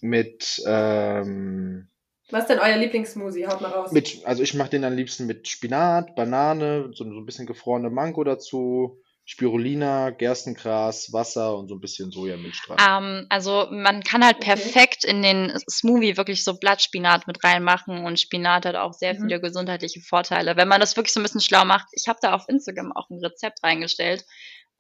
mit, 0.03 0.63
ähm, 0.67 1.89
Was 2.31 2.43
ist 2.43 2.49
denn 2.51 2.59
euer 2.61 2.77
Lieblingssmoothie? 2.77 3.47
Haut 3.47 3.61
mal 3.61 3.71
raus. 3.71 3.93
mit, 3.93 4.25
also 4.25 4.43
ich 4.43 4.55
mache 4.55 4.71
den 4.71 4.85
am 4.85 4.95
liebsten 4.95 5.27
mit 5.27 5.49
Spinat, 5.49 6.15
Banane, 6.15 6.91
so, 6.95 7.05
so 7.05 7.19
ein 7.19 7.27
bisschen 7.27 7.47
gefrorene 7.47 7.91
Mango 7.91 8.23
dazu, 8.25 9.01
Spirulina, 9.27 10.11
Gerstengras, 10.11 11.13
Wasser 11.13 11.57
und 11.57 11.69
so 11.69 11.77
ein 11.77 11.81
bisschen 11.81 12.11
Sojamilch 12.11 12.63
dran. 12.67 12.79
Ähm, 12.81 13.27
also 13.29 13.69
man 13.71 14.03
kann 14.03 14.25
halt 14.25 14.37
Okay. 14.39 14.47
perfekt 14.47 15.05
in 15.05 15.23
den 15.23 15.53
Smoothie 15.71 16.17
wirklich 16.17 16.43
so 16.43 16.55
Blattspinat 16.59 17.29
mit 17.29 17.45
reinmachen 17.45 18.05
und 18.05 18.19
Spinat 18.19 18.67
hat 18.67 18.75
auch 18.75 18.93
sehr 18.93 19.15
Mhm. 19.15 19.23
viele 19.29 19.41
gesundheitliche 19.41 20.01
Vorteile. 20.01 20.57
Wenn 20.57 20.67
man 20.67 20.81
das 20.81 20.97
wirklich 20.97 21.13
so 21.13 21.21
ein 21.21 21.23
bisschen 21.23 21.41
schlau 21.43 21.65
macht, 21.65 21.87
ich 21.93 22.09
habe 22.09 22.19
da 22.23 22.33
auf 22.33 22.49
Instagram 22.49 22.93
auch 22.93 23.09
ein 23.11 23.21
Rezept 23.25 23.63
reingestellt. 23.63 24.25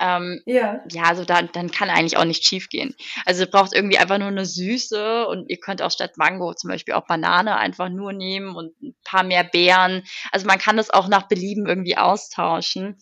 Ähm, 0.00 0.40
Ja. 0.46 0.80
ja, 0.90 1.02
also 1.04 1.24
da, 1.24 1.42
dann 1.42 1.70
kann 1.70 1.90
eigentlich 1.90 2.16
auch 2.16 2.24
nicht 2.24 2.44
schief 2.44 2.68
gehen. 2.68 2.94
Also 3.26 3.44
ihr 3.44 3.50
braucht 3.50 3.74
irgendwie 3.74 3.98
einfach 3.98 4.18
nur 4.18 4.28
eine 4.28 4.46
Süße 4.46 5.26
und 5.26 5.50
ihr 5.50 5.58
könnt 5.58 5.82
auch 5.82 5.90
statt 5.90 6.12
Mango 6.16 6.54
zum 6.54 6.70
Beispiel 6.70 6.94
auch 6.94 7.06
Banane 7.06 7.56
einfach 7.56 7.90
nur 7.90 8.12
nehmen 8.12 8.56
und 8.56 8.72
ein 8.82 8.94
paar 9.04 9.22
mehr 9.22 9.44
Beeren. 9.44 10.02
Also 10.32 10.46
man 10.46 10.58
kann 10.58 10.76
das 10.78 10.90
auch 10.90 11.08
nach 11.08 11.28
Belieben 11.28 11.66
irgendwie 11.66 11.96
austauschen. 11.96 12.96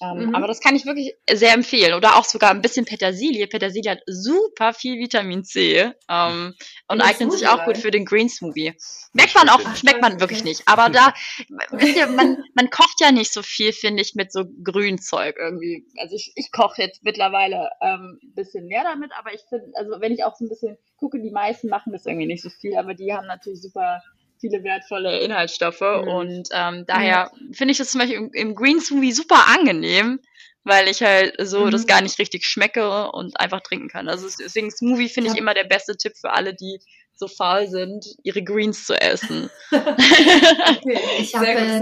Ähm, 0.00 0.30
Mhm. 0.30 0.34
Aber 0.34 0.46
das 0.46 0.60
kann 0.60 0.76
ich 0.76 0.86
wirklich 0.86 1.14
sehr 1.30 1.52
empfehlen. 1.52 1.94
Oder 1.94 2.16
auch 2.16 2.24
sogar 2.24 2.50
ein 2.50 2.62
bisschen 2.62 2.84
Petersilie. 2.84 3.46
Petersilie 3.46 3.90
hat 3.90 4.00
super 4.06 4.72
viel 4.72 4.98
Vitamin 4.98 5.44
C 5.44 5.92
ähm, 6.08 6.54
und 6.88 7.00
eignet 7.00 7.32
sich 7.32 7.48
auch 7.48 7.64
gut 7.64 7.78
für 7.78 7.90
den 7.90 8.04
Green 8.04 8.28
Smoothie. 8.28 8.74
Merkt 9.12 9.34
man 9.34 9.48
auch, 9.48 9.60
schmeckt 9.76 10.00
man 10.00 10.20
wirklich 10.20 10.44
nicht. 10.44 10.62
Aber 10.66 10.88
da, 10.88 11.14
wisst 11.70 11.96
ihr, 11.96 12.06
man, 12.06 12.42
man 12.54 12.70
kocht 12.70 13.00
ja 13.00 13.12
nicht 13.12 13.32
so 13.32 13.42
viel, 13.42 13.72
finde 13.72 14.02
ich, 14.02 14.14
mit 14.14 14.32
so 14.32 14.44
Grünzeug 14.62 15.36
irgendwie. 15.38 15.86
Also 15.98 16.16
ich, 16.16 16.32
ich 16.36 16.52
koche 16.52 16.82
jetzt 16.82 17.02
mittlerweile 17.02 17.70
ähm, 17.80 18.18
ein 18.22 18.34
bisschen 18.34 18.66
mehr 18.66 18.84
damit, 18.84 19.12
aber 19.18 19.34
ich 19.34 19.42
finde, 19.48 19.72
also 19.74 20.00
wenn 20.00 20.12
ich 20.12 20.24
auch 20.24 20.36
so 20.36 20.44
ein 20.44 20.48
bisschen 20.48 20.78
gucke, 20.96 21.20
die 21.20 21.30
meisten 21.30 21.68
machen 21.68 21.92
das 21.92 22.06
irgendwie 22.06 22.26
nicht 22.26 22.42
so 22.42 22.50
viel, 22.50 22.76
aber 22.76 22.94
die 22.94 23.12
haben 23.12 23.26
natürlich 23.26 23.62
super 23.62 24.02
viele 24.40 24.62
wertvolle 24.64 25.20
Inhaltsstoffe 25.20 25.80
Mhm. 25.80 26.08
und 26.08 26.48
ähm, 26.52 26.84
daher 26.86 27.30
finde 27.52 27.72
ich 27.72 27.78
das 27.78 27.90
zum 27.90 28.00
Beispiel 28.00 28.16
im, 28.18 28.30
im 28.32 28.54
Green 28.54 28.80
Smoothie 28.80 29.12
super 29.12 29.46
angenehm, 29.48 30.20
weil 30.64 30.88
ich 30.88 31.02
halt 31.02 31.34
so 31.40 31.66
Mhm. 31.66 31.70
das 31.70 31.86
gar 31.86 32.00
nicht 32.00 32.18
richtig 32.18 32.44
schmecke 32.46 33.10
und 33.12 33.38
einfach 33.40 33.60
trinken 33.60 33.88
kann. 33.88 34.08
Also 34.08 34.26
es- 34.26 34.36
deswegen 34.36 34.70
Smoothie 34.70 35.08
finde 35.08 35.30
ich 35.30 35.36
Ja. 35.36 35.40
immer 35.42 35.54
der 35.54 35.64
beste 35.64 35.96
Tipp 35.96 36.12
für 36.20 36.30
alle, 36.32 36.54
die 36.54 36.80
so 37.14 37.28
faul 37.28 37.66
sind, 37.68 38.06
ihre 38.22 38.42
Greens 38.42 38.86
zu 38.86 38.94
essen. 38.98 39.50
Okay. 39.72 40.98
Ich 41.20 41.34
habe, 41.34 41.46
äh. 41.48 41.80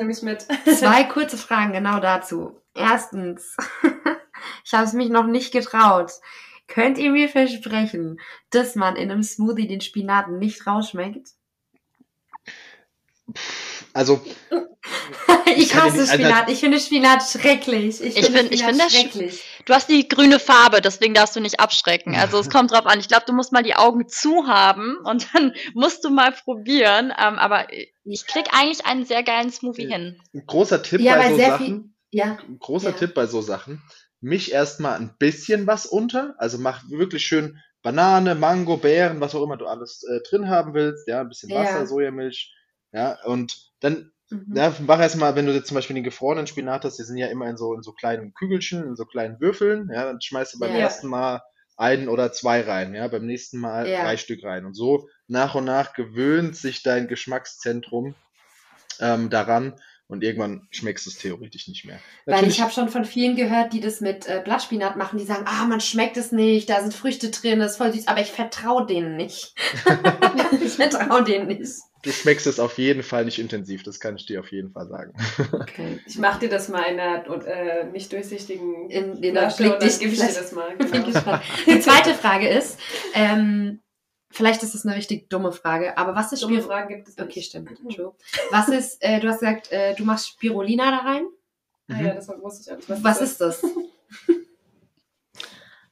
Zwei 0.75 1.05
kurze 1.05 1.37
Fragen 1.37 1.73
genau 1.73 2.01
dazu. 2.01 2.61
Erstens, 2.75 3.57
ich 4.65 4.73
habe 4.73 4.85
es 4.85 4.93
mich 4.93 5.09
noch 5.09 5.27
nicht 5.27 5.53
getraut. 5.53 6.13
Könnt 6.67 6.99
ihr 6.99 7.11
mir 7.11 7.29
versprechen, 7.29 8.21
dass 8.51 8.75
man 8.75 8.97
in 8.97 9.11
einem 9.11 9.23
Smoothie 9.23 9.67
den 9.69 9.81
Spinat 9.81 10.29
nicht 10.31 10.67
rausschmeckt? 10.67 11.29
Also, 13.93 14.21
ich 15.57 15.69
dir 15.71 15.83
hasse 15.83 15.99
nicht- 15.99 16.11
also- 16.11 16.13
Spinat. 16.15 16.51
Ich 16.51 16.61
finde 16.61 16.81
Spinat 16.81 17.23
schrecklich. 17.23 18.01
Ich 18.01 18.17
ich 18.17 18.25
Spinat 18.27 18.49
find 18.49 18.63
das 18.81 18.93
sch- 18.93 19.01
schrecklich. 19.01 19.45
Du 19.67 19.75
hast 19.75 19.89
die 19.89 20.09
grüne 20.09 20.39
Farbe, 20.39 20.81
deswegen 20.81 21.15
darfst 21.15 21.37
du 21.37 21.41
nicht 21.41 21.61
abschrecken. 21.61 22.15
Also 22.15 22.39
es 22.39 22.49
kommt 22.51 22.71
drauf 22.73 22.87
an. 22.87 23.01
Ich 23.01 23.09
glaube, 23.09 23.25
du 23.27 23.33
musst 23.33 23.53
mal 23.53 23.63
die 23.63 23.75
Augen 23.77 24.09
zu 24.09 24.47
haben 24.47 24.97
und 25.05 25.29
dann 25.35 25.53
musst 25.75 26.05
du 26.05 26.11
mal 26.11 26.33
probieren. 26.33 27.13
Ähm, 27.19 27.39
aber 27.39 27.67
ich 28.05 28.27
krieg 28.27 28.47
eigentlich 28.53 28.87
einen 28.87 29.05
sehr 29.05 29.23
geilen 29.23 29.51
Smoothie 29.51 29.85
Ja. 29.89 29.97
hin. 29.97 30.21
ein 30.35 30.45
großer 30.47 30.83
Tipp 30.83 31.01
Ja, 31.01 31.17
bei 31.17 31.31
so 31.31 31.37
sehr 31.37 31.51
Sachen. 31.51 31.67
viel- 31.67 31.85
Ja. 32.11 32.39
ein 32.49 32.59
großer 32.59 32.91
Ja. 32.91 32.97
Tipp 32.97 33.15
bei 33.15 33.27
so 33.27 33.41
Sachen. 33.43 33.83
Misch 34.21 34.49
erstmal 34.49 34.97
ein 34.99 35.15
bisschen 35.19 35.67
was 35.67 35.87
unter. 35.87 36.35
Also 36.39 36.59
mach 36.59 36.83
wirklich 36.89 37.25
schön 37.25 37.59
Banane, 37.83 38.35
Mango, 38.35 38.77
Beeren, 38.77 39.21
was 39.21 39.35
auch 39.37 39.43
immer 39.45 39.57
du 39.57 39.67
alles 39.67 40.03
äh, 40.03 40.21
drin 40.29 40.49
haben 40.49 40.75
willst. 40.75 41.07
Ja, 41.07 41.21
ein 41.21 41.29
bisschen 41.29 41.51
Ja. 41.51 41.61
Wasser, 41.63 41.87
Sojamilch. 41.87 42.53
Ja, 42.93 43.19
und 43.25 43.73
dann 43.81 44.13
Mhm. 44.31 44.55
ja, 44.55 44.75
mach 44.87 44.99
erstmal, 45.01 45.37
wenn 45.37 45.47
du 45.47 45.53
jetzt 45.53 45.69
zum 45.69 45.75
Beispiel 45.75 45.95
den 45.95 46.05
gefrorenen 46.05 46.47
Spinat 46.47 46.85
hast, 46.85 46.99
die 46.99 47.03
sind 47.05 47.19
ja 47.19 47.27
immer 47.27 47.49
in 47.49 47.57
so, 47.59 47.75
in 47.75 47.83
so 47.83 47.93
kleinen 47.93 48.33
Kügelchen, 48.35 48.83
in 48.85 48.97
so 48.97 49.05
kleinen 49.05 49.41
Würfeln. 49.41 49.91
Ja, 49.93 50.05
dann 50.05 50.21
schmeißt 50.21 50.55
du 50.55 50.59
beim 50.59 50.75
Ja. 50.75 50.81
ersten 50.81 51.09
Mal 51.09 51.43
einen 51.77 52.09
oder 52.09 52.33
zwei 52.33 52.63
rein. 52.63 52.95
Ja, 52.95 53.09
beim 53.09 53.27
nächsten 53.27 53.59
Mal 53.59 53.87
Ja. 53.87 54.03
drei 54.03 54.17
Stück 54.17 54.43
rein. 54.45 54.65
Und 54.65 54.75
so 54.75 55.09
nach 55.27 55.55
und 55.55 55.65
nach 55.67 55.93
gewöhnt 55.93 56.57
sich 56.57 56.83
dein 56.83 57.09
Geschmackszentrum 57.09 58.17
ähm, 59.01 59.31
daran. 59.31 59.75
Und 60.09 60.25
irgendwann 60.25 60.67
schmeckst 60.71 61.05
du 61.05 61.11
es 61.11 61.19
theoretisch 61.19 61.69
nicht 61.69 61.85
mehr. 61.85 62.01
Weil 62.25 62.37
Natürlich- 62.37 62.55
ich 62.57 62.63
habe 62.63 62.73
schon 62.73 62.89
von 62.89 63.05
vielen 63.05 63.37
gehört, 63.37 63.75
die 63.75 63.81
das 63.81 64.01
mit 64.01 64.27
äh, 64.27 64.41
Blattspinat 64.43 64.97
machen, 64.97 65.19
die 65.19 65.27
sagen, 65.27 65.45
ah, 65.47 65.67
man 65.67 65.83
schmeckt 65.83 66.17
es 66.17 66.33
nicht, 66.33 66.71
da 66.71 66.81
sind 66.81 66.95
Früchte 66.95 67.31
drin, 67.31 67.59
das 67.59 67.73
ist 67.73 67.77
voll 67.77 67.93
süß, 67.93 68.09
aber 68.09 68.23
ich 68.23 68.33
vertraue 68.33 68.87
denen 68.87 69.17
nicht. 69.17 69.55
ich 70.65 70.73
vertraue 70.73 71.25
denen 71.25 71.49
nicht. 71.49 71.63
Du 72.03 72.13
schmeckst 72.13 72.47
es 72.47 72.59
auf 72.59 72.79
jeden 72.79 73.03
Fall 73.03 73.27
nicht 73.27 73.39
intensiv, 73.39 73.83
das 73.83 74.01
kann 74.01 74.17
ich 74.17 74.25
dir 74.25 74.41
auf 74.41 74.51
jeden 74.51 74.71
Fall 74.71 74.89
sagen. 74.89 75.13
Okay. 75.53 75.99
Ich 76.07 76.17
mache 76.17 76.41
dir 76.41 76.49
das 76.49 76.69
mal 76.69 76.85
in 76.85 76.99
einer 76.99 77.29
und, 77.29 77.45
äh, 77.45 77.85
nicht 77.93 78.11
durchsichtigen 78.11 78.89
In, 78.89 79.23
in 79.23 79.35
der 79.35 79.51
Flasche 79.51 79.75
und 79.75 79.83
dann 79.83 79.99
gebe 79.99 80.13
ich 80.13 80.19
dir 80.19 80.27
das 80.27 80.53
mal. 80.53 80.75
Genau. 80.79 81.39
Die 81.67 81.81
zweite 81.81 82.15
Frage 82.15 82.49
ist, 82.49 82.79
ähm, 83.15 83.81
vielleicht 84.31 84.63
ist 84.63 84.75
das 84.75 84.85
eine 84.87 84.97
richtig 84.97 85.29
dumme 85.31 85.53
Frage, 85.53 85.97
aber 85.99 86.15
was 86.15 86.33
ist 86.33 86.43
Dumme 86.43 86.57
Spir 86.57 86.65
Fragen 86.65 86.89
gibt 86.89 87.09
es 87.09 87.17
nicht. 87.17 87.29
Okay, 87.29 87.43
stimmt. 87.43 87.71
True. 87.95 88.15
Was 88.51 88.69
ist, 88.69 89.03
äh, 89.03 89.21
du 89.21 89.29
hast 89.29 89.41
gesagt, 89.41 89.73
äh, 89.73 89.95
du 89.95 90.05
machst 90.05 90.29
Spirulina 90.29 90.91
da 90.91 90.99
rein. 90.99 91.27
Ah, 91.91 92.01
ja, 92.03 92.15
das 92.15 92.29
wusste 92.29 92.71
ich 92.71 92.73
auch 92.85 92.89
nicht. 92.89 93.05
Was 93.05 93.21
ist 93.21 93.41
das? 93.41 93.63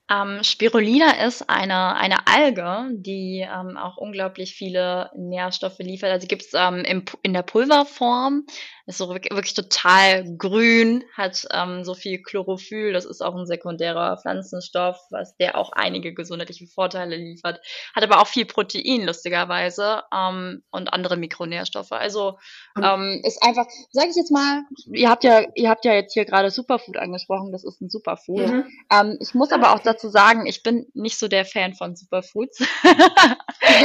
Ähm, 0.08 0.44
Spirulina 0.44 1.24
ist 1.26 1.50
eine, 1.50 1.96
eine 1.96 2.28
Alge, 2.28 2.90
die 2.92 3.40
ähm, 3.40 3.76
auch 3.76 3.96
unglaublich 3.96 4.54
viele 4.54 5.10
Nährstoffe 5.16 5.80
liefert. 5.80 6.10
Also 6.12 6.28
gibt's 6.28 6.50
ähm, 6.54 6.84
im, 6.84 7.04
Pu- 7.04 7.18
in 7.24 7.32
der 7.32 7.42
Pulverform. 7.42 8.46
Ist 8.88 8.98
so 8.98 9.08
wirklich, 9.08 9.32
wirklich 9.34 9.54
total 9.54 10.36
grün, 10.36 11.02
hat 11.12 11.44
ähm, 11.52 11.84
so 11.84 11.94
viel 11.94 12.22
Chlorophyll. 12.22 12.92
Das 12.92 13.04
ist 13.04 13.20
auch 13.20 13.34
ein 13.34 13.44
sekundärer 13.46 14.16
Pflanzenstoff, 14.16 14.96
was 15.10 15.36
der 15.36 15.58
auch 15.58 15.72
einige 15.72 16.14
gesundheitliche 16.14 16.68
Vorteile 16.68 17.16
liefert. 17.16 17.60
Hat 17.96 18.04
aber 18.04 18.22
auch 18.22 18.28
viel 18.28 18.46
Protein, 18.46 19.02
lustigerweise, 19.04 20.02
ähm, 20.14 20.62
und 20.70 20.92
andere 20.92 21.16
Mikronährstoffe. 21.16 21.90
Also 21.90 22.38
ähm, 22.80 23.20
ist 23.24 23.42
einfach, 23.42 23.66
sage 23.90 24.10
ich 24.10 24.16
jetzt 24.16 24.30
mal, 24.30 24.62
ihr 24.92 25.10
habt 25.10 25.24
ja, 25.24 25.42
ihr 25.56 25.68
habt 25.68 25.84
ja 25.84 25.94
jetzt 25.94 26.12
hier 26.14 26.24
gerade 26.24 26.52
Superfood 26.52 26.96
angesprochen. 26.96 27.50
Das 27.50 27.64
ist 27.64 27.80
ein 27.80 27.90
Superfood. 27.90 28.46
Mhm. 28.46 28.64
Ähm, 28.92 29.18
ich 29.20 29.34
muss 29.34 29.50
aber 29.50 29.72
auch 29.74 29.80
dazu 29.80 30.08
sagen, 30.08 30.46
ich 30.46 30.62
bin 30.62 30.86
nicht 30.94 31.18
so 31.18 31.26
der 31.26 31.44
Fan 31.44 31.74
von 31.74 31.96
Superfoods. 31.96 32.62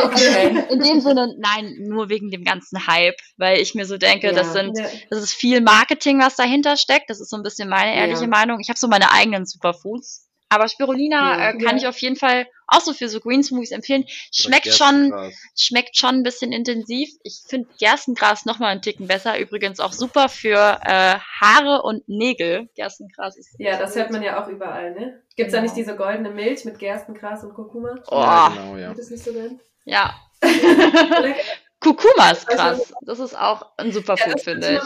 Okay. 0.04 0.66
In 0.70 0.80
dem 0.80 1.00
Sinne, 1.02 1.34
nein, 1.40 1.76
nur 1.80 2.10
wegen 2.10 2.30
dem 2.30 2.44
ganzen 2.44 2.86
Hype, 2.88 3.16
weil 3.38 3.60
ich 3.60 3.74
mir 3.74 3.86
so 3.86 3.98
denke, 3.98 4.28
Ja. 4.28 4.34
das 4.34 4.54
sind, 4.54 4.78
Ja. 4.78 4.86
Das 5.10 5.20
ist 5.24 5.34
viel 5.34 5.62
Marketing, 5.62 6.20
was 6.20 6.36
dahinter 6.36 6.78
steckt. 6.78 7.10
Das 7.10 7.20
ist 7.22 7.30
so 7.30 7.38
ein 7.38 7.44
bisschen 7.44 7.70
meine 7.70 7.96
ehrliche 7.96 8.22
Ja. 8.24 8.28
Meinung. 8.28 8.60
Ich 8.60 8.70
habe 8.70 8.80
so 8.80 8.88
meine 8.88 9.12
eigenen 9.12 9.46
Superfoods. 9.46 10.28
Aber 10.54 10.68
Spirulina 10.68 11.38
Ja. 11.40 11.50
äh, 11.52 11.58
kann 11.58 11.78
Ja. 11.78 11.84
ich 11.84 11.88
auf 11.88 11.98
jeden 12.00 12.18
Fall 12.18 12.46
auch 12.68 12.82
so 12.82 12.92
für 12.94 13.08
so 13.08 13.22
Green 13.22 13.42
Smoothies 13.42 13.72
empfehlen. 13.72 14.04
Schmeckt 14.34 14.68
schon, 14.68 15.14
schmeckt 15.58 15.96
schon 15.96 16.16
ein 16.16 16.24
bisschen 16.24 16.52
intensiv. 16.52 17.10
Ich 17.24 17.42
finde 17.48 17.70
Gerstengras 17.80 18.46
noch 18.46 18.60
mal 18.60 18.68
einen 18.68 18.82
Ticken 18.82 19.08
besser. 19.08 19.40
Übrigens 19.40 19.80
auch 19.80 19.94
super 19.94 20.28
für 20.28 20.80
äh, 20.84 21.16
Haare 21.40 21.84
und 21.84 22.08
Nägel. 22.10 22.68
Gerstengras 22.76 23.38
ist 23.38 23.56
Ja, 23.60 23.78
das 23.78 23.96
hört 23.96 24.12
man 24.12 24.22
ja 24.24 24.44
auch 24.44 24.50
überall, 24.50 24.92
ne? 24.94 25.22
Gibt's 25.38 25.54
da 25.54 25.60
Genau. 25.60 25.72
nicht 25.72 25.78
diese 25.78 25.96
goldene 25.96 26.32
Milch 26.32 26.66
mit 26.66 26.80
Gerstengras 26.80 27.46
und 27.46 27.54
Kurkuma? 27.54 27.96
Oh, 28.08 28.20
Ja, 28.20 28.50
genau, 28.50 28.76
ja. 28.78 28.88
Gibt 28.90 29.00
es 29.00 29.10
nicht 29.10 29.24
so 29.24 29.32
gern? 29.32 29.60
ja. 29.86 30.14
Kurkuma 31.82 32.32
ist 32.32 32.48
krass. 32.48 32.94
Das 33.02 33.20
ist 33.20 33.38
auch 33.38 33.74
ein 33.78 33.88
Ja, 33.88 33.94
Superfood, 33.94 34.36
das 34.36 34.44
finde 34.44 34.76
ich. 34.76 34.82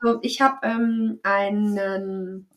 Also 0.00 0.18
ich 0.22 0.40
habe 0.40 0.58
ähm, 0.66 1.20
einen, 1.22 2.48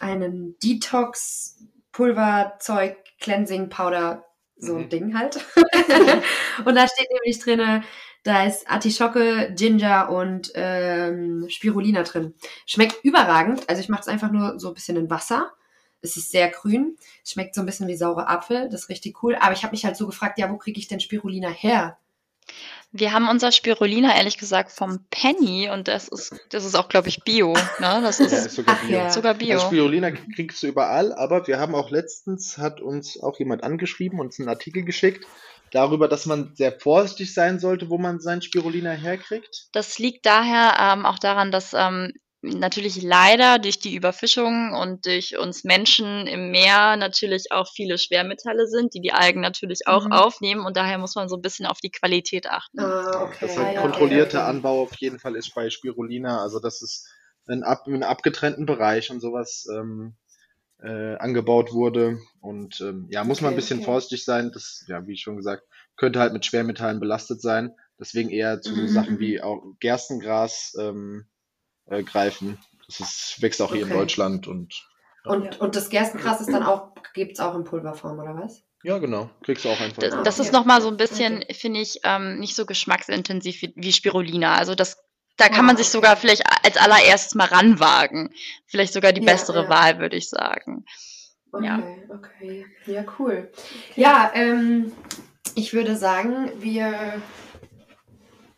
einen 0.00 0.58
Detox 0.62 1.58
Pulverzeug 1.92 2.96
Cleansing 3.20 3.68
Powder, 3.68 4.24
so 4.56 4.76
ein 4.76 4.84
Mhm. 4.84 4.88
Ding 4.88 5.18
halt. 5.18 5.36
und 6.64 6.74
da 6.74 6.88
steht 6.88 7.08
nämlich 7.12 7.38
drinne, 7.38 7.84
da 8.22 8.44
ist 8.46 8.68
Artischocke, 8.70 9.52
Ginger 9.54 10.08
und 10.10 10.50
ähm, 10.54 11.46
Spirulina 11.48 12.02
drin. 12.02 12.34
Schmeckt 12.66 13.04
überragend. 13.04 13.68
Also 13.68 13.80
ich 13.82 13.88
mache 13.90 14.00
es 14.00 14.08
einfach 14.08 14.30
nur 14.32 14.58
so 14.58 14.68
ein 14.68 14.74
bisschen 14.74 14.96
in 14.96 15.10
Wasser. 15.10 15.52
Es 16.00 16.16
ist 16.16 16.30
sehr 16.30 16.48
grün. 16.48 16.96
Schmeckt 17.24 17.54
so 17.54 17.60
ein 17.60 17.66
bisschen 17.66 17.88
wie 17.88 17.96
saure 17.96 18.28
Apfel. 18.28 18.68
Das 18.70 18.82
ist 18.84 18.88
richtig 18.88 19.22
cool. 19.22 19.36
Aber 19.38 19.52
ich 19.52 19.62
habe 19.62 19.72
mich 19.72 19.84
halt 19.84 19.96
so 19.96 20.06
gefragt, 20.06 20.38
ja, 20.38 20.50
wo 20.50 20.56
kriege 20.56 20.80
ich 20.80 20.88
denn 20.88 21.00
Spirulina 21.00 21.50
her? 21.50 21.98
Wir 22.92 23.12
haben 23.12 23.28
unser 23.28 23.50
Spirulina 23.50 24.14
ehrlich 24.16 24.38
gesagt 24.38 24.70
vom 24.70 25.04
Penny 25.10 25.68
und 25.68 25.88
das 25.88 26.06
ist, 26.06 26.32
das 26.50 26.64
ist 26.64 26.76
auch, 26.76 26.88
glaube 26.88 27.08
ich, 27.08 27.24
Bio. 27.24 27.52
Ne? 27.80 28.00
Das 28.02 28.18
Ja, 28.18 28.26
ist 28.26 28.46
ist 28.46 28.54
sogar 28.54 28.76
Ach 28.78 28.86
Bio. 28.86 28.96
ja. 28.96 29.10
sogar 29.10 29.34
Bio. 29.34 29.54
Also 29.54 29.66
Spirulina 29.66 30.12
kriegst 30.12 30.62
du 30.62 30.68
überall, 30.68 31.12
aber 31.12 31.46
wir 31.48 31.58
haben 31.58 31.74
auch 31.74 31.90
letztens, 31.90 32.56
hat 32.58 32.80
uns 32.80 33.20
auch 33.20 33.38
jemand 33.38 33.64
angeschrieben, 33.64 34.20
uns 34.20 34.38
einen 34.38 34.48
Artikel 34.48 34.84
geschickt, 34.84 35.26
darüber, 35.72 36.06
dass 36.06 36.26
man 36.26 36.54
sehr 36.54 36.72
vorsichtig 36.72 37.34
sein 37.34 37.58
sollte, 37.58 37.90
wo 37.90 37.98
man 37.98 38.20
sein 38.20 38.42
Spirulina 38.42 38.92
herkriegt. 38.92 39.66
Das 39.72 39.98
liegt 39.98 40.24
daher 40.24 40.76
ähm, 40.78 41.04
auch 41.04 41.18
daran, 41.18 41.50
dass 41.50 41.72
ähm, 41.74 42.12
natürlich 42.44 43.02
leider 43.02 43.58
durch 43.58 43.78
die 43.80 43.94
Überfischung 43.94 44.72
und 44.74 45.06
durch 45.06 45.38
uns 45.38 45.64
Menschen 45.64 46.26
im 46.26 46.50
Meer 46.50 46.96
natürlich 46.96 47.50
auch 47.52 47.70
viele 47.72 47.98
Schwermetalle 47.98 48.66
sind, 48.66 48.94
die 48.94 49.00
die 49.00 49.12
Algen 49.12 49.40
natürlich 49.40 49.86
auch 49.86 50.06
Mhm. 50.06 50.10
aufnehmen 50.10 50.64
und 50.66 50.76
daher 50.76 50.98
muss 50.98 51.14
man 51.16 51.28
so 51.28 51.36
ein 51.36 51.42
bisschen 51.42 51.66
auf 51.66 51.80
die 51.80 51.90
Qualität 51.90 52.46
achten. 52.48 52.94
Ah, 52.94 53.22
okay. 53.22 53.38
Das 53.40 53.56
ja, 53.56 53.82
kontrollierter 53.82 54.44
okay. 54.44 54.46
Anbau 54.46 54.82
auf 54.82 54.94
jeden 54.96 55.18
Fall 55.18 55.36
ist 55.36 55.54
bei 55.54 55.70
Spirulina. 55.70 56.42
Also 56.42 56.58
das 56.60 56.82
ist 56.82 57.06
ein 57.46 57.62
ab, 57.62 57.84
in 57.86 57.94
einem 57.94 58.02
abgetrennten 58.02 58.66
Bereich 58.66 59.10
und 59.10 59.20
sowas 59.20 59.66
ähm, 59.72 60.16
äh, 60.82 61.16
angebaut 61.16 61.72
wurde. 61.72 62.18
Und 62.40 62.80
ähm, 62.80 63.08
ja, 63.10 63.24
muss 63.24 63.40
man 63.42 63.52
ein 63.54 63.56
Okay, 63.56 63.56
bisschen 63.56 63.80
okay. 63.80 63.84
vorsichtig 63.84 64.24
sein. 64.24 64.52
Das, 64.52 64.84
ja, 64.88 65.06
wie 65.06 65.16
schon 65.16 65.36
gesagt, 65.36 65.64
könnte 65.96 66.20
halt 66.20 66.32
mit 66.34 66.46
Schwermetallen 66.46 67.00
belastet 67.00 67.42
sein. 67.42 67.74
Deswegen 68.00 68.30
eher 68.30 68.60
zu 68.62 68.86
Mhm, 68.86 68.88
Sachen 68.88 69.20
wie 69.20 69.42
auch 69.42 69.62
Gerstengras 69.80 70.74
ähm, 70.80 71.26
äh, 71.86 72.02
greifen. 72.02 72.58
Das 72.86 73.00
ist, 73.00 73.36
wächst 73.40 73.62
auch 73.62 73.72
hier 73.72 73.82
in 73.82 73.88
Okay. 73.90 73.98
Deutschland 74.00 74.46
und 74.46 74.74
Und, 75.24 75.60
und 75.60 75.74
das 75.76 75.88
Gerstengras 75.88 76.40
ist 76.40 76.52
dann 76.52 76.62
auch, 76.62 76.92
gibt's 77.14 77.40
auch 77.40 77.54
in 77.54 77.64
Pulverform, 77.64 78.18
oder 78.18 78.36
was? 78.36 78.62
ja, 78.82 78.98
genau. 78.98 79.30
Kriegst 79.42 79.64
du 79.64 79.70
auch 79.70 79.80
einfach. 79.80 80.02
Das, 80.02 80.10
das 80.22 80.38
okay. 80.38 80.46
ist 80.48 80.52
nochmal 80.52 80.82
so 80.82 80.88
ein 80.88 80.98
bisschen, 80.98 81.42
finde 81.52 81.80
ich, 81.80 82.00
ähm, 82.04 82.38
nicht 82.38 82.54
so 82.54 82.66
geschmacksintensiv 82.66 83.62
wie, 83.62 83.72
wie 83.76 83.92
Spirulina. 83.92 84.56
Also 84.56 84.74
das, 84.74 84.98
da 85.38 85.48
kann 85.48 85.60
Ah, 85.60 85.62
man 85.62 85.76
sich 85.78 85.86
okay. 85.86 85.92
sogar 85.96 86.16
vielleicht 86.18 86.42
als 86.62 86.76
allererstes 86.76 87.34
mal 87.34 87.46
ranwagen. 87.46 88.34
Vielleicht 88.66 88.92
sogar 88.92 89.12
die 89.14 89.22
Ja, 89.24 89.32
bessere 89.32 89.62
ja. 89.64 89.68
Wahl, 89.70 89.98
würde 90.00 90.16
ich 90.16 90.28
sagen. 90.28 90.84
Okay, 91.50 91.64
Ja. 91.66 91.82
okay. 92.14 92.66
Ja, 92.84 93.04
cool. 93.18 93.50
Ja, 93.96 94.30
ähm, 94.34 94.92
ich 95.54 95.72
würde 95.72 95.96
sagen, 95.96 96.50
wir 96.58 97.22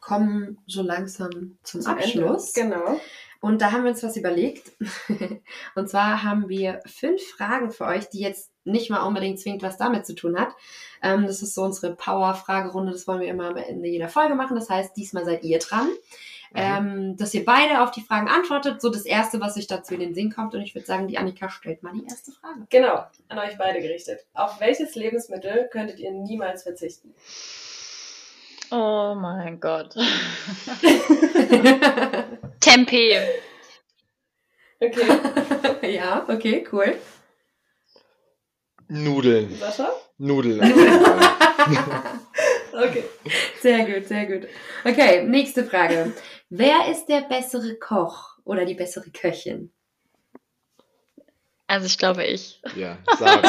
kommen 0.06 0.58
so 0.66 0.82
langsam 0.82 1.58
zum, 1.64 1.80
Zum 1.80 1.92
Abschluss. 1.92 2.56
Ende. 2.56 2.76
Genau. 2.76 3.00
Und 3.40 3.60
da 3.60 3.72
haben 3.72 3.82
wir 3.82 3.90
uns 3.90 4.04
was 4.04 4.16
überlegt. 4.16 4.70
Und 5.74 5.90
zwar 5.90 6.22
haben 6.22 6.48
wir 6.48 6.80
fünf 6.86 7.20
Fragen 7.22 7.72
für 7.72 7.86
euch, 7.86 8.08
die 8.08 8.20
jetzt 8.20 8.52
nicht 8.64 8.88
mal 8.88 9.02
unbedingt 9.02 9.40
zwingend 9.40 9.64
was 9.64 9.78
damit 9.78 10.06
zu 10.06 10.14
tun 10.14 10.38
hat. 10.38 10.50
Ähm, 11.02 11.26
das 11.26 11.42
ist 11.42 11.54
so 11.54 11.62
unsere 11.62 11.96
Power-Fragerunde. 11.96 12.92
Das 12.92 13.08
wollen 13.08 13.20
wir 13.20 13.28
immer 13.28 13.50
am 13.50 13.56
Ende 13.56 13.88
jeder 13.88 14.08
Folge 14.08 14.36
machen. 14.36 14.54
Das 14.54 14.70
heißt, 14.70 14.96
diesmal 14.96 15.24
seid 15.24 15.42
ihr 15.42 15.58
dran. 15.58 15.88
Ähm, 16.54 17.16
dass 17.16 17.34
ihr 17.34 17.44
beide 17.44 17.82
auf 17.82 17.90
die 17.90 18.00
Fragen 18.00 18.28
antwortet. 18.28 18.80
So 18.80 18.88
das 18.88 19.04
Erste, 19.04 19.40
was 19.40 19.56
euch 19.56 19.66
dazu 19.66 19.94
in 19.94 20.00
den 20.00 20.14
Sinn 20.14 20.32
kommt. 20.32 20.54
Und 20.54 20.62
ich 20.62 20.74
würde 20.74 20.86
sagen, 20.86 21.08
die 21.08 21.18
Annika 21.18 21.50
stellt 21.50 21.82
mal 21.82 21.92
die 21.92 22.06
erste 22.06 22.30
Frage. 22.30 22.66
Genau, 22.70 23.04
an 23.28 23.38
euch 23.40 23.58
beide 23.58 23.80
gerichtet. 23.80 24.24
Auf 24.34 24.60
welches 24.60 24.94
Lebensmittel 24.94 25.68
könntet 25.72 25.98
ihr 25.98 26.12
niemals 26.12 26.62
verzichten? 26.62 27.12
Oh 28.70 29.14
mein 29.14 29.60
Gott. 29.60 29.94
Tempeh. 32.60 33.20
Okay, 34.80 35.06
ja, 35.94 36.24
okay, 36.28 36.66
cool. 36.72 36.96
Nudeln. 38.88 39.54
Sascha? 39.56 39.90
Nudeln. 40.18 40.60
Okay. 42.76 43.04
Sehr 43.60 43.86
gut, 43.86 44.06
sehr 44.06 44.26
gut. 44.26 44.48
Okay, 44.84 45.22
nächste 45.22 45.64
Frage. 45.64 46.12
Wer 46.50 46.90
ist 46.90 47.06
der 47.06 47.22
bessere 47.22 47.76
Koch 47.76 48.36
oder 48.44 48.66
die 48.66 48.74
bessere 48.74 49.10
Köchin? 49.10 49.72
Also 51.68 51.86
ich 51.86 51.98
glaube 51.98 52.24
ich. 52.24 52.62
ja, 52.76 52.96
Sarah. 53.18 53.40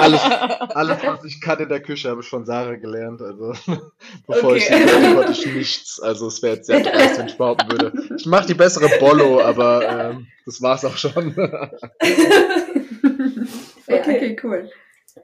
Alles, 0.00 0.20
alles, 0.74 1.02
was 1.04 1.24
ich 1.24 1.40
kann 1.42 1.58
in 1.58 1.68
der 1.68 1.82
Küche, 1.82 2.08
habe 2.08 2.22
ich 2.22 2.28
von 2.28 2.46
Sarah 2.46 2.76
gelernt. 2.76 3.20
Also, 3.20 3.52
bevor 4.26 4.56
ich 4.56 4.64
Okay. 4.64 4.78
sie 4.78 4.84
kenne, 4.86 5.14
konnte 5.14 5.32
ich 5.32 5.46
nichts. 5.46 6.00
Also, 6.00 6.28
es 6.28 6.42
wäre 6.42 6.56
jetzt 6.56 6.66
sehr 6.68 6.80
dreist, 6.80 7.18
wenn 7.18 7.26
ich 7.26 7.36
behaupten 7.36 7.70
würde. 7.70 7.92
Ich 8.16 8.24
mache 8.24 8.46
die 8.46 8.54
bessere 8.54 8.88
Bollo, 8.98 9.42
aber 9.42 10.10
ähm, 10.10 10.26
das 10.46 10.62
war's 10.62 10.84
auch 10.86 10.96
schon. 10.96 11.34
Ja, 13.86 13.96
Okay. 14.00 14.16
okay, 14.16 14.36
cool. 14.44 14.70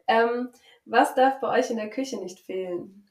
ähm, 0.08 0.48
was 0.86 1.14
darf 1.14 1.40
bei 1.40 1.58
euch 1.58 1.70
in 1.70 1.76
der 1.76 1.88
Küche 1.90 2.16
nicht 2.18 2.40
fehlen? 2.40 3.06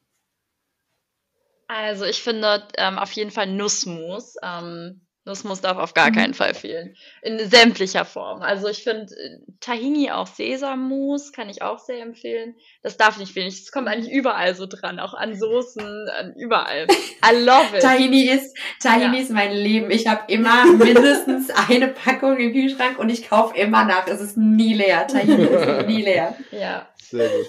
Also 1.67 2.05
ich 2.05 2.21
finde 2.21 2.67
ähm, 2.77 2.97
auf 2.99 3.11
jeden 3.13 3.31
Fall 3.31 3.47
Nussmus. 3.47 4.35
Ähm, 4.43 5.04
Nussmus 5.25 5.59
darf 5.61 5.77
auf 5.77 5.93
gar 5.95 6.11
Mhm. 6.11 6.15
keinen 6.15 6.33
Fall 6.35 6.53
fehlen. 6.53 6.95
In 7.23 7.39
sämtlicher 7.49 8.05
Form. 8.05 8.41
Also 8.43 8.67
ich 8.67 8.83
finde 8.83 9.13
äh, 9.15 9.39
Tahini 9.59 10.11
auf 10.11 10.29
Sesammus 10.35 11.31
kann 11.31 11.49
ich 11.49 11.61
auch 11.63 11.79
sehr 11.79 12.01
empfehlen. 12.01 12.55
Das 12.83 12.95
darf 12.97 13.17
nicht 13.17 13.33
fehlen. 13.33 13.47
Es 13.47 13.71
kommt 13.71 13.87
eigentlich 13.87 14.13
überall 14.13 14.53
so 14.55 14.67
dran, 14.67 14.99
auch 14.99 15.13
an 15.15 15.35
Soßen, 15.37 15.81
an 16.09 16.35
überall. 16.35 16.85
I 17.25 17.43
love 17.43 17.75
it. 17.75 17.81
Tahini 17.81 18.29
ist, 18.29 18.55
Tahini 18.81 19.17
Ja. 19.17 19.21
ist 19.23 19.31
mein 19.31 19.51
Leben. 19.51 19.89
Ich 19.89 20.07
habe 20.07 20.31
immer 20.31 20.65
mindestens 20.65 21.49
eine 21.69 21.87
Packung 21.87 22.37
im 22.37 22.51
Kühlschrank 22.53 22.99
und 22.99 23.09
ich 23.09 23.27
kaufe 23.27 23.57
immer 23.57 23.83
nach. 23.85 24.07
Es 24.07 24.21
ist 24.21 24.37
nie 24.37 24.73
leer. 24.75 25.07
Tahini 25.07 25.43
ist 25.43 25.87
nie 25.87 26.03
leer. 26.03 26.35
ja. 26.51 26.87
Sehr 27.01 27.29
gut. 27.29 27.45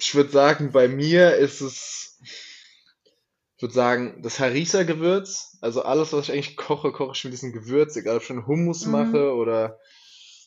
Ich 0.00 0.14
würde 0.14 0.30
sagen, 0.30 0.70
bei 0.72 0.86
mir 0.88 1.34
ist 1.36 1.60
es, 1.60 2.07
ich 3.58 3.62
würde 3.62 3.74
sagen, 3.74 4.22
das 4.22 4.38
Harissa-Gewürz. 4.38 5.58
Also 5.60 5.82
alles, 5.82 6.12
was 6.12 6.28
ich 6.28 6.32
eigentlich 6.32 6.56
koche, 6.56 6.92
koche 6.92 7.12
ich 7.16 7.24
mit 7.24 7.32
diesem 7.32 7.52
Gewürz, 7.52 7.96
egal 7.96 8.14
ob 8.16 8.22
ich 8.22 8.28
schon 8.28 8.46
Hummus 8.46 8.86
Mhm. 8.86 8.92
mache 8.92 9.34
oder 9.34 9.80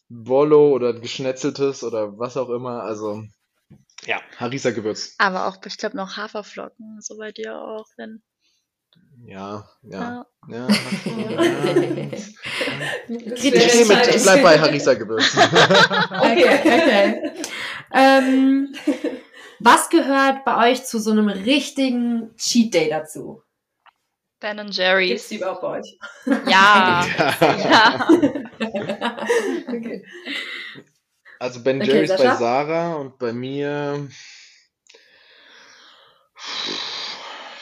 Bollo 0.08 0.70
oder 0.72 0.94
geschnetzeltes 0.94 1.84
oder 1.84 2.18
was 2.18 2.38
auch 2.38 2.50
immer. 2.50 2.84
Also, 2.84 3.24
ja, 4.06 4.22
Harissa-Gewürz. 4.38 5.16
Aber 5.18 5.48
auch, 5.48 5.58
ich 5.66 5.78
glaube, 5.78 5.98
noch 5.98 6.16
Haferflocken, 6.16 7.02
so 7.02 7.18
bei 7.18 7.34
dir 7.34 7.58
auch, 7.60 7.86
wenn. 7.98 8.22
Ja, 9.26 9.70
ja, 9.84 10.26
Ja. 10.48 10.68
ja. 10.68 10.68
Kritisch 13.08 13.66
Ich, 13.66 13.88
nehme, 13.88 14.02
ich 14.10 14.24
bleib 14.24 14.42
bei 14.42 14.58
Harissa-Gewürz. 14.60 15.36
Okay, 15.36 16.60
okay. 16.64 17.32
ähm, 17.94 18.74
was 19.64 19.90
gehört 19.90 20.44
bei 20.46 20.72
euch 20.72 20.84
zu 20.86 21.00
so 21.00 21.12
einem 21.12 21.28
richtigen 21.30 22.36
Cheat 22.38 22.74
Day 22.74 22.90
dazu? 22.90 23.42
Ben 24.40 24.58
Gibt's 24.58 24.78
Jerry's. 24.78 25.28
die 25.30 25.36
überhaupt 25.38 25.62
bei 25.62 25.80
euch? 25.80 25.98
Ja. 26.50 27.06
ja. 27.42 28.08
Okay. 29.68 30.04
Also 31.40 31.62
Ben 31.64 31.82
Okay, 31.82 31.92
Jerry's 31.92 32.10
bei? 32.18 32.36
Sarah 32.36 32.96
und 32.96 33.18
bei 33.20 33.34
mir 33.34 34.08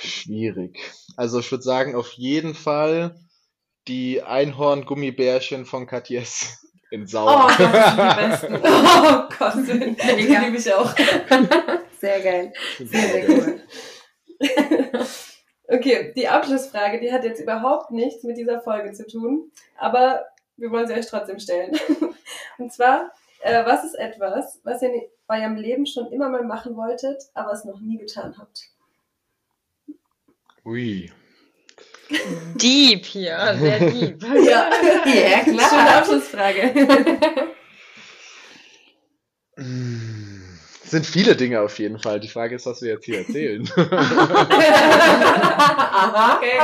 schwierig. 0.02 0.80
Also 1.18 1.40
ich 1.40 1.52
würde 1.52 1.64
sagen, 1.64 1.96
auf 1.96 2.12
jeden 2.14 2.56
Fall 2.56 3.16
die 3.88 4.22
Einhorn-Gummibärchen 4.24 5.66
von 5.66 5.88
Katjes 5.88 6.64
in 6.92 7.04
Oh, 7.04 7.08
Sauer. 7.08 7.52
das 7.58 8.42
sind 8.42 8.54
die 8.54 8.56
besten. 8.56 8.56
Oh 8.64 9.24
Gott, 9.38 9.56
die 9.68 10.22
liebe 10.36 10.58
ich 10.58 10.74
auch. 10.74 10.94
Sehr 12.00 12.22
geil. 12.22 12.54
Sehr, 12.78 12.88
sehr 12.88 13.30
cool. 13.30 13.62
Okay, 15.72 16.12
die 16.16 16.28
Abschlussfrage, 16.28 17.00
die 17.00 17.12
hat 17.12 17.24
jetzt 17.24 17.40
überhaupt 17.40 17.92
nichts 17.92 18.24
mit 18.24 18.38
dieser 18.38 18.60
Folge 18.60 18.92
zu 18.92 19.06
tun, 19.06 19.52
aber 19.78 20.26
wir 20.58 20.72
wollen 20.72 20.88
sie 20.88 20.96
euch 20.96 21.06
trotzdem 21.06 21.38
stellen. 21.40 21.78
Und 22.58 22.74
zwar, 22.74 23.12
äh, 23.42 23.64
was 23.66 23.84
ist 23.84 23.94
etwas, 23.94 24.60
was 24.64 24.82
ihr 24.82 24.92
in 24.92 25.02
eurem 25.28 25.58
Leben 25.58 25.86
schon 25.86 26.12
immer 26.12 26.30
mal 26.30 26.44
machen 26.44 26.76
wolltet, 26.76 27.22
aber 27.36 27.52
es 27.52 27.66
noch 27.66 27.80
nie 27.82 28.00
getan 28.00 28.36
habt? 28.40 28.64
Ui. 30.66 31.12
Deep 32.56 33.06
hier, 33.06 33.56
sehr 33.60 33.80
deep. 33.80 34.24
Ja, 34.24 34.72
Ja, 35.06 35.44
Schöne 35.44 35.58
klar. 35.58 35.98
Abschlussfrage. 35.98 36.74
Mm, 40.90 40.92
Sind 40.92 41.06
viele 41.06 41.36
Dinge 41.36 41.62
auf 41.62 41.78
jeden 41.80 42.00
Fall. 42.00 42.20
Die 42.20 42.28
Frage 42.30 42.56
ist, 42.56 42.66
was 42.66 42.82
wir 42.82 42.94
jetzt 42.94 43.06
hier 43.06 43.20
erzählen. 43.20 43.70
Aha. 45.42 46.38
Okay. 46.38 46.60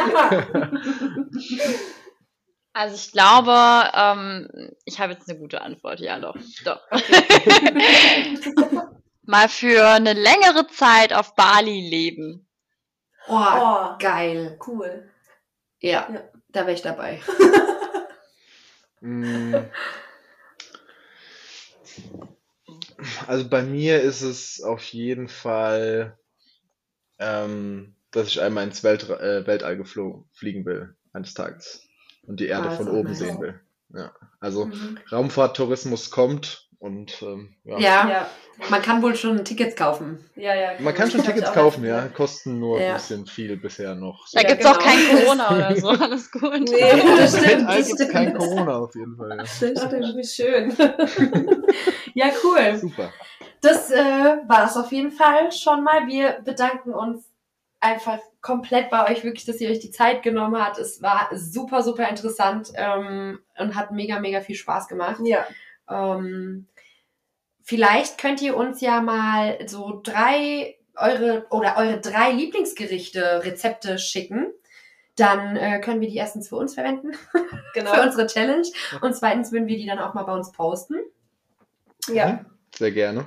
Also 2.73 2.95
ich 2.95 3.11
glaube, 3.13 3.55
ähm, 3.93 4.49
ich 4.83 4.99
habe 4.99 5.13
jetzt 5.13 5.29
eine 5.29 5.39
gute 5.39 5.61
Antwort. 5.61 5.99
Ja, 6.01 6.19
doch. 6.19 6.35
doch. 6.65 6.81
Mal 9.23 9.47
für 9.49 9.87
eine 9.87 10.11
längere 10.13 10.67
Zeit 10.67 11.13
auf 11.13 11.35
Bali 11.35 11.89
leben. 11.89 12.47
Oh, 13.27 13.33
Oh, 13.39 13.95
geil. 13.97 14.59
cool. 14.67 15.09
Ja, 15.79 16.07
Ja. 16.11 16.21
da 16.49 16.61
wäre 16.61 16.73
ich 16.73 16.81
dabei. 16.81 17.21
Also 23.27 23.49
bei 23.49 23.61
mir 23.63 24.01
ist 24.01 24.21
es 24.21 24.61
auf 24.61 24.83
jeden 24.93 25.27
Fall, 25.27 26.17
ähm, 27.19 27.95
dass 28.11 28.27
ich 28.27 28.41
einmal 28.41 28.65
ins 28.65 28.83
Welt, 28.83 29.09
äh, 29.09 29.45
Weltall 29.47 29.77
geflogen, 29.77 30.25
fliegen 30.33 30.65
will 30.65 30.95
eines 31.13 31.33
Tages 31.33 31.81
und 32.23 32.39
die 32.39 32.47
Erde 32.47 32.67
Ah, 32.67 32.71
von 32.71 32.87
oben 32.89 33.09
nice. 33.09 33.19
sehen 33.19 33.39
will. 33.39 33.59
Ja, 33.89 34.13
also 34.39 34.65
Mhm. 34.65 34.97
Raumfahrttourismus 35.11 36.09
kommt 36.09 36.64
und 36.79 37.21
ähm, 37.21 37.55
ja. 37.63 37.77
Ja, 37.79 38.09
Ja, 38.09 38.27
man 38.69 38.81
kann 38.81 39.01
wohl 39.01 39.15
schon 39.15 39.43
Tickets 39.45 39.75
kaufen. 39.75 40.29
ja, 40.35 40.53
ja. 40.55 40.71
Man 40.79 40.93
kann 40.93 41.09
schon 41.09 41.23
Tickets 41.23 41.47
auch 41.49 41.53
kaufen, 41.53 41.83
ja, 41.85 42.07
kosten 42.09 42.59
nur 42.59 42.79
Ja. 42.79 42.89
ein 42.89 42.93
bisschen 42.95 43.25
viel 43.25 43.57
bisher 43.57 43.95
noch. 43.95 44.25
Da 44.33 44.41
Ja, 44.41 44.47
gibt's 44.49 44.65
auch 44.65 44.77
genau. 44.79 44.85
kein 44.91 45.17
Corona 45.25 45.55
oder 45.55 45.75
so. 45.79 45.89
Alles 45.89 46.31
gut. 46.31 46.69
Nee, 46.69 47.03
das 47.17 47.37
stimmt. 47.37 47.69
Das 47.69 47.87
gibt 47.87 47.99
es 47.99 48.09
kein 48.09 48.27
stimmt. 48.29 48.37
Corona 48.39 48.77
auf 48.77 48.95
jeden 48.95 49.15
Fall. 49.17 49.29
Ja. 49.29 49.35
Das 49.37 49.55
stimmt, 49.57 50.15
wie 50.17 50.23
schön. 50.25 50.75
Ja, 52.13 52.27
cool. 52.43 52.77
Super. 52.77 53.11
Das 53.61 53.91
äh, 53.91 53.97
war 54.47 54.65
es 54.65 54.77
auf 54.77 54.91
jeden 54.91 55.11
Fall 55.11 55.51
schon 55.51 55.83
mal. 55.83 56.07
Wir 56.07 56.39
bedanken 56.45 56.93
uns 56.93 57.25
einfach 57.81 58.19
komplett 58.41 58.89
bei 58.89 59.11
euch, 59.11 59.23
wirklich, 59.23 59.45
dass 59.45 59.59
ihr 59.59 59.69
euch 59.69 59.79
die 59.79 59.91
Zeit 59.91 60.23
genommen 60.23 60.55
habt. 60.63 60.77
Es 60.77 61.01
war 61.01 61.29
super, 61.33 61.83
super 61.83 62.07
interessant 62.07 62.71
ähm, 62.75 63.39
und 63.57 63.75
hat 63.75 63.91
mega, 63.91 64.19
mega 64.19 64.39
viel 64.41 64.55
Spaß 64.55 64.87
gemacht. 64.87 65.17
Ja, 65.23 65.45
Ähm, 65.89 66.67
vielleicht 67.63 68.17
könnt 68.17 68.41
ihr 68.41 68.55
uns 68.55 68.81
ja 68.81 69.01
mal 69.01 69.57
so 69.67 70.01
drei 70.03 70.77
eure 70.97 71.45
oder 71.49 71.77
eure 71.77 71.99
drei 71.99 72.31
Lieblingsgerichte, 72.31 73.43
Rezepte 73.43 73.97
schicken. 73.97 74.53
Dann 75.15 75.55
äh, 75.55 75.79
können 75.79 76.01
wir 76.01 76.09
die 76.09 76.17
erstens 76.17 76.49
für 76.49 76.57
uns 76.57 76.73
verwenden, 76.73 77.13
für 77.31 77.47
genau. 77.73 78.03
unsere 78.03 78.27
Challenge. 78.27 78.67
Und 79.01 79.15
zweitens 79.15 79.51
würden 79.51 79.67
wir 79.67 79.77
die 79.77 79.85
dann 79.85 79.99
auch 79.99 80.13
mal 80.13 80.23
bei 80.23 80.33
uns 80.33 80.51
posten. 80.51 80.97
Ja. 82.07 82.27
Mhm. 82.27 82.45
Sehr 82.75 82.91
gerne. 82.91 83.25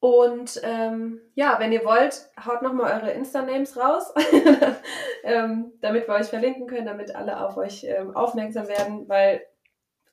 Und 0.00 0.58
ähm, 0.64 1.20
ja, 1.34 1.56
wenn 1.58 1.72
ihr 1.72 1.84
wollt, 1.84 2.30
haut 2.46 2.62
nochmal 2.62 2.98
eure 2.98 3.10
Insta-Names 3.10 3.76
raus, 3.76 4.14
ähm, 5.24 5.72
damit 5.82 6.08
wir 6.08 6.14
euch 6.14 6.28
verlinken 6.28 6.66
können, 6.66 6.86
damit 6.86 7.14
alle 7.14 7.46
auf 7.46 7.58
euch 7.58 7.84
ähm, 7.84 8.16
aufmerksam 8.16 8.66
werden, 8.66 9.06
weil 9.10 9.42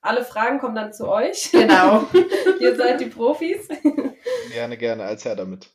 alle 0.01 0.23
Fragen 0.23 0.59
kommen 0.59 0.75
dann 0.75 0.93
zu 0.93 1.07
euch. 1.07 1.51
Genau. 1.51 2.05
ihr 2.59 2.75
seid 2.75 2.99
die 3.01 3.07
Profis. 3.07 3.67
Gerne, 4.51 4.77
gerne, 4.77 5.03
als 5.03 5.25
Herr 5.25 5.35
damit. 5.35 5.69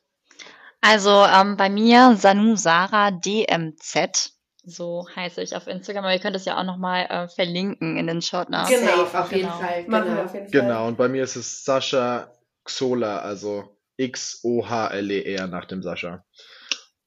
Also 0.81 1.25
ähm, 1.25 1.55
bei 1.57 1.69
mir 1.69 2.15
Sanu 2.17 2.55
Sarah 2.55 3.11
DMZ. 3.11 4.31
So 4.65 5.05
heiße 5.15 5.41
ich 5.41 5.55
auf 5.55 5.67
Instagram, 5.67 6.05
aber 6.05 6.13
ihr 6.13 6.19
könnt 6.21 6.35
es 6.37 6.45
ja 6.45 6.57
auch 6.57 6.63
nochmal 6.63 7.05
äh, 7.09 7.27
verlinken 7.27 7.97
in 7.97 8.07
den 8.07 8.21
Short 8.21 8.49
Notes. 8.49 8.69
Genau, 8.69 9.03
auf 9.03 9.31
jeden 9.31 9.43
genau. 9.49 9.59
Fall. 9.59 9.83
Machen 9.87 10.05
wir 10.05 10.11
Genau. 10.11 10.23
auf 10.23 10.33
jeden 10.33 10.49
Fall. 10.49 10.61
Genau, 10.61 10.87
und 10.87 10.97
bei 10.97 11.09
mir 11.09 11.23
ist 11.23 11.35
es 11.35 11.65
Sascha 11.65 12.31
Xola, 12.63 13.19
also 13.19 13.77
X-O-H-L-E-R 13.97 15.47
nach 15.47 15.65
dem 15.65 15.83
Sascha. 15.83 16.23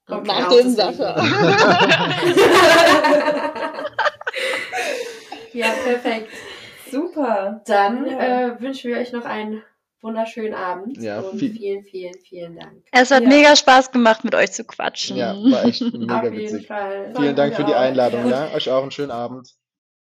Okay, 0.09 0.27
Nach 0.27 0.49
dem 0.51 0.71
Sascha. 0.71 1.17
ja, 5.53 5.69
perfekt. 5.85 6.31
Super. 6.91 7.63
Dann 7.67 8.07
Ja. 8.07 8.49
äh, 8.49 8.61
wünschen 8.61 8.91
wir 8.91 8.99
euch 8.99 9.13
noch 9.13 9.25
einen 9.25 9.63
wunderschönen 10.03 10.55
Abend. 10.55 10.99
Ja, 11.03 11.21
und 11.21 11.39
viel- 11.39 11.53
vielen, 11.53 11.83
vielen, 11.85 12.15
vielen 12.29 12.57
Dank. 12.59 12.85
Es 12.93 13.11
hat 13.11 13.23
Ja. 13.23 13.29
mega 13.29 13.57
Spaß 13.57 13.91
gemacht, 13.91 14.25
mit 14.25 14.35
euch 14.35 14.53
zu 14.53 14.65
quatschen. 14.65 15.17
Ja, 15.17 15.35
war 15.35 15.65
echt 15.65 15.81
mega 15.83 16.19
Auf 16.19 16.25
jeden 16.25 16.37
witzig. 16.39 16.67
Fall. 16.67 17.13
Vielen 17.17 17.35
Dank 17.37 17.55
für 17.55 17.65
die. 17.65 17.75
Einladung, 17.75 18.29
Ja. 18.29 18.47
ja. 18.49 18.55
Euch 18.55 18.71
auch 18.71 18.83
einen 18.83 18.91
schönen 18.93 19.11
Abend. 19.11 19.49